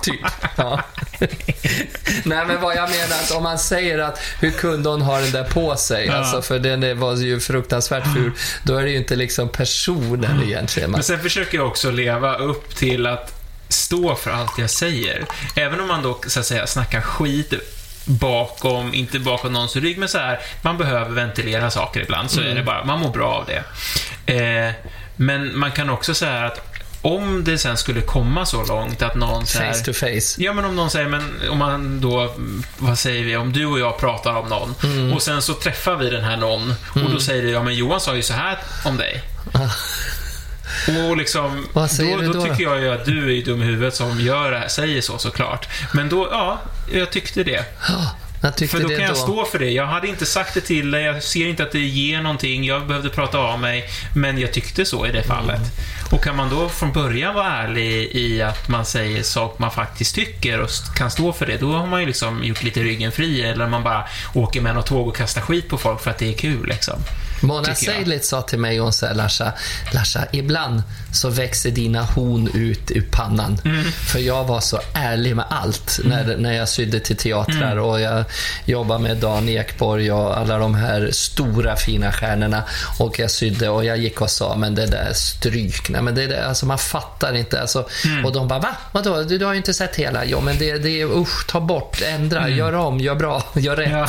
typ. 0.03 0.19
Ja. 0.55 0.81
Nej, 2.23 2.45
men 2.47 2.61
vad 2.61 2.75
jag 2.75 2.89
menar 2.89 3.15
att 3.23 3.31
om 3.31 3.43
man 3.43 3.59
säger 3.59 3.99
att 3.99 4.19
hur 4.41 4.51
kunde 4.51 4.89
hon 4.89 5.01
ha 5.01 5.19
den 5.19 5.31
där 5.31 5.43
på 5.43 5.75
sig, 5.75 6.05
Ja. 6.05 6.13
alltså 6.13 6.41
för 6.41 6.59
den 6.59 6.99
var 6.99 7.15
ju 7.15 7.39
fruktansvärt 7.39 8.13
ful, 8.13 8.31
då 8.63 8.75
är 8.77 8.83
det 8.83 8.89
ju 8.89 8.97
inte 8.97 9.15
liksom 9.15 9.49
personen 9.49 10.43
egentligen. 10.43 10.91
Man, 10.91 10.97
Men 10.97 11.03
sen 11.03 11.19
försöker 11.19 11.57
jag 11.57 11.67
också 11.67 11.91
leva 11.91 12.35
upp 12.37 12.75
till 12.75 13.07
att 13.07 13.41
stå 13.69 14.15
för 14.15 14.31
allt 14.31 14.57
jag 14.57 14.69
säger. 14.69 15.25
Även 15.55 15.79
om 15.79 15.87
man 15.87 16.03
då, 16.03 16.19
så 16.27 16.39
att 16.39 16.45
säga, 16.45 16.67
snackar 16.67 17.01
skit 17.01 17.53
bakom, 18.05 18.93
inte 18.93 19.19
bakom 19.19 19.53
någons 19.53 19.75
rygg, 19.75 19.97
men 19.97 20.09
så 20.09 20.17
här, 20.17 20.39
man 20.61 20.77
behöver 20.77 21.09
ventilera 21.11 21.71
saker 21.71 22.01
ibland, 22.01 22.31
så 22.31 22.41
är 22.41 22.55
det 22.55 22.63
bara, 22.63 22.83
man 22.85 22.99
mår 22.99 23.09
bra 23.09 23.27
av 23.33 23.45
det. 23.45 23.63
Eh, 24.25 24.71
men 25.15 25.59
man 25.59 25.71
kan 25.71 25.89
också 25.89 26.13
säga 26.13 26.45
att 26.45 26.59
om 27.01 27.43
det 27.43 27.57
sen 27.57 27.77
skulle 27.77 28.01
komma 28.01 28.45
så 28.45 28.63
långt 28.65 29.01
att 29.01 29.15
någon 29.15 29.45
här, 29.55 29.73
Face 29.73 29.83
to 29.85 29.93
face. 29.93 30.41
Ja, 30.43 30.53
men 30.53 30.65
om 30.65 30.75
någon 30.75 30.89
säger, 30.89 31.07
men 31.07 31.33
om 31.49 31.57
man 31.57 32.01
då, 32.01 32.33
vad 32.77 32.99
säger 32.99 33.23
vi, 33.25 33.35
om 33.37 33.53
du 33.53 33.65
och 33.65 33.79
jag 33.79 33.99
pratar 33.99 34.33
om 34.33 34.49
någon 34.49 34.75
Mm. 34.83 35.13
och 35.13 35.21
sen 35.21 35.41
så 35.41 35.53
träffar 35.53 35.95
vi 35.95 36.09
den 36.09 36.23
här 36.23 36.37
någon 36.37 36.73
och 36.93 37.11
då 37.11 37.19
säger 37.19 37.43
du, 37.43 37.49
ja 37.49 37.63
men 37.63 37.75
Johan 37.75 38.01
sa 38.01 38.15
ju 38.15 38.21
så 38.21 38.33
här 38.33 38.57
om 38.85 38.97
dig. 38.97 39.21
Och 41.09 41.17
liksom, 41.17 41.65
säger 41.89 42.17
då, 42.17 42.23
då 42.23 42.33
då? 42.33 42.41
tycker 42.43 42.63
jag 42.63 42.81
ju 42.81 42.89
att 42.93 43.05
du 43.05 43.37
är 43.37 43.45
dum 43.45 43.61
i 43.63 43.65
huvudet 43.65 43.95
som 43.95 44.19
gör 44.19 44.51
det 44.51 44.57
här, 44.59 44.67
säger 44.67 45.01
så 45.01 45.17
såklart. 45.17 45.67
Men 45.93 46.09
då, 46.09 46.27
ja, 46.31 46.61
jag 46.93 47.11
tyckte 47.11 47.43
det. 47.43 47.65
För 48.51 48.79
då 48.79 48.89
kan 48.89 48.99
jag 48.99 49.09
då. 49.09 49.15
stå 49.15 49.45
för 49.45 49.59
det. 49.59 49.69
Jag 49.69 49.85
hade 49.85 50.07
inte 50.07 50.25
sagt 50.25 50.53
det 50.53 50.61
till 50.61 50.91
dig, 50.91 51.03
jag 51.03 51.23
ser 51.23 51.47
inte 51.47 51.63
att 51.63 51.71
det 51.71 51.79
ger 51.79 52.21
någonting, 52.21 52.63
jag 52.63 52.87
behövde 52.87 53.09
prata 53.09 53.37
av 53.37 53.59
mig, 53.59 53.89
men 54.15 54.37
jag 54.37 54.53
tyckte 54.53 54.85
så 54.85 55.05
i 55.05 55.11
det 55.11 55.23
fallet. 55.23 55.57
Mm. 55.57 55.69
Och 56.11 56.23
kan 56.23 56.35
man 56.35 56.49
då 56.49 56.69
från 56.69 56.91
början 56.91 57.35
vara 57.35 57.47
ärlig 57.47 58.15
i 58.15 58.41
att 58.41 58.69
man 58.69 58.85
säger 58.85 59.23
saker 59.23 59.61
man 59.61 59.71
faktiskt 59.71 60.15
tycker 60.15 60.61
och 60.61 60.69
kan 60.95 61.11
stå 61.11 61.33
för 61.33 61.45
det, 61.45 61.57
då 61.57 61.73
har 61.73 61.87
man 61.87 61.99
ju 62.01 62.07
liksom 62.07 62.43
gjort 62.43 62.63
lite 62.63 62.83
ryggen 62.83 63.11
fri, 63.11 63.41
eller 63.41 63.67
man 63.67 63.83
bara 63.83 64.05
åker 64.33 64.61
med 64.61 64.75
något 64.75 64.85
tåg 64.85 65.07
och 65.07 65.15
kastar 65.15 65.41
skit 65.41 65.69
på 65.69 65.77
folk 65.77 66.01
för 66.01 66.11
att 66.11 66.17
det 66.17 66.29
är 66.29 66.37
kul 66.37 66.67
liksom. 66.67 66.95
Mona. 67.41 67.75
Seidlitz 67.75 68.29
sa 68.29 68.41
till 68.41 68.59
mig, 68.59 68.77
hon 68.77 68.93
sa 68.93 69.13
Larsa, 69.13 69.53
Larsa, 69.93 70.25
ibland 70.31 70.83
så 71.13 71.29
växer 71.29 71.71
dina 71.71 72.03
horn 72.03 72.49
ut 72.53 72.91
ur 72.91 73.07
pannan. 73.11 73.61
Mm. 73.65 73.83
För 73.91 74.19
jag 74.19 74.43
var 74.43 74.59
så 74.59 74.79
ärlig 74.93 75.35
med 75.35 75.45
allt 75.49 75.99
när, 76.03 76.37
när 76.37 76.53
jag 76.53 76.69
sydde 76.69 76.99
till 76.99 77.17
teatrar 77.17 77.71
Mm. 77.71 77.83
och 77.83 78.01
jag 78.01 78.23
jobbade 78.65 79.03
med 79.03 79.17
Dan 79.17 79.49
Ekborg 79.49 80.11
och 80.11 80.37
alla 80.37 80.57
de 80.57 80.75
här 80.75 81.09
stora 81.11 81.75
fina 81.75 82.11
stjärnorna. 82.11 82.63
Och 82.99 83.19
jag 83.19 83.31
sydde 83.31 83.69
och 83.69 83.85
jag 83.85 83.97
gick 83.97 84.21
och 84.21 84.29
sa, 84.29 84.55
men 84.55 84.75
det 84.75 84.85
där 84.85 85.13
stryk, 85.13 85.89
nej 85.95 86.03
men 86.03 86.15
det 86.15 86.45
alltså 86.47 86.65
man 86.65 86.77
fattar 86.77 87.35
inte. 87.35 87.61
Alltså, 87.61 87.85
Mm. 88.05 88.25
Och 88.25 88.31
de 88.33 88.47
bara, 88.47 88.59
va? 88.59 88.75
Vadå? 88.91 89.23
Du, 89.23 89.37
du 89.37 89.45
har 89.45 89.53
ju 89.53 89.57
inte 89.57 89.73
sett 89.73 89.95
hela. 89.95 90.25
Jo, 90.25 90.41
men 90.41 90.57
det, 90.57 90.77
det 90.77 91.01
är, 91.01 91.17
usch, 91.21 91.47
ta 91.47 91.59
bort, 91.59 92.01
ändra, 92.01 92.49
gör 92.49 92.73
om, 92.73 92.99
gör 92.99 93.15
bra, 93.15 93.43
gör 93.53 93.75
rätt. 93.75 93.87
Mm. 93.87 93.99
Ja, 93.99 94.07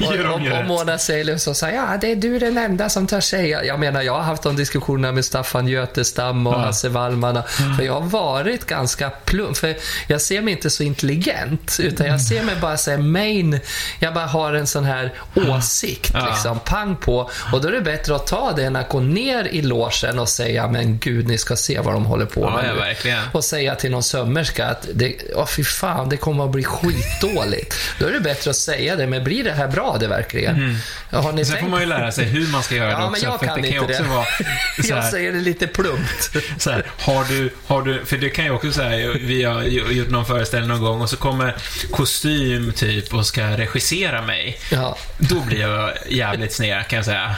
Och, 0.08 0.16
gör 0.16 0.26
om, 0.26 0.32
och, 0.32 0.40
och 0.40 0.46
rätt. 0.58 0.66
Mona 0.68 0.98
Seidlitz 0.98 1.44
så 1.44 1.54
sa 1.54 1.70
ja, 1.70 1.86
det 2.00 2.12
är 2.12 2.16
du 2.16 2.38
den 2.38 2.58
enda 2.58 2.88
som 2.88 3.06
törs 3.06 3.24
säga. 3.24 3.64
Jag 3.64 3.80
menar, 3.80 4.02
jag 4.02 4.12
har 4.14 4.22
haft 4.22 4.42
de 4.42 4.56
diskussionerna 4.56 5.12
med 5.12 5.24
Staffan 5.24 5.68
Götestam 5.68 6.46
och 6.46 6.54
Ja. 6.54 6.58
Hasse 6.58 6.88
Wallman. 6.88 7.42
För 7.76 7.82
jag 7.84 7.92
har 7.92 8.00
varit 8.08 8.66
ganska 8.66 9.10
plump. 9.10 9.56
För 9.56 9.76
jag 10.06 10.20
ser 10.20 10.42
mig 10.42 10.52
inte 10.54 10.70
så 10.70 10.82
intelligent, 10.82 11.76
utan 11.80 12.06
jag 12.06 12.20
ser 12.20 12.42
mig 12.42 12.56
bara 12.60 12.76
så 12.76 12.90
här 12.90 12.98
main. 12.98 13.60
Jag 13.98 14.14
bara 14.14 14.26
har 14.26 14.52
en 14.52 14.66
sån 14.66 14.84
här 14.84 15.12
åsikt, 15.36 16.10
Ja. 16.14 16.26
liksom, 16.30 16.58
pang 16.60 16.96
på. 16.96 17.30
Och 17.52 17.60
då 17.60 17.68
är 17.68 17.72
det 17.72 17.80
bättre 17.80 18.16
att 18.16 18.26
ta 18.26 18.52
det 18.56 18.64
än 18.64 18.76
att 18.76 18.88
gå 18.88 19.00
ner 19.00 19.44
i 19.48 19.62
logen 19.62 20.18
och 20.18 20.28
säga, 20.28 20.68
men 20.68 20.98
gud, 20.98 21.17
ni 21.26 21.38
ska 21.38 21.56
se 21.56 21.80
vad 21.80 21.94
de 21.94 22.04
håller 22.04 22.26
på 22.26 22.40
Ja, 22.40 22.50
med 22.56 22.64
ja, 22.68 22.72
nu." 22.74 22.78
verkligen. 22.80 23.18
och 23.32 23.44
säga 23.44 23.74
till 23.74 23.90
någon 23.90 24.02
sömmerska 24.02 24.66
att 24.66 24.88
det, 24.94 25.16
åh 25.34 25.46
fy 25.46 25.64
fan, 25.64 26.08
det 26.08 26.16
kommer 26.16 26.44
att 26.44 26.50
bli 26.50 26.64
skitdåligt. 26.64 27.74
Då 27.98 28.06
är 28.06 28.12
det 28.12 28.20
bättre 28.20 28.50
att 28.50 28.56
säga 28.56 28.96
det, 28.96 29.06
men 29.06 29.24
blir 29.24 29.44
det 29.44 29.52
här 29.52 29.68
bra 29.68 29.96
det 30.00 30.08
verkligen? 30.08 30.78
Har 31.10 31.32
ni 31.32 31.44
Sen 31.44 31.52
tänkt 31.54 31.64
får 31.64 31.70
man 31.70 31.80
ju 31.80 31.86
lära 31.86 32.12
sig 32.12 32.24
hur 32.24 32.46
man 32.52 32.62
ska 32.62 32.74
göra 32.74 32.90
Ja, 32.90 32.96
det 32.98 33.02
men 33.04 33.10
också. 33.10 33.24
jag 33.24 33.38
för 33.38 33.46
kan 33.46 33.62
det 33.62 33.68
kan 33.68 33.82
inte 33.82 33.92
också 33.92 34.02
det. 34.02 34.08
vara 34.08 34.24
så 34.82 34.88
Jag 34.88 34.96
här, 34.96 35.10
säger 35.10 35.32
det 35.32 35.40
lite 35.40 35.66
plumpt. 35.66 36.36
så 36.58 36.70
här, 36.70 36.86
har 37.00 37.24
du, 37.24 37.50
har 37.66 37.82
du, 37.82 38.04
för 38.04 38.16
det 38.16 38.30
kan 38.30 38.44
ju 38.44 38.50
också 38.50 38.72
säga, 38.72 39.12
vi 39.12 39.42
har 39.44 39.62
gjort 39.62 40.10
någon 40.10 40.26
föreställning 40.26 40.68
någon 40.68 40.80
gång 40.80 41.00
och 41.00 41.10
så 41.10 41.16
kommer 41.16 41.56
kostym 41.90 42.72
typ 42.72 43.14
och 43.14 43.26
ska 43.26 43.42
regissera 43.56 44.22
mig. 44.22 44.58
Ja. 44.72 44.96
Då 45.18 45.40
blir 45.40 45.60
jag 45.60 45.90
jävligt 46.08 46.52
sned 46.52 46.86
kan 46.88 46.96
jag 46.96 47.04
säga. 47.06 47.36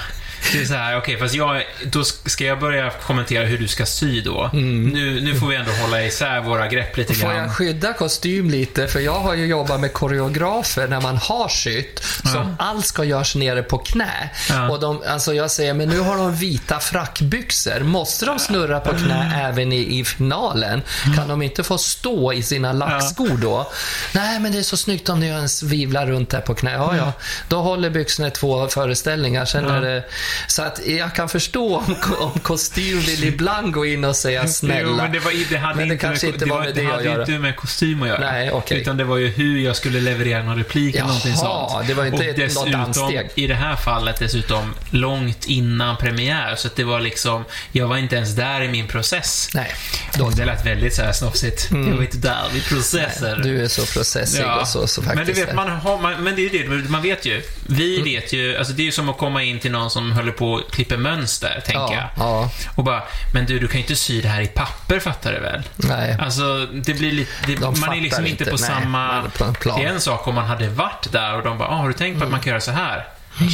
Det 0.52 0.60
är 0.60 0.64
så 0.64 0.74
här, 0.74 0.96
okej, 0.98 1.18
fast 1.18 1.34
jag, 1.34 1.62
då 1.84 2.04
ska 2.04 2.44
jag 2.44 2.60
börja 2.60 2.90
kommentera 2.90 3.44
hur 3.46 3.58
du 3.58 3.68
ska 3.68 3.86
sy 3.86 4.20
då. 4.20 4.50
Nu, 4.52 5.20
nu 5.20 5.34
får 5.34 5.46
vi 5.46 5.56
ändå 5.56 5.70
hålla 5.72 6.02
isär 6.04 6.40
våra 6.40 6.68
grepp 6.68 6.96
lite 6.96 7.10
Mm. 7.12 7.20
Får 7.20 7.28
grann. 7.28 7.42
jag 7.42 7.56
skydda 7.56 7.92
kostym 7.92 8.50
lite? 8.50 8.88
För 8.88 9.00
jag 9.00 9.20
har 9.20 9.34
ju 9.34 9.46
jobbat 9.46 9.80
med 9.80 9.92
koreografer 9.92 10.88
när 10.88 11.00
man 11.00 11.16
har 11.16 11.48
sytt, 11.48 12.02
som 12.32 12.56
allt 12.58 12.86
ska 12.86 13.04
göras 13.04 13.34
nere 13.34 13.62
på 13.62 13.78
knä. 13.78 14.30
Ja. 14.48 14.70
Och 14.70 14.80
de, 14.80 15.02
alltså 15.06 15.34
jag 15.34 15.50
säger, 15.50 15.74
men 15.74 15.88
nu 15.88 16.00
har 16.00 16.16
de 16.16 16.36
vita 16.36 16.78
frackbyxor. 16.80 17.80
Måste 17.80 18.26
de 18.26 18.38
snurra 18.38 18.80
på 18.80 18.90
knä 18.92 19.32
även 19.48 19.72
i, 19.72 19.98
i 20.00 20.04
finalen? 20.04 20.82
Kan 21.16 21.28
de 21.28 21.42
inte 21.42 21.62
få 21.62 21.78
stå 21.78 22.32
i 22.32 22.42
sina 22.42 22.72
lackskor 22.72 23.36
då? 23.42 23.70
Nej, 24.14 24.40
men 24.40 24.52
det 24.52 24.58
är 24.58 24.62
så 24.62 24.76
snyggt 24.76 25.08
om 25.08 25.20
ni 25.20 25.26
ens 25.26 25.62
vivlar 25.62 26.06
runt 26.06 26.30
där 26.30 26.40
på 26.40 26.54
knä. 26.54 26.72
Ja, 26.72 26.96
ja. 26.96 27.12
Då 27.48 27.56
håller 27.62 27.90
byxorna 27.90 28.28
i 28.28 28.30
två 28.30 28.68
föreställningar. 28.68 29.44
Sen 29.44 29.64
är 29.64 29.80
det, 29.80 30.04
så 30.46 30.62
att 30.62 30.80
jag 30.86 31.14
kan 31.14 31.28
förstå 31.28 31.76
om, 31.76 31.96
om 32.18 32.40
kostym 32.40 33.00
vill 33.00 33.24
ibland 33.24 33.72
gå 33.72 33.86
in 33.86 34.04
och 34.04 34.16
säga 34.16 34.46
snälla. 34.48 34.80
Jo, 34.90 34.96
men 34.96 35.12
det, 35.12 35.18
var, 35.18 35.32
det 35.50 35.56
hade 35.56 35.76
Men 35.76 35.88
det 35.88 35.94
inte 35.94 36.06
kanske 36.06 36.26
med, 36.26 36.34
inte 36.34 36.44
det 36.44 36.50
var 36.50 36.60
med 36.64 36.74
det 36.74 36.80
det 36.80 36.86
att 36.86 36.92
hade 36.92 37.04
göra. 37.04 37.20
inte 37.22 37.38
med 37.38 37.56
kostym 37.56 38.02
att 38.02 38.08
göra. 38.08 38.20
Nej, 38.20 38.50
okej. 38.52 38.80
Utan 38.80 38.96
det 38.96 39.04
var 39.04 39.16
ju 39.16 39.28
hur 39.28 39.60
jag 39.60 39.76
skulle 39.76 40.00
leverera 40.00 40.42
någon 40.42 40.56
replik 40.58 40.94
eller 40.94 41.06
någonting 41.06 41.36
sånt. 41.36 41.86
det 41.86 41.94
var 41.94 42.04
inte 42.04 42.16
och 42.16 42.22
ett- 42.24 42.28
något 42.36 42.36
dessutom, 42.36 42.72
danssteg. 42.72 43.30
i 43.34 43.46
det 43.46 43.54
här 43.54 43.76
fallet 43.76 44.16
dessutom, 44.18 44.74
långt 44.90 45.46
innan 45.46 45.96
premiär. 45.96 46.54
Så 46.56 46.66
att 46.66 46.76
det 46.76 46.84
var 46.84 47.00
liksom, 47.00 47.44
jag 47.72 47.88
var 47.88 47.96
inte 47.96 48.16
ens 48.16 48.36
där 48.36 48.62
i 48.62 48.68
min 48.68 48.86
process. 48.88 49.48
Nej, 49.54 49.74
Då, 50.18 50.30
det 50.30 50.44
lät 50.44 50.66
väldigt 50.66 50.94
så 50.94 51.02
här 51.02 51.12
snofsigt. 51.12 51.68
Jag 51.70 51.78
var 51.78 52.02
inte 52.02 52.16
där 52.18 52.42
vid 52.52 52.64
processer. 52.64 53.40
du 53.44 53.64
är 53.64 53.68
så 53.68 53.86
processig 53.86 54.44
och 54.60 54.68
så, 54.68 54.86
så 54.86 55.02
faktiskt. 55.02 55.16
men 55.16 55.26
du 55.26 55.32
vet, 55.44 55.54
man, 55.54 55.68
har, 55.70 55.98
man, 55.98 56.24
men 56.24 56.36
det 56.36 56.46
är 56.46 56.50
ju 56.54 56.62
det, 56.82 56.88
man 56.88 57.02
vet 57.02 57.24
ju. 57.26 57.42
Vi 57.66 58.02
vet 58.02 58.32
ju, 58.32 58.56
alltså 58.56 58.72
det 58.72 58.82
är 58.82 58.84
ju 58.84 58.92
som 58.92 59.08
att 59.08 59.18
komma 59.18 59.42
in 59.42 59.58
till 59.60 59.70
någon 59.70 59.90
som 59.90 60.12
håller 60.20 60.32
på 60.32 60.52
och 60.52 60.70
klipper 60.72 60.96
mönster, 60.96 61.62
tänker 61.66 61.80
ja, 61.80 61.94
jag. 61.94 62.08
ja, 62.16 62.50
Och 62.74 62.84
bara, 62.84 63.02
men 63.34 63.46
du, 63.46 63.58
du 63.58 63.68
kan 63.68 63.76
ju 63.76 63.82
inte 63.82 63.96
sy 63.96 64.20
det 64.20 64.28
här 64.28 64.40
i 64.40 64.46
papper, 64.46 65.00
fattar 65.00 65.32
du 65.32 65.40
väl? 65.40 65.62
nej. 65.76 66.16
Alltså, 66.20 66.66
det 66.66 66.94
blir 66.94 67.12
lite... 67.12 67.30
Det, 67.46 67.54
De 67.54 67.80
man 67.80 67.96
är 67.96 68.00
liksom 68.00 68.26
inte 68.26 68.44
på 68.44 68.50
Nej, 68.50 68.58
samma... 68.58 69.22
man 69.40 69.54
på. 69.54 69.76
Det 69.76 69.84
är 69.84 69.88
en 69.88 70.00
sak 70.00 70.28
om 70.28 70.34
man 70.34 70.46
hade 70.46 70.68
varit 70.68 71.12
där 71.12 71.36
och 71.36 71.42
de 71.42 71.58
bara, 71.58 71.68
ah, 71.68 71.76
har 71.76 71.88
du 71.88 71.94
tänkt 71.94 72.18
på 72.18 72.24
att 72.24 72.30
man 72.30 72.40
kan 72.40 72.50
göra 72.50 72.60
så 72.60 72.70
här? 72.70 73.06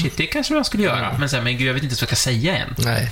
Shit, 0.02 0.16
det 0.16 0.26
kanske 0.26 0.55
jag 0.55 0.66
skulle 0.66 0.83
göra. 0.83 1.16
Men 1.18 1.29
sen, 1.29 1.44
men 1.44 1.59
gud, 1.59 1.68
jag 1.68 1.74
vet 1.74 1.83
inte 1.83 1.94
vad 1.94 2.02
jag 2.02 2.09
ska 2.09 2.16
säga 2.16 2.57
än. 2.57 2.74
Nej. 2.79 3.11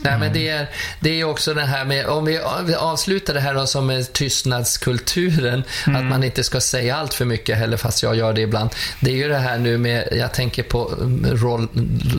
Nej, 0.00 0.18
men 0.18 0.32
det 0.32 0.48
är, 0.48 0.70
det 1.00 1.20
är 1.20 1.24
också 1.24 1.54
det 1.54 1.64
här 1.64 1.84
med, 1.84 2.06
om 2.06 2.24
vi 2.64 2.74
avslutar 2.74 3.34
det 3.34 3.40
här 3.40 3.54
då 3.54 3.66
som 3.66 3.86
med 3.86 4.12
tystnadskulturen, 4.12 5.64
att 5.86 6.04
man 6.04 6.24
inte 6.24 6.44
ska 6.44 6.60
säga 6.60 6.96
allt 6.96 7.14
för 7.14 7.24
mycket 7.24 7.58
heller, 7.58 7.76
fast 7.76 8.02
jag 8.02 8.16
gör 8.16 8.32
det 8.32 8.40
ibland. 8.40 8.70
Det 9.00 9.10
är 9.10 9.16
ju 9.16 9.28
det 9.28 9.38
här 9.38 9.58
nu 9.58 9.78
med, 9.78 10.08
jag 10.12 10.34
tänker 10.34 10.62
på 10.62 10.88
um, 10.98 11.26
Roll, 11.32 11.68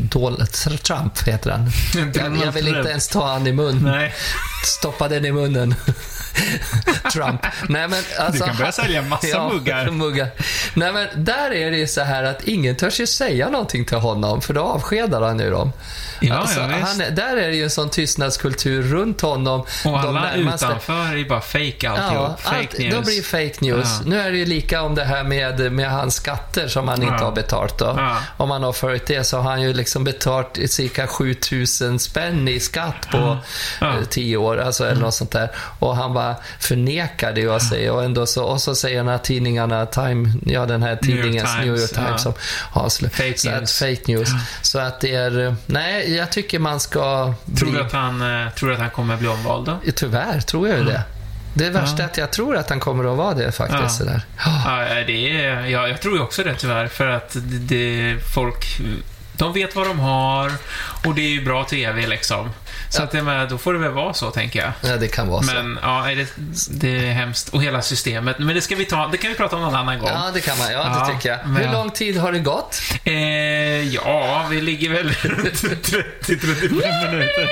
Donald 0.01 0.51
Trump, 0.83 1.27
heter 1.27 1.51
han. 1.51 1.71
Jag, 2.13 2.38
jag 2.45 2.51
vill 2.51 2.67
inte 2.67 2.89
ens 2.89 3.07
ta 3.07 3.27
han 3.27 3.47
i 3.47 3.51
mun. 3.51 3.79
Nej. 3.83 4.13
Stoppa 4.65 5.07
den 5.07 5.25
i 5.25 5.31
munnen. 5.31 5.75
Trump. 7.13 7.45
Nej, 7.69 7.87
men 7.87 7.99
alltså, 8.19 8.43
Du 8.43 8.49
kan 8.49 8.57
börja 8.57 8.71
sälja 8.71 9.01
massa 9.01 9.49
muggar. 9.53 9.89
muggar. 9.91 10.27
Nej, 10.73 10.93
men 10.93 11.07
där 11.15 11.51
är 11.53 11.71
det 11.71 11.77
ju 11.77 11.87
så 11.87 12.01
här 12.01 12.23
att 12.23 12.43
ingen 12.43 12.75
törs 12.75 12.99
ju 12.99 13.07
säga 13.07 13.49
någonting 13.49 13.85
till 13.85 13.97
honom, 13.97 14.41
för 14.41 14.53
då 14.53 14.61
avskedar 14.61 15.21
han 15.21 15.39
ju 15.39 15.49
dem. 15.49 15.71
Ja, 16.21 16.35
Alltså, 16.35 16.59
ja, 16.59 16.67
han, 16.81 17.01
är- 17.01 17.11
där 17.11 17.37
är 17.37 17.47
det 17.47 17.55
ju 17.55 17.63
en 17.63 17.69
sån 17.69 17.89
tystnadskultur 17.89 18.81
runt 18.83 19.21
honom. 19.21 19.65
Och 19.85 19.99
alla 19.99 20.11
närmaste- 20.21 20.65
utanför 20.65 21.17
är 21.17 21.29
bara 21.29 21.41
fake 21.41 21.89
alltihop. 21.89 22.13
Ja, 22.13 22.35
fake 22.39 22.57
allt, 22.57 22.77
news. 22.79 22.95
då 22.95 23.01
blir 23.01 23.21
fake 23.21 23.55
news. 23.65 23.87
Ja. 23.99 24.05
Nu 24.05 24.19
är 24.19 24.31
det 24.31 24.37
ju 24.37 24.45
lika 24.45 24.81
om 24.81 24.95
det 24.95 25.03
här 25.03 25.23
med, 25.23 25.71
med 25.71 25.91
hans 25.91 26.15
skatter 26.15 26.67
som 26.67 26.87
han 26.87 27.01
inte 27.03 27.15
Ja. 27.19 27.25
har 27.25 27.31
betalt. 27.31 27.77
Då. 27.77 27.93
Ja. 27.97 28.17
Om 28.37 28.51
han 28.51 28.63
har 28.63 28.73
följt 28.73 29.05
det 29.05 29.23
så 29.23 29.37
har 29.37 29.49
han 29.51 29.61
ju 29.61 29.73
liksom 29.73 30.03
betalt 30.03 30.59
cirka 30.67 31.07
7000 31.07 31.99
spänn 31.99 32.47
i 32.47 32.59
skatt 32.59 33.07
på 33.11 33.37
Ja. 33.81 33.87
eh, 33.87 34.03
10 34.09 34.37
år, 34.37 34.57
alltså, 34.57 34.85
eller 34.85 35.01
något 35.01 35.13
sånt 35.13 35.31
där. 35.31 35.49
Och 35.79 35.95
han 35.95 36.13
bara 36.19 36.36
förnekar 36.60 37.34
det 37.34 37.47
och 37.47 37.62
säger, 37.62 37.91
och, 37.91 38.03
ändå 38.03 38.25
så, 38.25 38.43
och 38.43 38.62
så 38.62 38.75
säger 38.75 38.97
den 38.97 39.08
här 39.08 39.17
tidningarna, 39.17 39.86
Time, 39.86 40.34
ja 40.45 40.65
den 40.65 40.84
här 40.84 40.97
New 41.01 41.10
York 41.15 41.23
tidningens 41.23 41.55
New 41.58 41.75
York 41.77 41.91
Times, 41.91 42.10
ja. 42.12 42.17
som 42.17 42.34
har 42.71 42.89
slu- 42.89 43.10
Fake 43.10 43.38
så 43.38 43.49
att, 43.49 43.55
news. 43.60 43.80
fake 43.80 44.01
news. 44.07 44.30
Så 44.61 44.80
att 44.80 45.01
det 45.01 45.15
är, 45.15 45.55
nej, 45.65 46.15
jag 46.15 46.32
tycker 46.32 46.59
man 46.59 46.80
ska 46.80 47.34
Tror 47.59 47.72
du 47.72 47.82
att 47.82 47.91
han, 47.91 48.22
eh, 48.45 48.49
tror 48.51 48.72
att 48.72 48.80
han 48.80 48.89
kommer 48.89 49.17
bli 49.17 49.28
omvald 49.28 49.65
då? 49.65 49.91
tyvärr 49.95 50.39
tror 50.41 50.67
jag 50.67 50.78
ju 50.78 50.84
det. 50.86 51.03
Det 51.53 51.70
värsta 51.70 52.03
är 52.03 52.05
att 52.05 52.17
jag 52.17 52.32
tror 52.32 52.57
att 52.57 52.70
han 52.70 52.80
kommer 52.80 53.11
att 53.11 53.17
vara 53.17 53.34
det 53.34 53.51
faktiskt. 53.51 53.82
Ja. 53.82 53.89
Sådär. 53.89 54.22
Ja, 54.45 55.03
det 55.07 55.45
är, 55.45 55.65
ja, 55.65 55.88
jag 55.88 56.01
tror 56.01 56.15
ju 56.15 56.22
också 56.22 56.43
det 56.43 56.55
tyvärr, 56.55 56.88
för 56.88 57.07
att 57.07 57.30
det, 57.34 57.57
det, 57.57 58.17
folk, 58.34 58.65
de 59.39 59.53
vet 59.53 59.75
vad 59.75 59.87
de 59.87 59.99
har 59.99 60.51
och 61.05 61.15
det 61.15 61.21
är 61.21 61.29
ju 61.29 61.45
bra 61.45 61.63
TV 61.63 62.07
liksom. 62.07 62.49
Så 62.89 63.01
Ja. 63.01 63.03
att 63.03 63.11
det 63.11 63.23
med, 63.23 63.49
då 63.49 63.57
får 63.57 63.73
det 63.73 63.79
väl 63.79 63.91
vara 63.91 64.13
så, 64.13 64.31
tänker 64.31 64.59
jag. 64.59 64.91
Ja, 64.91 64.97
det 64.97 65.07
kan 65.07 65.27
vara 65.27 65.43
så. 65.43 65.53
Men 65.53 65.79
ja, 65.81 66.11
är 66.11 66.15
det, 66.15 66.27
det 66.69 67.07
är 67.07 67.11
hemskt. 67.13 67.49
Och 67.49 67.63
hela 67.63 67.81
systemet. 67.81 68.39
Men 68.39 68.55
det 68.55 68.61
ska 68.61 68.75
vi 68.75 68.85
ta, 68.85 69.07
det 69.07 69.17
kan 69.17 69.29
vi 69.31 69.37
prata 69.37 69.55
om 69.55 69.61
någon 69.61 69.75
annan 69.75 69.99
gång. 69.99 70.09
Ja, 70.09 70.31
det 70.33 70.41
kan 70.41 70.57
man. 70.57 70.71
Ja, 70.71 70.79
Ja, 70.99 71.05
det 71.07 71.13
tycker 71.13 71.29
jag. 71.29 71.39
men 71.45 71.55
Hur 71.55 71.63
ja. 71.63 71.71
lång 71.71 71.91
tid 71.91 72.17
har 72.17 72.31
det 72.31 72.39
gått? 72.39 72.81
Eh, 73.03 73.13
ja, 73.93 74.45
vi 74.49 74.61
ligger 74.61 74.89
väl 74.89 75.09
runt 75.21 75.53
30-35 75.53 77.11
minuter. 77.11 77.49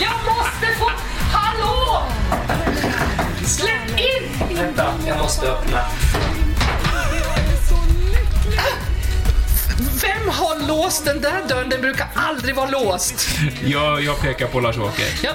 Jag 0.00 0.12
måste 0.36 0.66
få... 0.78 0.90
Hallå! 1.32 2.02
Släpp 3.44 3.98
in! 4.00 4.56
Vänta, 4.56 4.94
jag 5.06 5.18
måste 5.18 5.46
öppna. 5.46 5.80
Vem 10.02 10.28
har 10.28 10.68
låst 10.68 11.04
den 11.04 11.20
där 11.20 11.42
dörren? 11.48 11.68
Den 11.68 11.80
brukar 11.80 12.06
aldrig 12.14 12.54
vara 12.54 12.70
låst. 12.70 13.14
Jag, 13.64 14.02
jag 14.02 14.20
pekar 14.20 14.46
på 14.46 14.60
Lars-Åke. 14.60 15.02
Ja, 15.22 15.30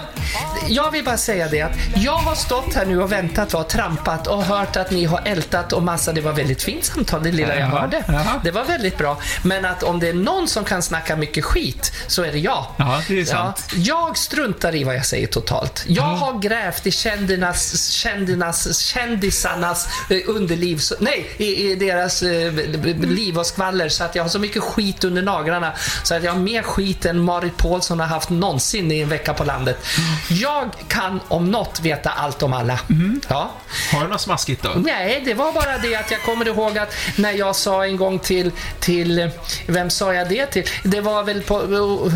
jag 0.68 0.92
vill 0.92 1.04
bara 1.06 1.18
säga 1.18 1.48
det 1.48 1.62
att 1.62 1.72
jag 1.96 2.12
har 2.12 2.36
stått 2.36 2.74
här 2.74 2.86
nu 2.86 3.02
och 3.02 3.12
väntat 3.12 3.54
och 3.54 3.70
trampat 3.70 4.28
och 4.28 4.44
hört 4.44 4.76
att 4.76 4.92
ni 4.92 5.06
har 5.06 5.22
ältat 5.26 5.74
och 5.74 5.84
massa. 5.84 6.14
Det 6.14 6.22
var 6.22 6.34
väldigt 6.34 6.64
fint 6.64 6.86
samtal, 6.86 7.24
det 7.24 7.32
lilla 7.32 7.56
jag 7.56 7.60
Jaha, 7.70 7.80
hörde. 7.82 8.04
jaha. 8.08 8.42
Det 8.44 8.52
var 8.52 8.64
väldigt 8.64 8.98
bra. 8.98 9.18
Men 9.44 9.66
att 9.66 9.84
om 9.84 10.00
det 10.00 10.10
är 10.10 10.14
någon 10.14 10.48
som 10.48 10.64
kan 10.66 10.82
snacka 10.82 11.16
mycket 11.16 11.46
skit 11.46 11.92
så 12.08 12.24
är 12.24 12.32
det 12.32 12.40
jag. 12.40 12.66
Ja, 12.78 13.02
det 13.08 13.20
är 13.20 13.26
sant. 13.26 13.68
jag 13.76 14.18
struntar 14.18 14.76
i 14.76 14.84
vad 14.84 14.96
jag 14.96 15.06
säger 15.06 15.28
totalt. 15.28 15.84
Jag 15.88 16.04
har 16.04 16.40
grävt 16.40 16.88
i 16.88 16.92
kändinas, 16.92 17.90
kändinas, 17.92 18.78
kändisarnas 18.80 19.88
eh, 20.10 20.18
underliv, 20.28 20.82
nej, 21.00 21.30
i, 21.38 21.72
i 21.72 21.76
deras 21.76 22.22
eh, 22.22 22.54
liv 23.02 23.38
och 23.40 23.46
skvaller 23.46 23.90
så 23.90 24.04
att 24.04 24.16
jag 24.16 24.24
har 24.24 24.30
så 24.30 24.40
mycket 24.40 24.59
skit 24.62 25.04
under 25.04 25.22
naglarna 25.22 25.74
så 26.04 26.16
att 26.16 26.24
jag 26.24 26.32
har 26.32 26.40
mer 26.40 26.62
skit 26.62 27.06
än 27.06 27.20
Marit 27.20 27.58
Paulsson 27.58 28.00
har 28.00 28.08
haft 28.08 28.30
någonsin 28.30 28.92
i 28.92 29.00
en 29.00 29.10
vecka 29.10 29.34
på 29.34 29.44
landet. 29.44 29.86
Jag 30.30 30.70
kan 30.88 31.20
om 31.28 31.52
något 31.52 31.80
veta 31.80 32.10
allt 32.10 32.44
om 32.44 32.54
alla. 32.54 32.80
Ja. 33.28 33.52
Har 33.94 34.02
du 34.02 34.08
något 34.08 34.22
smaskigt 34.22 34.64
då? 34.64 34.70
Nej, 34.76 35.22
det 35.26 35.34
var 35.34 35.52
bara 35.52 35.78
det 35.78 35.96
att 35.96 36.12
jag 36.12 36.22
kommer 36.22 36.48
ihåg 36.48 36.78
att 36.78 36.94
när 37.16 37.32
jag 37.32 37.56
sa 37.56 37.86
en 37.86 37.98
gång 37.98 38.20
till, 38.20 38.52
till 38.80 39.32
vem 39.68 39.90
sa 39.90 40.14
jag 40.14 40.30
det 40.30 40.46
till? 40.46 40.64
Det 40.84 41.02
var 41.02 41.24
väl 41.24 41.42
på, 41.42 41.62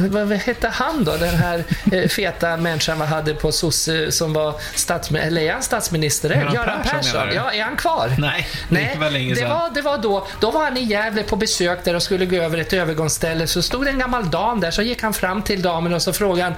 vad 0.10 0.32
hette 0.32 0.68
han 0.68 1.04
då, 1.04 1.18
den 1.18 1.36
här 1.36 1.64
eh, 1.92 2.08
feta 2.08 2.58
människan 2.58 3.00
vi 3.00 3.06
hade 3.06 3.34
på 3.34 3.52
sosse 3.52 4.12
som 4.12 4.34
var 4.34 4.56
statsminister, 4.76 5.28
eller 5.28 5.42
är 5.42 5.54
han 5.54 5.64
statsminister? 5.64 6.30
Göran 6.30 6.54
Göran 6.54 6.82
Persson, 6.84 7.00
Persson. 7.00 7.36
Ja, 7.36 7.54
är 7.54 7.64
han 7.64 7.76
kvar? 7.76 8.16
Nej, 8.18 8.48
länge 8.70 9.34
det 9.34 9.46
var, 9.46 9.70
det 9.74 9.82
var 9.82 9.98
då, 9.98 10.28
då 10.40 10.52
var 10.52 10.64
han 10.64 10.78
i 10.78 10.84
Gävle 10.84 11.24
på 11.24 11.36
besök 11.36 11.84
där 11.84 11.96
och 11.96 12.04
skulle 12.04 12.23
gå 12.26 12.36
över 12.36 12.58
ett 12.58 12.74
övergångsställe. 12.74 13.48
Så 13.48 13.62
stod 13.62 13.86
det 13.86 13.90
en 13.90 14.00
gammal 14.00 14.32
dam 14.32 14.60
där, 14.60 14.72
så 14.72 14.82
gick 14.82 15.02
han 15.02 15.14
fram 15.14 15.42
till 15.42 15.62
damen 15.62 15.94
och 15.94 16.02
så 16.02 16.14
frågade 16.14 16.44
han, 16.44 16.54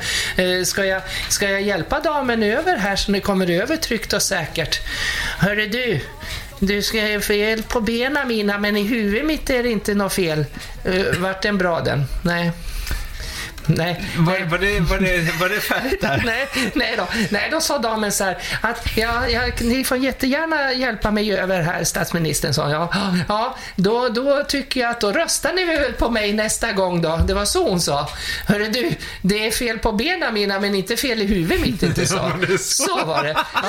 eh, 0.45 0.63
ska, 0.63 0.85
jag, 0.85 1.01
ska 1.29 1.49
jag 1.49 1.61
hjälpa 1.61 1.99
damen 1.99 2.43
över 2.43 2.77
här 2.77 2.95
så 2.95 3.11
ni 3.11 3.21
kommer 3.21 3.49
över 3.49 3.77
tryggt 3.77 4.13
och 4.13 4.21
säkert? 4.21 4.79
Hörru 5.39 5.67
du, 5.67 5.99
du 6.59 6.81
ska 6.81 7.01
ha 7.01 7.19
fel 7.19 7.63
på 7.63 7.81
benen 7.81 8.27
mina, 8.27 8.57
men 8.57 8.77
i 8.77 8.83
huvudet 8.83 9.25
mitt 9.25 9.49
är 9.49 9.63
det 9.63 9.69
inte 9.69 9.93
något 9.93 10.13
fel. 10.13 10.45
Eh, 10.83 11.17
vart 11.17 11.41
den 11.41 11.57
bra 11.57 11.81
den? 11.81 12.03
Nej. 12.23 12.51
Nej. 13.67 14.05
Var, 14.17 14.45
var, 14.49 14.57
det, 14.57 14.79
var, 14.79 14.97
det, 14.97 15.39
var 15.39 15.49
det 15.49 15.59
färdigt 15.61 16.01
där? 16.01 16.23
Nej, 16.25 16.47
nej 16.73 16.93
då. 16.97 17.07
Nej, 17.29 17.47
då 17.51 17.61
sa 17.61 17.77
damen 17.77 18.11
så 18.11 18.23
här 18.23 18.37
att 18.61 18.97
ja, 18.97 19.27
ja, 19.29 19.41
ni 19.59 19.83
får 19.83 19.97
jättegärna 19.97 20.73
hjälpa 20.73 21.11
mig 21.11 21.37
över 21.37 21.61
här, 21.61 21.83
statsministern, 21.83 22.53
sa 22.53 22.69
jag. 22.71 22.95
Ja, 23.27 23.57
då, 23.75 24.09
då 24.09 24.43
tycker 24.43 24.79
jag 24.79 24.91
att 24.91 25.01
då 25.01 25.11
röstar 25.11 25.53
ni 25.53 25.65
väl 25.65 25.93
på 25.93 26.09
mig 26.09 26.33
nästa 26.33 26.71
gång 26.71 27.01
då. 27.01 27.17
Det 27.27 27.33
var 27.33 27.45
så 27.45 27.69
hon 27.69 27.81
sa. 27.81 28.09
Hörru 28.45 28.67
du, 28.67 28.91
det 29.21 29.47
är 29.47 29.51
fel 29.51 29.79
på 29.79 29.91
benen 29.91 30.33
mina, 30.33 30.59
men 30.59 30.75
inte 30.75 30.97
fel 30.97 31.21
i 31.21 31.25
huvudet 31.25 31.61
mitt 31.61 31.83
inte 31.83 32.05
så. 32.05 32.15
Ja, 32.25 32.57
så. 32.57 32.83
så 32.83 33.05
var 33.05 33.23
det. 33.23 33.35
Ja, 33.53 33.63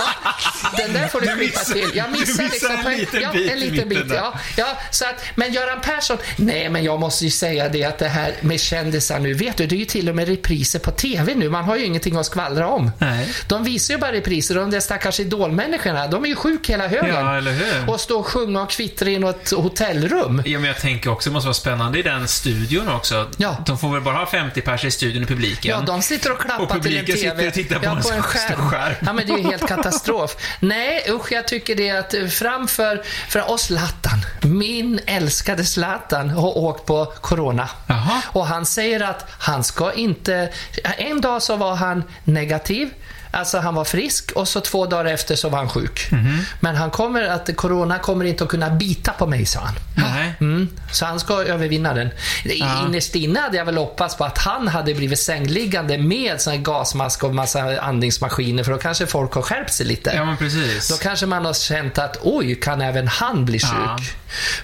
den 0.77 0.93
där 0.93 1.09
får 1.09 1.21
du, 1.21 1.27
Du 1.27 1.37
klippa 1.37 1.61
till. 1.61 1.91
Jag 1.95 2.07
du 2.07 2.19
missar 2.21 2.43
liksom 2.43 2.77
en 2.87 2.99
liten 2.99 3.23
ja, 3.23 3.33
bit 3.33 3.51
en 3.53 3.61
liten 3.61 3.89
bit. 3.89 4.05
Ja, 4.15 4.35
ja, 4.57 4.79
så 4.91 5.05
att, 5.05 5.25
men 5.35 5.53
Göran 5.53 5.81
Persson, 5.81 6.19
nej 6.37 6.69
men 6.69 6.85
jag 6.85 7.01
måste 7.01 7.25
ju 7.25 7.31
säga 7.31 7.69
det 7.69 7.85
att 7.85 7.99
det 7.99 8.09
här 8.09 8.35
med 8.41 8.61
kändisar 8.61 9.19
nu, 9.19 9.35
vet 9.35 9.57
du, 9.57 9.67
det 9.67 9.83
är 9.83 9.86
ju 9.87 10.01
till 10.01 10.09
och 10.09 10.17
med 10.17 10.29
repriser 10.29 10.79
på 10.79 10.91
TV 10.91 11.35
nu. 11.35 11.49
Man 11.49 11.65
har 11.65 11.77
ju 11.77 11.85
ingenting 11.85 12.17
att 12.17 12.27
skvallra 12.27 12.69
om. 12.69 12.91
Nej. 12.99 13.29
De 13.49 13.65
visar 13.65 13.95
ju 13.95 14.01
bara 14.01 14.13
repriser 14.13 14.57
och 14.57 14.61
de 14.63 14.71
där 14.71 14.81
stackars 14.81 15.21
idolmänniskorna, 15.21 16.07
de 16.07 16.25
är 16.25 16.29
ju 16.29 16.37
sjuk 16.37 16.71
hela 16.71 16.89
högen. 16.89 17.15
Ja, 17.15 17.37
eller 17.37 17.53
hur? 17.53 17.91
Och 17.91 18.01
stå 18.01 18.19
och 18.19 18.27
sjunga 18.27 18.63
och 18.63 18.71
kvittra 18.71 19.09
i 19.09 19.19
något 19.19 19.51
hotellrum. 19.51 20.43
Ja, 20.47 20.59
men 20.59 20.69
jag 20.69 20.81
tänker 20.81 21.11
också 21.11 21.31
det 21.31 21.35
måste 21.35 21.47
vara 21.47 21.55
spännande 21.55 21.99
i 21.99 22.03
den 22.03 22.29
studion 22.29 22.89
också. 22.89 23.31
Ja. 23.37 23.57
De 23.67 23.79
får 23.79 23.93
väl 23.93 24.03
bara 24.03 24.17
ha 24.17 24.27
50 24.27 24.61
pers 24.61 24.85
i 24.85 24.91
studion 24.91 25.23
i 25.23 25.27
publiken. 25.27 25.71
Ja, 25.71 25.81
de 25.87 26.03
sitter 26.03 26.33
och 26.33 26.41
klappar 26.41 26.77
Och 26.77 26.83
till 26.83 26.97
en 26.99 27.07
TV. 27.07 27.19
sitter 27.19 27.47
och 27.47 27.55
tittar 27.55 27.79
på 27.79 27.85
ja, 27.85 27.97
en 27.97 28.03
på 28.03 28.11
en 28.11 28.23
skärm. 28.23 28.71
skärm. 28.71 28.95
Ja, 29.07 29.13
men 29.13 29.27
det 29.27 29.33
är 29.33 29.39
ju 29.39 29.45
helt 29.45 29.69
katastrof. 29.69 30.37
Nej, 30.61 31.07
usch, 31.11 31.33
jag 31.33 31.49
tycker 31.49 31.75
det 31.75 31.91
att 31.91 32.15
framför 32.33 33.03
för 33.29 33.51
oss 33.51 33.63
Zlatan, 33.67 34.06
min 34.45 35.01
älskade 35.07 35.65
Zlatan, 35.65 36.31
har 36.31 36.59
åkt 36.59 36.87
på 36.87 37.13
Corona. 37.21 37.69
Jaha. 37.87 38.23
Och 38.27 38.47
han 38.47 38.67
säger 38.67 39.01
att 39.01 39.31
han 39.39 39.65
ska 39.65 39.93
inte... 39.93 40.53
En 40.99 41.21
dag 41.21 41.43
så 41.43 41.57
var 41.57 41.75
han 41.75 42.05
negativ. 42.25 42.91
Alltså 43.37 43.59
han 43.59 43.75
var 43.75 43.85
frisk 43.85 44.33
och 44.33 44.49
så 44.49 44.61
två 44.61 44.87
dagar 44.87 45.05
efter 45.13 45.37
så 45.37 45.49
var 45.49 45.59
han 45.59 45.69
sjuk. 45.69 46.09
Mhm. 46.13 46.45
Men 46.61 46.77
han 46.77 46.91
kommer 46.91 47.23
att, 47.23 47.57
corona 47.57 47.99
kommer 47.99 48.25
inte 48.25 48.45
att 48.45 48.51
kunna 48.51 48.71
bita 48.71 49.13
på 49.13 49.27
mig, 49.27 49.47
sa 49.47 49.61
han. 49.61 49.75
Nej. 49.97 50.35
Mm, 50.41 50.69
så 50.93 51.07
han 51.07 51.21
ska 51.21 51.43
övervinna 51.43 51.95
den. 51.95 52.11
Ja. 52.45 52.87
Innerst 52.87 53.15
inne 53.15 53.41
hade 53.41 53.57
jag 53.57 53.65
väl 53.65 53.77
hoppats 53.77 54.17
på 54.17 54.25
att 54.25 54.39
han 54.39 54.69
hade 54.69 54.95
blivit 54.95 55.19
sängliggande 55.19 55.99
med 55.99 56.41
sån 56.41 56.63
gasmask 56.63 57.25
och 57.25 57.35
massa 57.35 57.81
andningsmaskiner 57.81 58.65
för 58.65 58.73
då 58.73 58.79
kanske 58.79 59.07
folk 59.07 59.33
har 59.33 59.43
skärpt 59.43 59.73
sig 59.73 59.87
lite. 59.87 60.13
Ja, 60.15 60.25
men 60.25 60.37
precis. 60.37 60.89
Då 60.89 60.97
kanske 60.97 61.27
man 61.27 61.45
har 61.45 61.55
känt 61.55 61.99
att 61.99 62.19
oj, 62.23 62.55
kan 62.55 62.81
även 62.81 63.09
han 63.09 63.45
bli 63.45 63.59
sjuk? 63.59 63.71
Ja. 63.87 63.99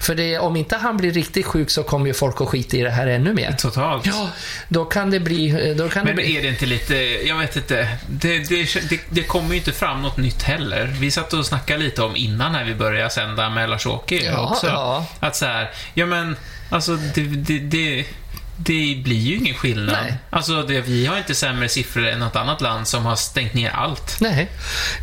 För 0.01 0.15
det, 0.15 0.39
om 0.39 0.57
inte 0.57 0.77
han 0.77 0.97
blir 0.97 1.13
riktigt 1.13 1.47
sjuk 1.47 1.71
så 1.71 1.83
kommer 1.83 2.07
ju 2.07 2.15
folk 2.15 2.41
att 2.41 2.49
skita 2.49 2.77
i 2.77 2.83
det 2.83 2.91
här 2.91 3.07
ännu 3.07 3.35
mer. 3.35 3.53
Totalt. 3.53 4.07
Ja, 4.07 4.31
då 4.69 4.85
kan 4.85 5.11
det 5.11 5.21
bli... 5.21 5.75
Då 5.79 5.89
kan 5.89 6.05
det 6.05 6.15
Men 6.15 6.17
bli... 6.17 6.37
är 6.37 6.43
det 6.43 6.49
inte 6.49 6.67
lite, 6.67 6.95
jag 7.27 7.39
vet 7.39 7.57
inte, 7.57 7.89
det, 8.07 8.39
det, 8.39 8.62
det, 8.91 9.01
det 9.09 9.23
kommer 9.23 9.51
ju 9.51 9.57
inte 9.57 9.73
fram 9.73 10.03
något 10.03 10.17
nytt 10.17 10.43
heller. 10.43 10.87
Vi 10.87 11.11
satt 11.11 11.33
och 11.33 11.47
snackade 11.47 11.79
lite 11.85 12.03
om 12.03 12.17
innan 12.17 12.53
när 12.53 12.65
vi 12.65 12.75
började 12.75 13.11
sända 13.11 13.51
med 13.51 13.71
Lars-Åke 13.71 14.15
Ja, 14.25 14.51
också. 14.51 14.67
ja. 14.67 15.07
Att 15.21 15.37
så 15.37 15.47
här, 15.47 15.71
ja 15.95 16.07
men, 16.07 16.37
alltså 16.71 16.97
det, 16.97 17.23
det, 17.23 17.59
det, 17.59 18.07
det 18.57 19.03
blir 19.05 19.17
ju 19.17 19.37
ingen 19.37 19.55
skillnad. 19.55 19.97
Nej. 20.03 20.15
Alltså 20.31 20.63
det, 20.63 20.81
vi 20.81 21.07
har 21.07 21.19
inte 21.19 21.35
sämre 21.35 21.69
siffror 21.69 22.07
än 22.09 22.19
något 22.19 22.37
annat 22.37 22.61
land 22.61 22.89
som 22.89 23.07
har 23.07 23.17
stängt 23.17 23.55
ner 23.55 23.71
allt. 23.71 24.17
Nej, 24.21 24.49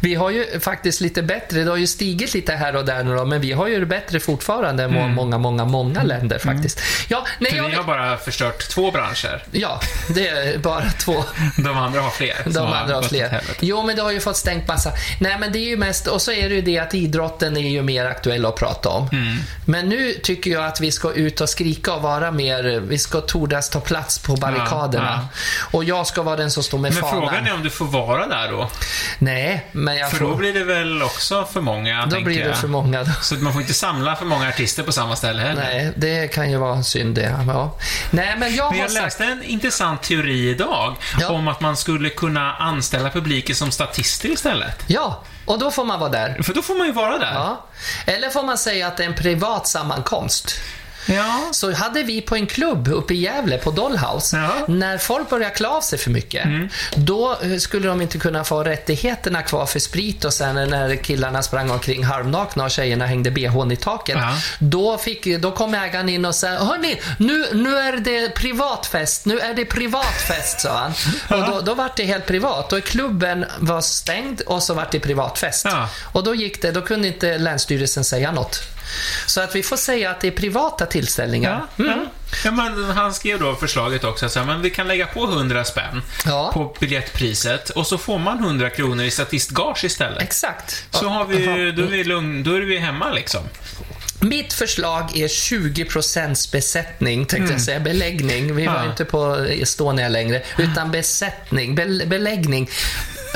vi 0.01 0.15
har 0.15 0.29
ju 0.29 0.59
faktiskt 0.59 1.01
lite 1.01 1.21
bättre. 1.23 1.63
Det 1.63 1.69
har 1.69 1.77
ju 1.77 1.87
stigit 1.87 2.33
lite 2.33 2.53
här 2.55 2.75
och 2.75 2.85
där 2.85 3.03
nu 3.03 3.15
då, 3.15 3.25
men 3.25 3.41
vi 3.41 3.51
har 3.51 3.67
ju 3.67 3.79
det 3.79 3.85
bättre 3.85 4.19
fortfarande 4.19 4.83
än 4.83 4.93
må- 4.93 5.07
många, 5.07 5.37
många, 5.37 5.65
många 5.65 6.03
länder 6.03 6.39
faktiskt. 6.39 6.81
Ja, 7.07 7.25
nej, 7.39 7.51
För 7.51 7.57
jag, 7.57 7.69
ni 7.69 7.75
har 7.75 7.83
bara 7.83 8.17
förstört 8.17 8.69
två 8.69 8.91
branscher. 8.91 9.43
ja, 9.51 9.79
det 10.15 10.27
är 10.27 10.57
bara 10.57 10.89
två. 10.91 11.23
De 11.57 11.77
andra 11.77 12.01
har 12.01 12.09
fler. 12.11 12.35
De 12.45 12.73
andra 12.73 12.95
har 12.95 13.01
fler. 13.03 13.41
Jo, 13.59 13.83
men 13.85 13.95
det 13.95 14.01
har 14.01 14.11
ju 14.11 14.19
fått 14.19 14.37
stängt 14.37 14.67
massa. 14.67 14.91
Nej, 15.19 15.37
men 15.39 15.51
det 15.51 15.59
är 15.59 15.69
ju 15.69 15.77
mest, 15.77 16.07
och 16.07 16.21
så 16.21 16.31
är 16.31 16.49
det 16.49 16.55
ju 16.55 16.61
det 16.61 16.79
att 16.79 16.93
idrotten 16.93 17.57
är 17.57 17.69
ju 17.69 17.81
mer 17.81 18.05
aktuell 18.05 18.45
att 18.45 18.55
prata 18.55 18.89
om. 18.89 19.09
Mm. 19.11 19.37
Men 19.65 19.89
nu 19.89 20.13
tycker 20.13 20.51
jag 20.51 20.65
att 20.65 20.81
vi 20.81 20.91
ska 20.91 21.13
ut 21.13 21.41
och 21.41 21.49
skrika 21.49 21.93
och 21.93 22.01
vara 22.01 22.31
mer, 22.31 22.79
vi 22.79 22.97
ska 22.97 23.21
tordas 23.39 23.69
ta 23.69 23.79
plats 23.79 24.19
på 24.19 24.35
barrikaderna. 24.35 25.27
Och 25.71 25.83
jag 25.83 26.07
ska 26.07 26.21
vara 26.23 26.35
den 26.35 26.51
som 26.51 26.63
står 26.63 26.77
med 26.77 26.93
Men 26.93 27.01
fanan. 27.03 27.21
frågan 27.21 27.47
är 27.47 27.53
om 27.53 27.63
du 27.63 27.69
får 27.69 27.85
vara 27.85 28.27
där 28.27 28.51
då? 28.51 28.69
Nej, 29.19 29.65
men 29.71 29.97
jag 29.97 30.11
För 30.11 30.19
då 30.19 30.29
får... 30.29 30.35
blir 30.37 30.53
det 30.53 30.63
väl 30.63 31.03
också 31.03 31.45
för 31.45 31.61
många, 31.61 32.05
Då 32.05 32.21
blir 32.21 32.43
det 32.45 32.55
för 32.55 32.67
många. 32.67 33.03
Då. 33.03 33.11
Så 33.21 33.35
man 33.35 33.53
får 33.53 33.61
inte 33.61 33.73
samla 33.73 34.15
för 34.15 34.25
många 34.25 34.49
artister 34.49 34.83
på 34.83 34.91
samma 34.91 35.15
ställe 35.15 35.41
heller. 35.41 35.61
Nej, 35.63 35.93
det 35.95 36.27
kan 36.33 36.51
ju 36.51 36.57
vara 36.57 36.83
synd 36.83 37.15
det. 37.15 37.35
Ja. 37.47 37.75
Nej, 38.11 38.35
men 38.39 38.55
jag 38.55 38.71
Men 38.71 38.79
har 38.79 38.85
jag 38.85 38.91
sagt... 38.91 39.03
läste 39.03 39.23
en 39.23 39.43
intressant 39.43 40.03
teori 40.03 40.49
idag 40.49 40.95
Ja. 41.19 41.29
om 41.29 41.47
att 41.47 41.61
man 41.61 41.77
skulle 41.77 42.09
kunna 42.09 42.53
anställa 42.55 43.09
publiken 43.09 43.55
som 43.55 43.71
statister 43.71 44.29
istället. 44.29 44.83
Ja, 44.87 45.23
och 45.45 45.59
då 45.59 45.71
får 45.71 45.85
man 45.85 45.99
vara 45.99 46.09
där. 46.09 46.43
För 46.43 46.53
då 46.53 46.61
får 46.61 46.75
man 46.75 46.87
ju 46.87 46.93
vara 46.93 47.17
där. 47.17 47.33
Ja. 47.33 47.65
Eller 48.05 48.29
får 48.29 48.43
man 48.43 48.57
säga 48.57 48.87
att 48.87 48.97
det 48.97 49.03
är 49.03 49.07
en 49.07 49.13
privat 49.15 49.67
sammankomst. 49.67 50.59
Ja. 51.05 51.49
Så 51.51 51.73
hade 51.73 52.03
vi 52.03 52.21
på 52.21 52.35
en 52.35 52.47
klubb 52.47 52.87
uppe 52.87 53.13
i 53.13 53.17
Gävle 53.17 53.57
på 53.57 53.71
Dollhouse, 53.71 54.37
Ja. 54.37 54.51
när 54.67 54.97
folk 54.97 55.29
började 55.29 55.55
klä 55.55 55.67
av 55.67 55.81
sig 55.81 55.99
för 55.99 56.09
mycket, 56.11 56.45
då 56.95 57.37
eh, 57.43 57.57
skulle 57.57 57.87
de 57.87 58.01
inte 58.01 58.17
kunna 58.17 58.43
få 58.43 58.63
rättigheterna 58.63 59.41
kvar 59.41 59.65
för 59.65 59.79
sprit 59.79 60.25
och 60.25 60.33
sen 60.33 60.69
när 60.69 60.95
killarna 60.95 61.43
sprang 61.43 61.71
omkring 61.71 62.03
halvnakna 62.03 62.63
och 62.63 62.71
tjejerna 62.71 63.05
hängde 63.05 63.31
bhn 63.31 63.71
i 63.71 63.75
taket. 63.75 64.17
Ja. 64.19 64.33
Då, 64.59 64.97
fick, 64.97 65.37
då 65.39 65.51
kom 65.51 65.73
ägaren 65.73 66.09
in 66.09 66.25
och 66.25 66.35
sa, 66.35 66.47
hörni, 66.47 66.99
nu, 67.17 67.45
nu 67.53 67.77
är 67.77 67.97
det 67.97 68.35
privatfest, 68.35 69.25
nu 69.25 69.39
är 69.39 69.53
det 69.53 69.65
privatfest, 69.65 70.59
sa 70.61 70.77
han. 70.77 70.93
Och 71.39 71.47
då, 71.51 71.61
då 71.61 71.73
var 71.73 71.89
det 71.95 72.03
helt 72.05 72.25
privat. 72.25 72.73
Och 72.73 72.83
klubben 72.83 73.45
var 73.59 73.81
stängd 73.81 74.41
och 74.41 74.63
så 74.63 74.73
var 74.73 74.87
det 74.91 74.99
privatfest. 74.99 75.65
Och 76.11 76.23
då 76.23 76.35
gick 76.35 76.61
det, 76.61 76.71
då 76.71 76.81
kunde 76.81 77.07
inte 77.07 77.37
Länsstyrelsen 77.37 78.03
säga 78.03 78.31
något. 78.31 78.61
Så 79.25 79.41
att 79.41 79.55
vi 79.55 79.63
får 79.63 79.77
säga 79.77 80.09
att 80.11 80.21
det 80.21 80.27
är 80.27 80.31
privata 80.31 80.85
tillställningar. 80.85 81.65
Ja, 81.75 81.83
ja. 81.85 82.05
ja, 82.45 82.51
men 82.51 82.83
han 82.83 83.13
skrev 83.13 83.39
då 83.39 83.55
förslaget 83.55 84.03
också, 84.03 84.29
så 84.29 84.39
här, 84.39 84.45
men 84.45 84.61
vi 84.61 84.69
kan 84.69 84.87
lägga 84.87 85.05
på 85.07 85.23
100 85.23 85.63
spänn 85.65 86.01
Ja. 86.25 86.51
på 86.53 86.75
biljettpriset 86.79 87.69
och 87.69 87.87
så 87.87 87.97
får 87.97 88.19
man 88.19 88.39
100 88.39 88.69
kronor 88.69 89.05
i 89.05 89.11
statistgage 89.11 89.83
istället. 89.83 90.21
Exakt. 90.23 90.85
Så 90.91 91.07
har 91.07 91.25
vi, 91.25 91.45
då, 91.71 91.83
är 91.83 91.87
vi 91.87 92.03
lugn, 92.03 92.43
då 92.43 92.53
är 92.53 92.61
vi 92.61 92.77
hemma 92.77 93.11
liksom. 93.11 93.41
Mitt 94.21 94.53
förslag 94.53 95.17
är 95.17 95.27
20% 95.27 96.51
besättning, 96.51 97.25
tänkte 97.25 97.53
jag 97.53 97.61
säga. 97.61 97.79
Beläggning. 97.79 98.55
Vi 98.55 98.65
var 98.65 98.73
Mm. 98.73 98.85
Ja. 98.85 98.91
inte 98.91 99.05
på 99.05 99.35
Estonia 99.35 100.07
längre. 100.09 100.41
Utan 100.57 100.91
besättning, 100.91 101.75
be, 101.75 102.05
beläggning. 102.05 102.69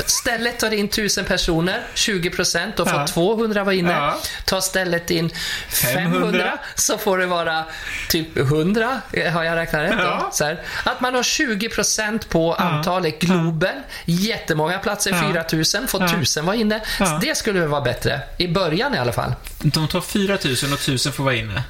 Stället 0.06 0.58
tar 0.58 0.70
in 0.74 0.84
1000 0.84 1.24
personer, 1.24 1.80
20 1.94 2.30
procent, 2.30 2.76
då 2.76 2.86
får 2.86 3.00
Ja. 3.00 3.06
200 3.06 3.64
vara 3.64 3.74
inne. 3.74 3.92
Ja. 3.92 4.18
Tar 4.44 4.60
stället 4.60 5.10
in 5.10 5.30
500, 5.68 6.10
500, 6.12 6.58
så 6.74 6.98
får 6.98 7.18
det 7.18 7.26
vara 7.26 7.64
typ 8.08 8.36
100. 8.36 9.00
Eh, 9.12 9.32
Har 9.32 9.44
jag 9.44 9.56
räknat 9.56 9.82
rätt 9.82 9.90
då? 9.98 10.04
Ja. 10.04 10.30
Så 10.32 10.44
här. 10.44 10.60
Att 10.84 11.00
man 11.00 11.14
har 11.14 11.22
20 11.22 11.68
procent 11.68 12.28
på 12.28 12.54
antalet. 12.54 13.18
Globen, 13.20 13.74
jättemånga 14.04 14.78
platser, 14.78 15.10
Ja. 15.10 15.20
4000, 15.32 15.88
får 15.88 16.00
Ja. 16.00 16.06
1000 16.08 16.46
vara 16.46 16.56
inne. 16.56 16.80
Ja. 17.00 17.18
Det 17.22 17.34
skulle 17.36 17.60
väl 17.60 17.68
vara 17.68 17.80
bättre. 17.80 18.20
I 18.38 18.48
början 18.48 18.94
i 18.94 18.98
alla 18.98 19.12
fall. 19.12 19.34
De 19.58 19.88
tar 19.88 20.00
4 20.00 20.38
000 20.44 20.72
och 20.72 20.78
1000 20.78 21.12
får 21.12 21.24
vara 21.24 21.34
inne. 21.34 21.62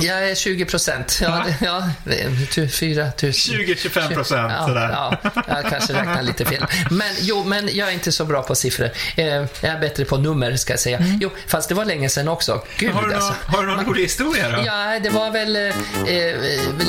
Jag 0.00 0.30
är 0.30 0.34
20 0.34 0.64
procent. 0.64 1.18
Ja, 1.22 1.44
ja, 1.60 1.82
det 2.04 2.20
är 2.22 2.46
tu- 2.46 2.68
4 2.68 3.02
000. 3.04 3.12
20-25 3.32 4.14
procent 4.14 4.52
Ja, 4.58 4.66
sådär. 4.66 4.88
ja, 4.92 5.16
jag 5.48 5.70
kanske 5.70 5.92
räknar 5.92 6.22
lite 6.22 6.44
fel. 6.44 6.64
Men, 6.90 7.08
jo, 7.20 7.44
men 7.44 7.68
jag 7.72 7.88
är 7.88 7.92
inte 7.92 8.12
så 8.12 8.24
bra 8.24 8.42
på 8.42 8.54
siffror. 8.54 8.90
Eh, 9.16 9.26
jag 9.26 9.46
är 9.62 9.80
bättre 9.80 10.04
på 10.04 10.16
nummer, 10.16 10.56
ska 10.56 10.72
jag 10.72 10.80
säga. 10.80 10.98
Jo, 11.20 11.30
fast 11.46 11.68
det 11.68 11.74
var 11.74 11.84
länge 11.84 12.08
sedan 12.08 12.28
också. 12.28 12.62
Gud, 12.76 12.90
Mm. 12.92 13.02
Har 13.02 13.08
du, 13.10 13.14
alltså. 13.14 13.28
någon, 13.46 13.54
har 13.54 13.66
du 13.66 13.76
någon 13.76 13.84
rolig 13.84 14.02
historia 14.02 14.50
då? 14.50 14.62
Ja, 14.66 14.98
det 15.02 15.10
var 15.10 15.30
väl 15.30 15.56
eh, 15.56 15.62
eh, 15.62 16.34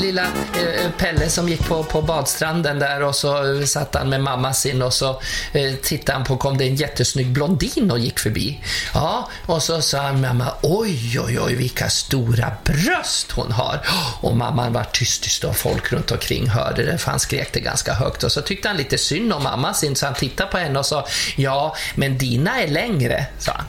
lilla 0.01 0.21
eh, 0.23 0.91
Pelle 0.97 1.29
som 1.29 1.49
gick 1.49 1.67
på, 1.67 1.83
på 1.83 2.01
badstranden 2.01 2.79
där 2.79 3.03
och 3.03 3.15
så 3.15 3.59
eh, 3.59 3.65
satt 3.65 3.95
han 3.95 4.09
med 4.09 4.21
mamma 4.21 4.53
sin 4.53 4.81
och 4.81 4.93
så 4.93 5.21
eh, 5.53 5.73
tittade 5.81 6.17
han 6.17 6.23
på, 6.27 6.37
kom 6.37 6.57
det 6.57 6.63
en 6.65 6.75
jättesnygg 6.75 7.27
blondin 7.31 7.91
och 7.91 7.99
gick 7.99 8.19
förbi. 8.19 8.59
Ja, 8.93 9.29
och 9.45 9.63
så 9.63 9.81
sa 9.81 9.97
han 10.01 10.21
mamma, 10.21 10.47
oj, 10.61 11.19
oj, 11.19 11.39
oj, 11.39 11.55
vilka 11.55 11.89
stora 11.89 12.51
bröst 12.63 12.92
hon 13.31 13.51
har. 13.51 13.79
Och 14.21 14.37
mamman 14.37 14.73
var 14.73 14.83
tyst, 14.83 15.23
tyst 15.23 15.43
och 15.43 15.57
folk 15.57 15.91
runt 15.91 16.11
omkring 16.11 16.47
hörde 16.49 16.83
det, 16.85 16.97
för 16.97 17.11
han 17.11 17.19
skrek 17.19 17.53
det 17.53 17.59
ganska 17.59 17.93
högt. 17.93 18.23
Och 18.23 18.31
så 18.31 18.41
tyckte 18.41 18.67
han 18.67 18.77
lite 18.77 18.97
synd 18.97 19.33
om 19.33 19.43
mamma 19.43 19.73
sin, 19.73 19.95
så 19.95 20.05
han 20.05 20.15
tittade 20.15 20.51
på 20.51 20.57
henne 20.57 20.79
och 20.79 20.85
sa, 20.85 21.07
ja, 21.35 21.75
men 21.95 22.17
dina 22.17 22.61
är 22.61 22.67
längre, 22.67 23.25
sa 23.39 23.51
han. 23.51 23.65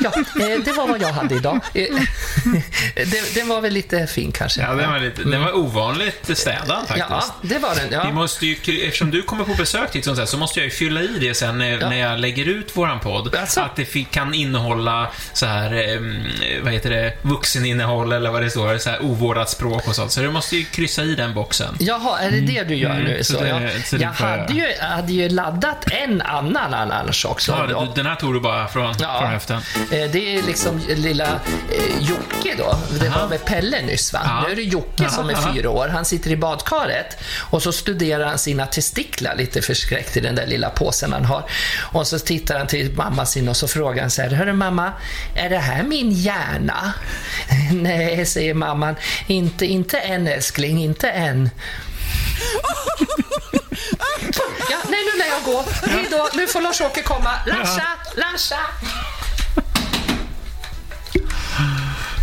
Ja, 0.00 0.12
eh, 0.16 0.58
det 0.64 0.72
var 0.72 0.88
vad 0.88 1.02
jag 1.02 1.12
hade 1.12 1.34
idag. 1.34 1.60
Eh, 1.74 1.86
det, 2.94 3.34
den 3.34 3.48
var 3.48 3.60
väl 3.60 3.72
lite 3.72 4.06
fin 4.06 4.32
kanske. 4.32 4.60
Ja, 4.60 4.74
den 4.74 4.90
var, 4.90 4.98
lite, 4.98 5.22
den 5.22 5.40
var 5.44 5.56
ovanligt 5.56 6.38
städad 6.38 6.78
faktiskt. 6.88 7.06
Ja, 7.10 7.24
det 7.42 7.58
var 7.58 7.74
den. 7.74 7.88
Vi 7.88 7.94
Ja. 7.94 8.12
måste 8.12 8.46
ju, 8.46 8.54
eftersom 8.86 9.10
du 9.10 9.22
kommer 9.22 9.44
på 9.44 9.54
besök 9.54 9.94
här, 9.94 10.26
så 10.26 10.36
måste 10.38 10.58
jag 10.60 10.64
ju 10.64 10.70
fylla 10.70 11.02
i 11.02 11.08
det 11.20 11.34
sen 11.34 11.58
när, 11.58 11.70
Ja. 11.80 11.88
när 11.90 11.96
jag 11.96 12.20
lägger 12.20 12.44
ut 12.48 12.76
våran 12.76 13.00
podd. 13.00 13.34
Alltså? 13.34 13.60
Att 13.60 13.76
det 13.76 14.04
kan 14.10 14.34
innehålla 14.34 15.10
så 15.32 15.46
här, 15.46 15.72
eh, 15.94 16.00
vad 16.62 16.72
heter 16.72 16.90
det, 16.90 17.12
vuxeninnehåll 17.74 18.12
eller 18.12 18.30
vad 18.30 18.42
det 18.42 18.50
står, 18.50 18.78
så 18.78 18.90
här 18.90 19.02
ovårdat 19.02 19.50
språk 19.50 19.88
och 19.88 19.94
sånt. 19.94 20.12
Så 20.12 20.20
du 20.20 20.30
måste 20.30 20.56
ju 20.56 20.64
kryssa 20.64 21.02
i 21.02 21.14
den 21.14 21.34
boxen. 21.34 21.76
Jaha, 21.80 22.18
är 22.20 22.30
det 22.30 22.40
det 22.40 22.64
du 22.64 22.74
gör 22.74 22.90
Mm, 22.90 23.04
nu? 23.04 23.24
så 23.24 23.32
Så, 23.32 23.40
det- 23.44 23.82
så 23.84 23.96
det 23.96 24.02
jag 24.02 24.16
får 24.16 24.28
jag 24.28 24.38
hade 24.38 24.52
ju, 24.54 24.66
hade 24.80 25.12
ju 25.12 25.28
laddat 25.28 25.84
en 25.90 26.22
annan 26.22 26.74
annars 26.74 27.24
också. 27.24 27.66
Ja, 27.70 27.88
den 27.94 28.06
här 28.06 28.14
tog 28.16 28.34
du 28.34 28.40
bara 28.40 28.68
från, 28.68 28.94
Ja. 29.00 29.18
från 29.20 29.30
höften. 29.30 29.56
Eh, 29.92 30.10
Det 30.10 30.36
är 30.36 30.42
liksom 30.42 30.80
lilla 30.88 31.24
eh, 31.26 31.98
Jocke 32.00 32.54
då. 32.58 32.76
Det 33.00 33.08
Aha. 33.08 33.20
var 33.20 33.28
väl 33.28 33.38
Pelle 33.38 33.82
nyss 33.82 34.12
va? 34.12 34.20
Ja. 34.24 34.42
Nu 34.46 34.52
är 34.52 34.56
det 34.56 34.62
Jocke 34.62 35.08
som 35.10 35.30
är 35.30 35.34
Aha. 35.34 35.52
fyra 35.54 35.70
år. 35.70 35.88
Han 35.88 36.04
sitter 36.04 36.30
i 36.30 36.36
badkaret 36.36 37.16
och 37.50 37.62
så 37.62 37.72
studerar 37.72 38.26
han 38.26 38.38
sina 38.38 38.66
testiklar 38.66 39.34
lite 39.36 39.62
förskräckt 39.62 40.16
i 40.16 40.20
den 40.20 40.34
där 40.34 40.46
lilla 40.46 40.70
påsen 40.70 41.12
han 41.12 41.24
har. 41.24 41.44
Och 41.92 42.06
så 42.06 42.18
tittar 42.18 42.58
han 42.58 42.66
till 42.66 42.92
mamma 42.96 43.26
sin 43.26 43.48
och 43.48 43.56
så 43.56 43.68
frågar 43.68 44.00
han 44.02 44.10
så 44.10 44.22
här, 44.22 44.30
Hörru 44.30 44.52
mamma, 44.52 44.92
är 45.34 45.50
det 45.50 45.58
här 45.58 45.82
min 45.82 46.10
hjärna? 46.12 46.92
Nej, 47.72 48.26
säger 48.26 48.54
mamman. 48.54 48.96
Inte, 49.26 49.66
inte 49.66 49.98
än 49.98 50.26
älskling, 50.26 50.84
inte 50.84 51.10
än. 51.10 51.50
Ja, 54.70 54.76
nej, 54.88 55.00
nu 55.12 55.18
lär 55.18 55.26
jag 55.26 55.42
gå. 55.44 55.64
Hej 55.86 56.06
då, 56.10 56.28
nu 56.34 56.46
får 56.46 56.60
Lars-Åke 56.60 57.02
komma. 57.02 57.30
Larsa, 57.46 57.86
Larsa. 58.16 58.56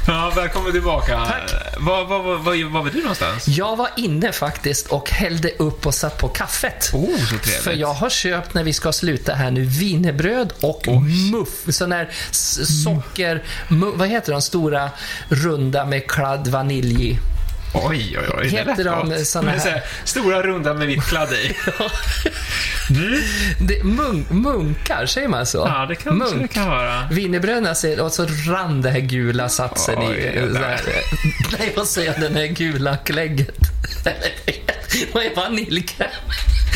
Ja, 0.08 0.32
välkommen 0.36 0.72
tillbaka. 0.72 1.18
Var, 1.78 2.05
var, 2.05 2.20
var, 2.24 2.38
var, 2.38 2.70
var 2.70 2.82
var 2.84 2.91
du 2.91 2.99
någonstans? 3.01 3.47
Jag 3.47 3.76
var 3.76 3.89
inne 3.97 4.32
faktiskt 4.32 4.88
och 4.88 5.10
hällde 5.10 5.49
upp 5.58 5.86
och 5.86 5.93
satt 5.95 6.18
på 6.18 6.28
kaffet. 6.28 6.89
Oh, 6.93 7.18
så 7.20 7.28
trevligt. 7.28 7.53
För 7.55 7.74
jag 7.74 7.93
har 7.93 8.10
köpt, 8.10 8.53
när 8.53 8.64
vi 8.64 8.74
ska 8.74 8.91
sluta 8.93 9.34
här 9.34 9.51
nu, 9.51 9.66
wienerbröd 9.66 10.53
och 10.62 10.88
muff. 11.32 11.49
Sån 11.76 11.89
där 11.89 12.10
s- 12.32 12.84
socker... 12.84 13.43
Mu, 13.68 13.91
vad 13.95 14.08
heter 14.10 14.32
de 14.32 14.41
stora 14.41 14.89
runda 15.30 15.86
med 15.86 16.08
kladd 16.12 16.47
vanilj 16.47 17.10
i? 17.12 17.20
Oj, 17.84 18.18
oj, 18.20 18.30
oj. 18.38 18.48
Heter 18.48 18.76
det 18.76 18.84
de 18.84 19.26
såna 19.26 19.52
här- 19.52 19.60
här 19.60 19.84
Stora 20.04 20.44
runda 20.44 20.74
med 20.74 20.88
vitt 20.88 21.04
kladd 21.04 21.34
i. 21.34 21.56
Det, 23.60 23.84
mun, 23.84 24.26
munkar, 24.30 25.06
säger 25.06 25.28
man 25.28 25.46
så? 25.46 25.58
Ja, 25.58 25.86
det 25.86 25.96
kanske 25.96 26.30
det 26.30 26.36
Munk. 26.40 26.52
kan 26.54 26.68
vara. 26.70 27.08
Wienerbröderna 27.12 27.76
ser, 27.76 28.00
och 28.02 28.12
så 28.12 28.26
rann 28.48 28.82
det 28.82 28.90
här 28.90 29.00
gula 29.00 29.50
satsen 29.50 29.96
Oj, 29.98 30.16
i. 30.16 30.40
det 30.54 30.60
här, 30.60 30.80
nej, 31.60 31.74
vad 31.78 31.88
säger 31.88 32.12
jag? 32.12 32.22
Den 32.22 32.36
här 32.36 32.48
gula 32.48 32.98
klägget. 32.98 33.58
Vad 35.14 35.26
är 35.26 35.36
vaniljkräm? 35.36 36.10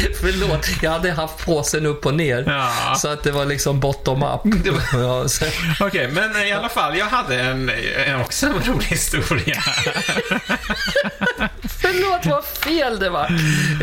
Förlåt, 0.22 0.70
jag 0.82 0.92
hade 0.92 1.12
haft 1.12 1.46
påsen 1.46 1.86
upp 1.86 2.06
och 2.06 2.14
ner. 2.14 2.44
Ja. 2.48 2.96
Så 2.96 3.08
att 3.08 3.24
det 3.24 3.32
var 3.32 3.46
liksom 3.46 3.80
bottom 3.80 4.24
up. 4.24 4.42
Okej, 5.80 6.08
men 6.08 6.46
i 6.48 6.52
alla 6.52 6.70
fall, 6.70 6.98
jag 6.98 7.06
hade 7.06 7.40
en, 7.42 7.72
en 8.08 8.22
också 8.22 8.46
en 8.46 8.54
rolig 8.54 8.86
historia. 8.86 9.64
Förlåt 11.82 12.26
vad 12.26 12.46
fel 12.46 13.00
det 13.00 13.10
var. 13.10 13.28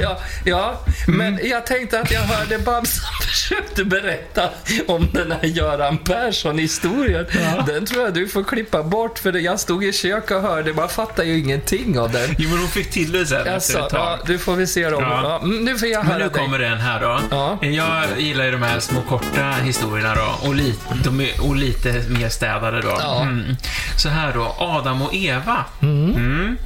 Ja, 0.02 0.18
ja 0.44 0.80
men 1.06 1.40
jag 1.48 1.66
tänkte 1.66 2.00
att 2.00 2.10
jag 2.10 2.20
hörde 2.20 2.58
Babsan 2.58 3.04
försökte 3.28 3.84
berätta 3.84 4.48
om 4.86 5.08
den 5.12 5.32
här 5.32 5.44
Göran 5.44 5.98
Persson-historien. 5.98 7.26
Den 7.66 7.86
tror 7.86 8.04
jag 8.04 8.14
du 8.14 8.28
får 8.28 8.44
klippa 8.44 8.82
bort 8.82 9.18
för 9.18 9.32
jag 9.32 9.60
stod 9.60 9.84
i 9.84 9.92
köket 9.92 10.30
och 10.30 10.42
hörde, 10.42 10.72
man 10.72 10.88
fattar 10.88 11.24
ju 11.24 11.38
ingenting 11.38 11.98
av 11.98 12.12
den. 12.12 12.34
Jo, 12.38 12.48
men 12.50 12.58
hon 12.58 12.68
fick 12.68 12.90
till 12.90 13.12
det 13.12 13.26
sen 13.26 13.48
Alltså, 13.54 13.78
ett 13.78 13.88
tag. 13.88 14.00
ja, 14.00 14.18
du 14.26 14.38
får 14.38 14.54
vi 14.56 14.66
se 14.66 14.90
dem. 14.90 15.02
Ja. 15.02 15.20
Ja. 15.22 15.38
mm, 15.44 15.64
nu 15.64 15.78
får 15.78 15.88
jag 15.88 15.98
Men 16.04 16.12
höra 16.12 16.24
nu 16.24 16.28
dig. 16.30 16.42
kommer 16.44 16.58
den 16.58 16.78
här 16.78 17.00
då. 17.00 17.20
Ja. 17.30 17.58
Jag 17.66 18.04
gillar 18.20 18.44
ju 18.44 18.50
de 18.52 18.62
här 18.62 18.80
små 18.80 19.02
korta 19.02 19.50
historierna 19.62 20.14
då 20.14 20.48
och, 20.48 20.54
li, 20.54 20.74
de 21.04 21.20
är, 21.20 21.46
och 21.46 21.56
lite 21.56 21.92
mer 22.08 22.28
städade 22.28 22.80
då. 22.82 22.96
Ja. 23.00 23.22
Mm. 23.22 23.56
Så 23.98 24.08
här 24.08 24.32
då, 24.34 24.54
Adam 24.58 25.02
och 25.02 25.14
Eva. 25.14 25.64
Mm. 25.82 26.58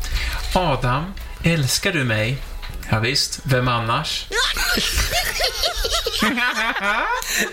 Adam, 0.55 1.05
älskar 1.43 1.93
du 1.93 2.05
mig? 2.05 2.37
Ja, 2.91 2.99
visst, 2.99 3.41
vem 3.45 3.69
annars? 3.69 4.27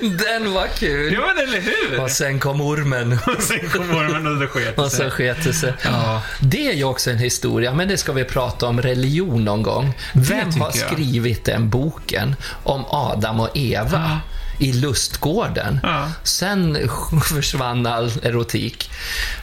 Den 0.01 0.53
var 0.53 0.67
kul. 0.67 1.13
Ja, 1.13 1.19
men 1.19 1.47
eller 1.47 1.61
hur? 1.61 1.99
Och 2.01 2.11
sen 2.11 2.39
kom 2.39 2.61
ormen. 2.61 3.13
Och 3.37 3.43
sen 3.43 3.69
kom 3.69 3.89
ormen 3.89 4.27
och 4.27 4.37
det 4.37 4.47
sket 4.47 4.79
Och 4.79 4.91
så 4.91 5.09
sket 5.09 5.43
det 5.43 5.53
sig. 5.53 5.73
Ja. 5.83 6.21
Det 6.39 6.67
är 6.67 6.73
ju 6.73 6.83
också 6.83 7.11
en 7.11 7.17
historia, 7.17 7.73
men 7.73 7.87
det 7.87 7.97
ska 7.97 8.11
vi 8.11 8.23
prata 8.23 8.67
om 8.67 8.81
religion 8.81 9.45
någon 9.45 9.63
gång. 9.63 9.93
Vem 10.13 10.51
har 10.51 10.71
jag. 10.75 10.91
skrivit 10.91 11.45
den 11.45 11.69
boken 11.69 12.35
om 12.63 12.85
Adam 12.85 13.39
och 13.39 13.49
Eva? 13.57 14.19
I 14.59 14.73
lustgården. 14.73 15.79
Ja. 15.83 16.11
Sen 16.23 16.89
försvann 17.23 17.85
all 17.85 18.11
erotik. 18.23 18.91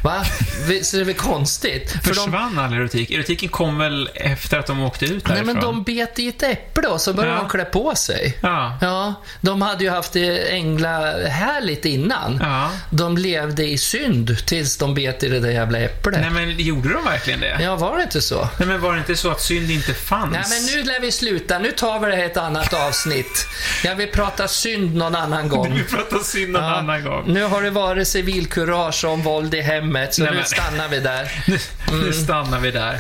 Va? 0.03 0.25
Är 0.69 0.99
det 0.99 1.05
väl 1.05 1.14
konstigt? 1.14 1.91
För 1.91 1.99
de, 1.99 2.25
Försvann 2.25 2.59
all 2.59 2.73
erotik? 2.73 3.11
Erotiken 3.11 3.49
kom 3.49 3.79
väl 3.79 4.11
efter 4.14 4.59
att 4.59 4.67
de 4.67 4.83
åkte 4.83 5.05
ut 5.05 5.11
nej, 5.11 5.21
därifrån? 5.37 5.47
men 5.47 5.62
de 5.62 5.83
bet 5.83 6.19
i 6.19 6.29
ett 6.29 6.43
äpple 6.43 6.89
och 6.89 7.01
så 7.01 7.12
började 7.12 7.37
Ja. 7.37 7.41
de 7.43 7.49
klä 7.51 7.64
på 7.64 7.95
sig. 7.95 8.39
Ja. 8.43 8.79
Ja, 8.81 9.14
de 9.41 9.62
hade 9.62 9.85
ju 9.85 9.91
haft 9.91 10.12
det 10.12 10.53
ängla 10.53 11.19
härligt 11.29 11.85
innan. 11.85 12.39
Ja. 12.43 12.71
De 12.91 13.17
levde 13.19 13.64
i 13.64 13.79
synd 13.79 14.47
tills 14.47 14.77
de 14.77 14.95
bet 14.95 15.23
i 15.23 15.29
det 15.29 15.41
där 15.41 15.51
jävla 15.51 15.79
äpplet. 15.79 16.21
Nej, 16.21 16.31
men 16.31 16.57
gjorde 16.59 16.93
de 16.93 17.05
verkligen 17.05 17.41
det? 17.41 17.59
Ja, 17.62 17.77
var 17.77 17.97
det 17.97 18.03
inte 18.03 18.21
så? 18.21 18.49
Nej, 18.59 18.69
men 18.69 18.81
var 18.81 18.93
det 18.93 18.99
inte 18.99 19.17
så 19.17 19.31
att 19.31 19.41
synd 19.41 19.71
inte 19.71 19.95
fanns? 19.95 20.33
Nej, 20.33 20.43
men 20.49 20.77
nu 20.77 20.83
lär 20.93 21.01
vi 21.01 21.12
sluta. 21.12 21.59
Nu 21.59 21.71
tar 21.71 22.01
vi 22.01 22.07
det 22.07 22.17
här 22.17 22.25
ett 22.25 22.37
annat 22.37 22.75
avsnitt. 22.75 23.47
Jag 23.85 23.97
vill 23.97 24.09
prata 24.09 24.49
synd 24.49 24.95
någon 25.11 25.23
annan 25.23 25.49
gång. 25.49 25.75
Vi 25.77 25.85
pratar 25.85 26.19
synd 26.19 26.53
någon 26.53 26.63
Ja, 26.65 26.77
annan 26.77 27.05
gång. 27.05 27.25
Nu 27.27 27.45
har 27.45 27.63
det 27.63 27.71
varit 27.71 28.09
civilkurage 28.09 29.05
om 29.05 29.23
våld 29.23 29.55
i 29.55 29.61
hemmet, 29.61 30.15
så 30.15 30.23
Nej, 30.23 30.31
nu 30.31 30.37
men- 30.37 30.47
stannar 30.47 30.89
vi 30.89 31.01
där. 31.01 31.33
Nu, 31.93 31.97
nu 32.07 32.13
stannar 32.13 32.61
vi 32.61 32.71
där. 32.71 32.99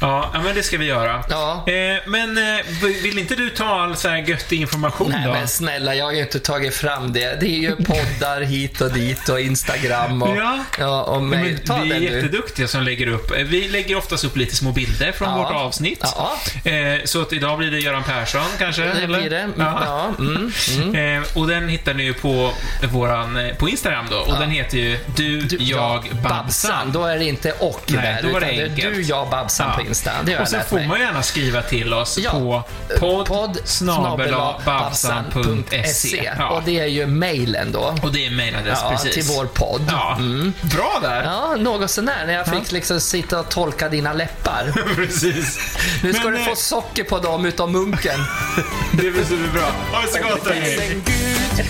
Ja, 0.00 0.30
men 0.44 0.54
det 0.54 0.62
ska 0.62 0.78
vi 0.78 0.84
göra. 0.86 1.10
Mm. 1.12 1.24
Ja. 1.30 1.64
Eh, 1.68 1.96
men 2.06 2.38
eh, 2.38 2.64
vill 3.02 3.18
inte 3.18 3.34
du 3.34 3.50
ta 3.50 3.64
all 3.82 3.96
så 3.96 4.08
här 4.08 4.16
göttig 4.16 4.60
information 4.60 5.10
Nej 5.10 5.26
då? 5.26 5.32
men 5.32 5.48
snälla, 5.48 5.94
jag 5.94 6.04
har 6.04 6.12
ju 6.12 6.20
inte 6.20 6.40
tagit 6.40 6.74
fram 6.74 7.12
det. 7.12 7.40
Det 7.40 7.46
är 7.46 7.58
ju 7.60 7.76
poddar 7.76 8.40
hit 8.40 8.80
och 8.80 8.92
dit 8.92 9.28
och 9.28 9.40
Instagram 9.40 10.22
och... 10.22 10.36
Ja. 10.36 10.58
ja 10.78 11.02
och 11.02 11.22
mig. 11.22 11.38
men 11.52 11.58
Ta 11.66 11.76
vi 11.82 11.90
är 11.90 11.94
den 11.94 12.02
du. 12.02 12.08
jätteduktiga 12.16 12.68
som 12.68 12.82
lägger 12.82 13.06
upp. 13.08 13.30
eh, 13.30 13.36
Vi 13.44 13.68
lägger 13.68 13.96
oftast 13.96 14.24
upp 14.24 14.36
lite 14.36 14.56
små 14.56 14.72
bilder 14.72 15.12
från 15.12 15.28
Ja. 15.28 15.36
vårt 15.36 15.52
avsnitt. 15.54 16.00
Ja. 16.02 16.36
Eh, 16.70 17.00
så 17.04 17.22
att 17.22 17.32
idag 17.32 17.58
blir 17.58 17.70
det 17.70 17.78
Göran 17.78 18.02
Persson 18.04 18.42
kanske? 18.58 18.82
Det 18.82 18.90
eller? 18.90 19.18
blir 19.20 19.30
det. 19.30 19.48
Ja. 19.58 19.82
Ja. 19.86 20.14
Mm, 20.18 20.52
mm. 20.82 21.22
Eh, 21.22 21.27
och 21.34 21.46
den 21.48 21.68
hittar 21.68 21.94
ni 21.94 22.02
ju 22.02 22.14
på 22.14 22.52
våran, 22.92 23.36
eh, 23.36 23.54
på 23.54 23.68
Instagram 23.68 24.06
då. 24.10 24.16
Och 24.16 24.38
den 24.40 24.50
heter 24.50 24.78
ju 24.78 24.98
Du, 25.16 25.46
jag, 25.60 26.08
Babsan. 26.22 26.92
Då 26.92 27.04
är 27.04 27.18
det 27.18 27.24
inte 27.24 27.52
och 27.52 27.82
Nej, 27.86 28.02
där, 28.02 28.22
då 28.28 28.32
var 28.32 28.40
det 28.40 28.52
utan 28.56 28.74
det 28.76 28.82
är 28.82 28.90
du, 28.90 29.02
jag, 29.02 29.30
Babsan 29.30 29.74
på 29.76 29.82
Insta. 29.82 30.10
Det 30.24 30.34
har 30.34 30.42
och 30.42 30.48
sen 30.48 30.64
får 30.64 30.80
man 30.80 31.00
gärna 31.00 31.22
skriva 31.22 31.62
till 31.62 31.94
oss 31.94 32.18
Ja. 32.18 32.30
på 32.30 32.62
podd, 32.98 33.26
Podd 33.26 33.58
snabel-a 33.64 34.60
babsan.se. 34.64 36.18
Och 36.18 36.36
Ja. 36.38 36.62
det 36.64 36.78
är 36.80 36.86
ju 36.86 37.06
mailen 37.06 37.72
då. 37.72 37.94
Och 38.02 38.12
det 38.12 38.26
är 38.26 38.30
mailadress, 38.30 38.78
Ja, 38.82 38.90
precis. 38.90 39.14
till 39.14 39.34
vår 39.36 39.44
podd. 39.46 39.82
Ja, 39.90 40.18
bra 40.62 40.98
där. 41.02 41.22
Ja, 41.24 41.56
något 41.58 41.90
sånär. 41.90 42.26
När 42.26 42.32
jag 42.34 42.46
fick 42.46 42.72
liksom 42.72 43.00
sitta 43.00 43.40
och 43.40 43.48
tolka 43.48 43.88
dina 43.88 44.12
läppar. 44.12 44.72
precis. 44.96 45.58
Nu 46.02 46.12
ska 46.12 46.24
Men, 46.24 46.32
du 46.32 46.38
eh, 46.38 46.44
få 46.46 46.56
socker 46.56 47.04
på 47.04 47.18
dem 47.18 47.44
utav 47.46 47.70
munken. 47.72 48.20
Det 48.92 49.10
blir 49.10 49.24
superbra. 49.24 49.62
Ha 49.92 50.00
det 50.02 50.08
så 50.08 50.18
gott 50.22 50.48
hörni. 50.48 51.02
Gud 51.18 51.66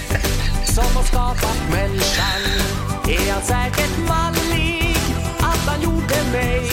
som 0.64 0.96
har 0.96 1.02
skapat 1.02 1.58
människan 1.70 2.42
är 3.08 3.32
han 3.32 3.42
säkert 3.42 3.98
mallig 4.08 4.96
att 5.38 5.64
han 5.66 5.80
gjorde 5.80 6.16
mig. 6.32 6.70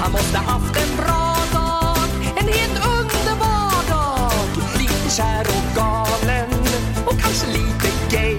Han 0.00 0.12
måste 0.12 0.38
haft 0.38 0.76
en 0.82 0.96
bra 0.96 1.36
dag, 1.52 1.98
en 2.36 2.48
helt 2.48 2.78
underbar 2.96 3.88
dag. 3.88 4.32
Lite 4.78 5.10
kär 5.16 5.46
och 5.56 5.66
galen 5.76 6.50
och 7.06 7.20
kanske 7.20 7.46
lite 7.46 7.88
gay. 8.10 8.36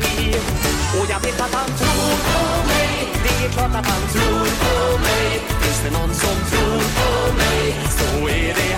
Och 1.00 1.06
jag 1.10 1.20
vet 1.20 1.42
att 1.42 1.54
han 1.54 1.70
tror 1.80 2.16
på 2.32 2.68
mig, 2.68 3.08
det 3.24 3.46
är 3.46 3.50
klart 3.50 3.76
att 3.76 3.88
han 3.94 4.04
tror 4.14 4.48
på 4.64 4.98
mig. 4.98 5.42
Finns 5.62 5.82
det 5.84 5.92
någon 6.00 6.14
som 6.14 6.36
tror 6.52 6.82
på 7.00 7.34
mig? 7.34 7.76
Så 7.98 8.28
är 8.28 8.54
det 8.56 8.69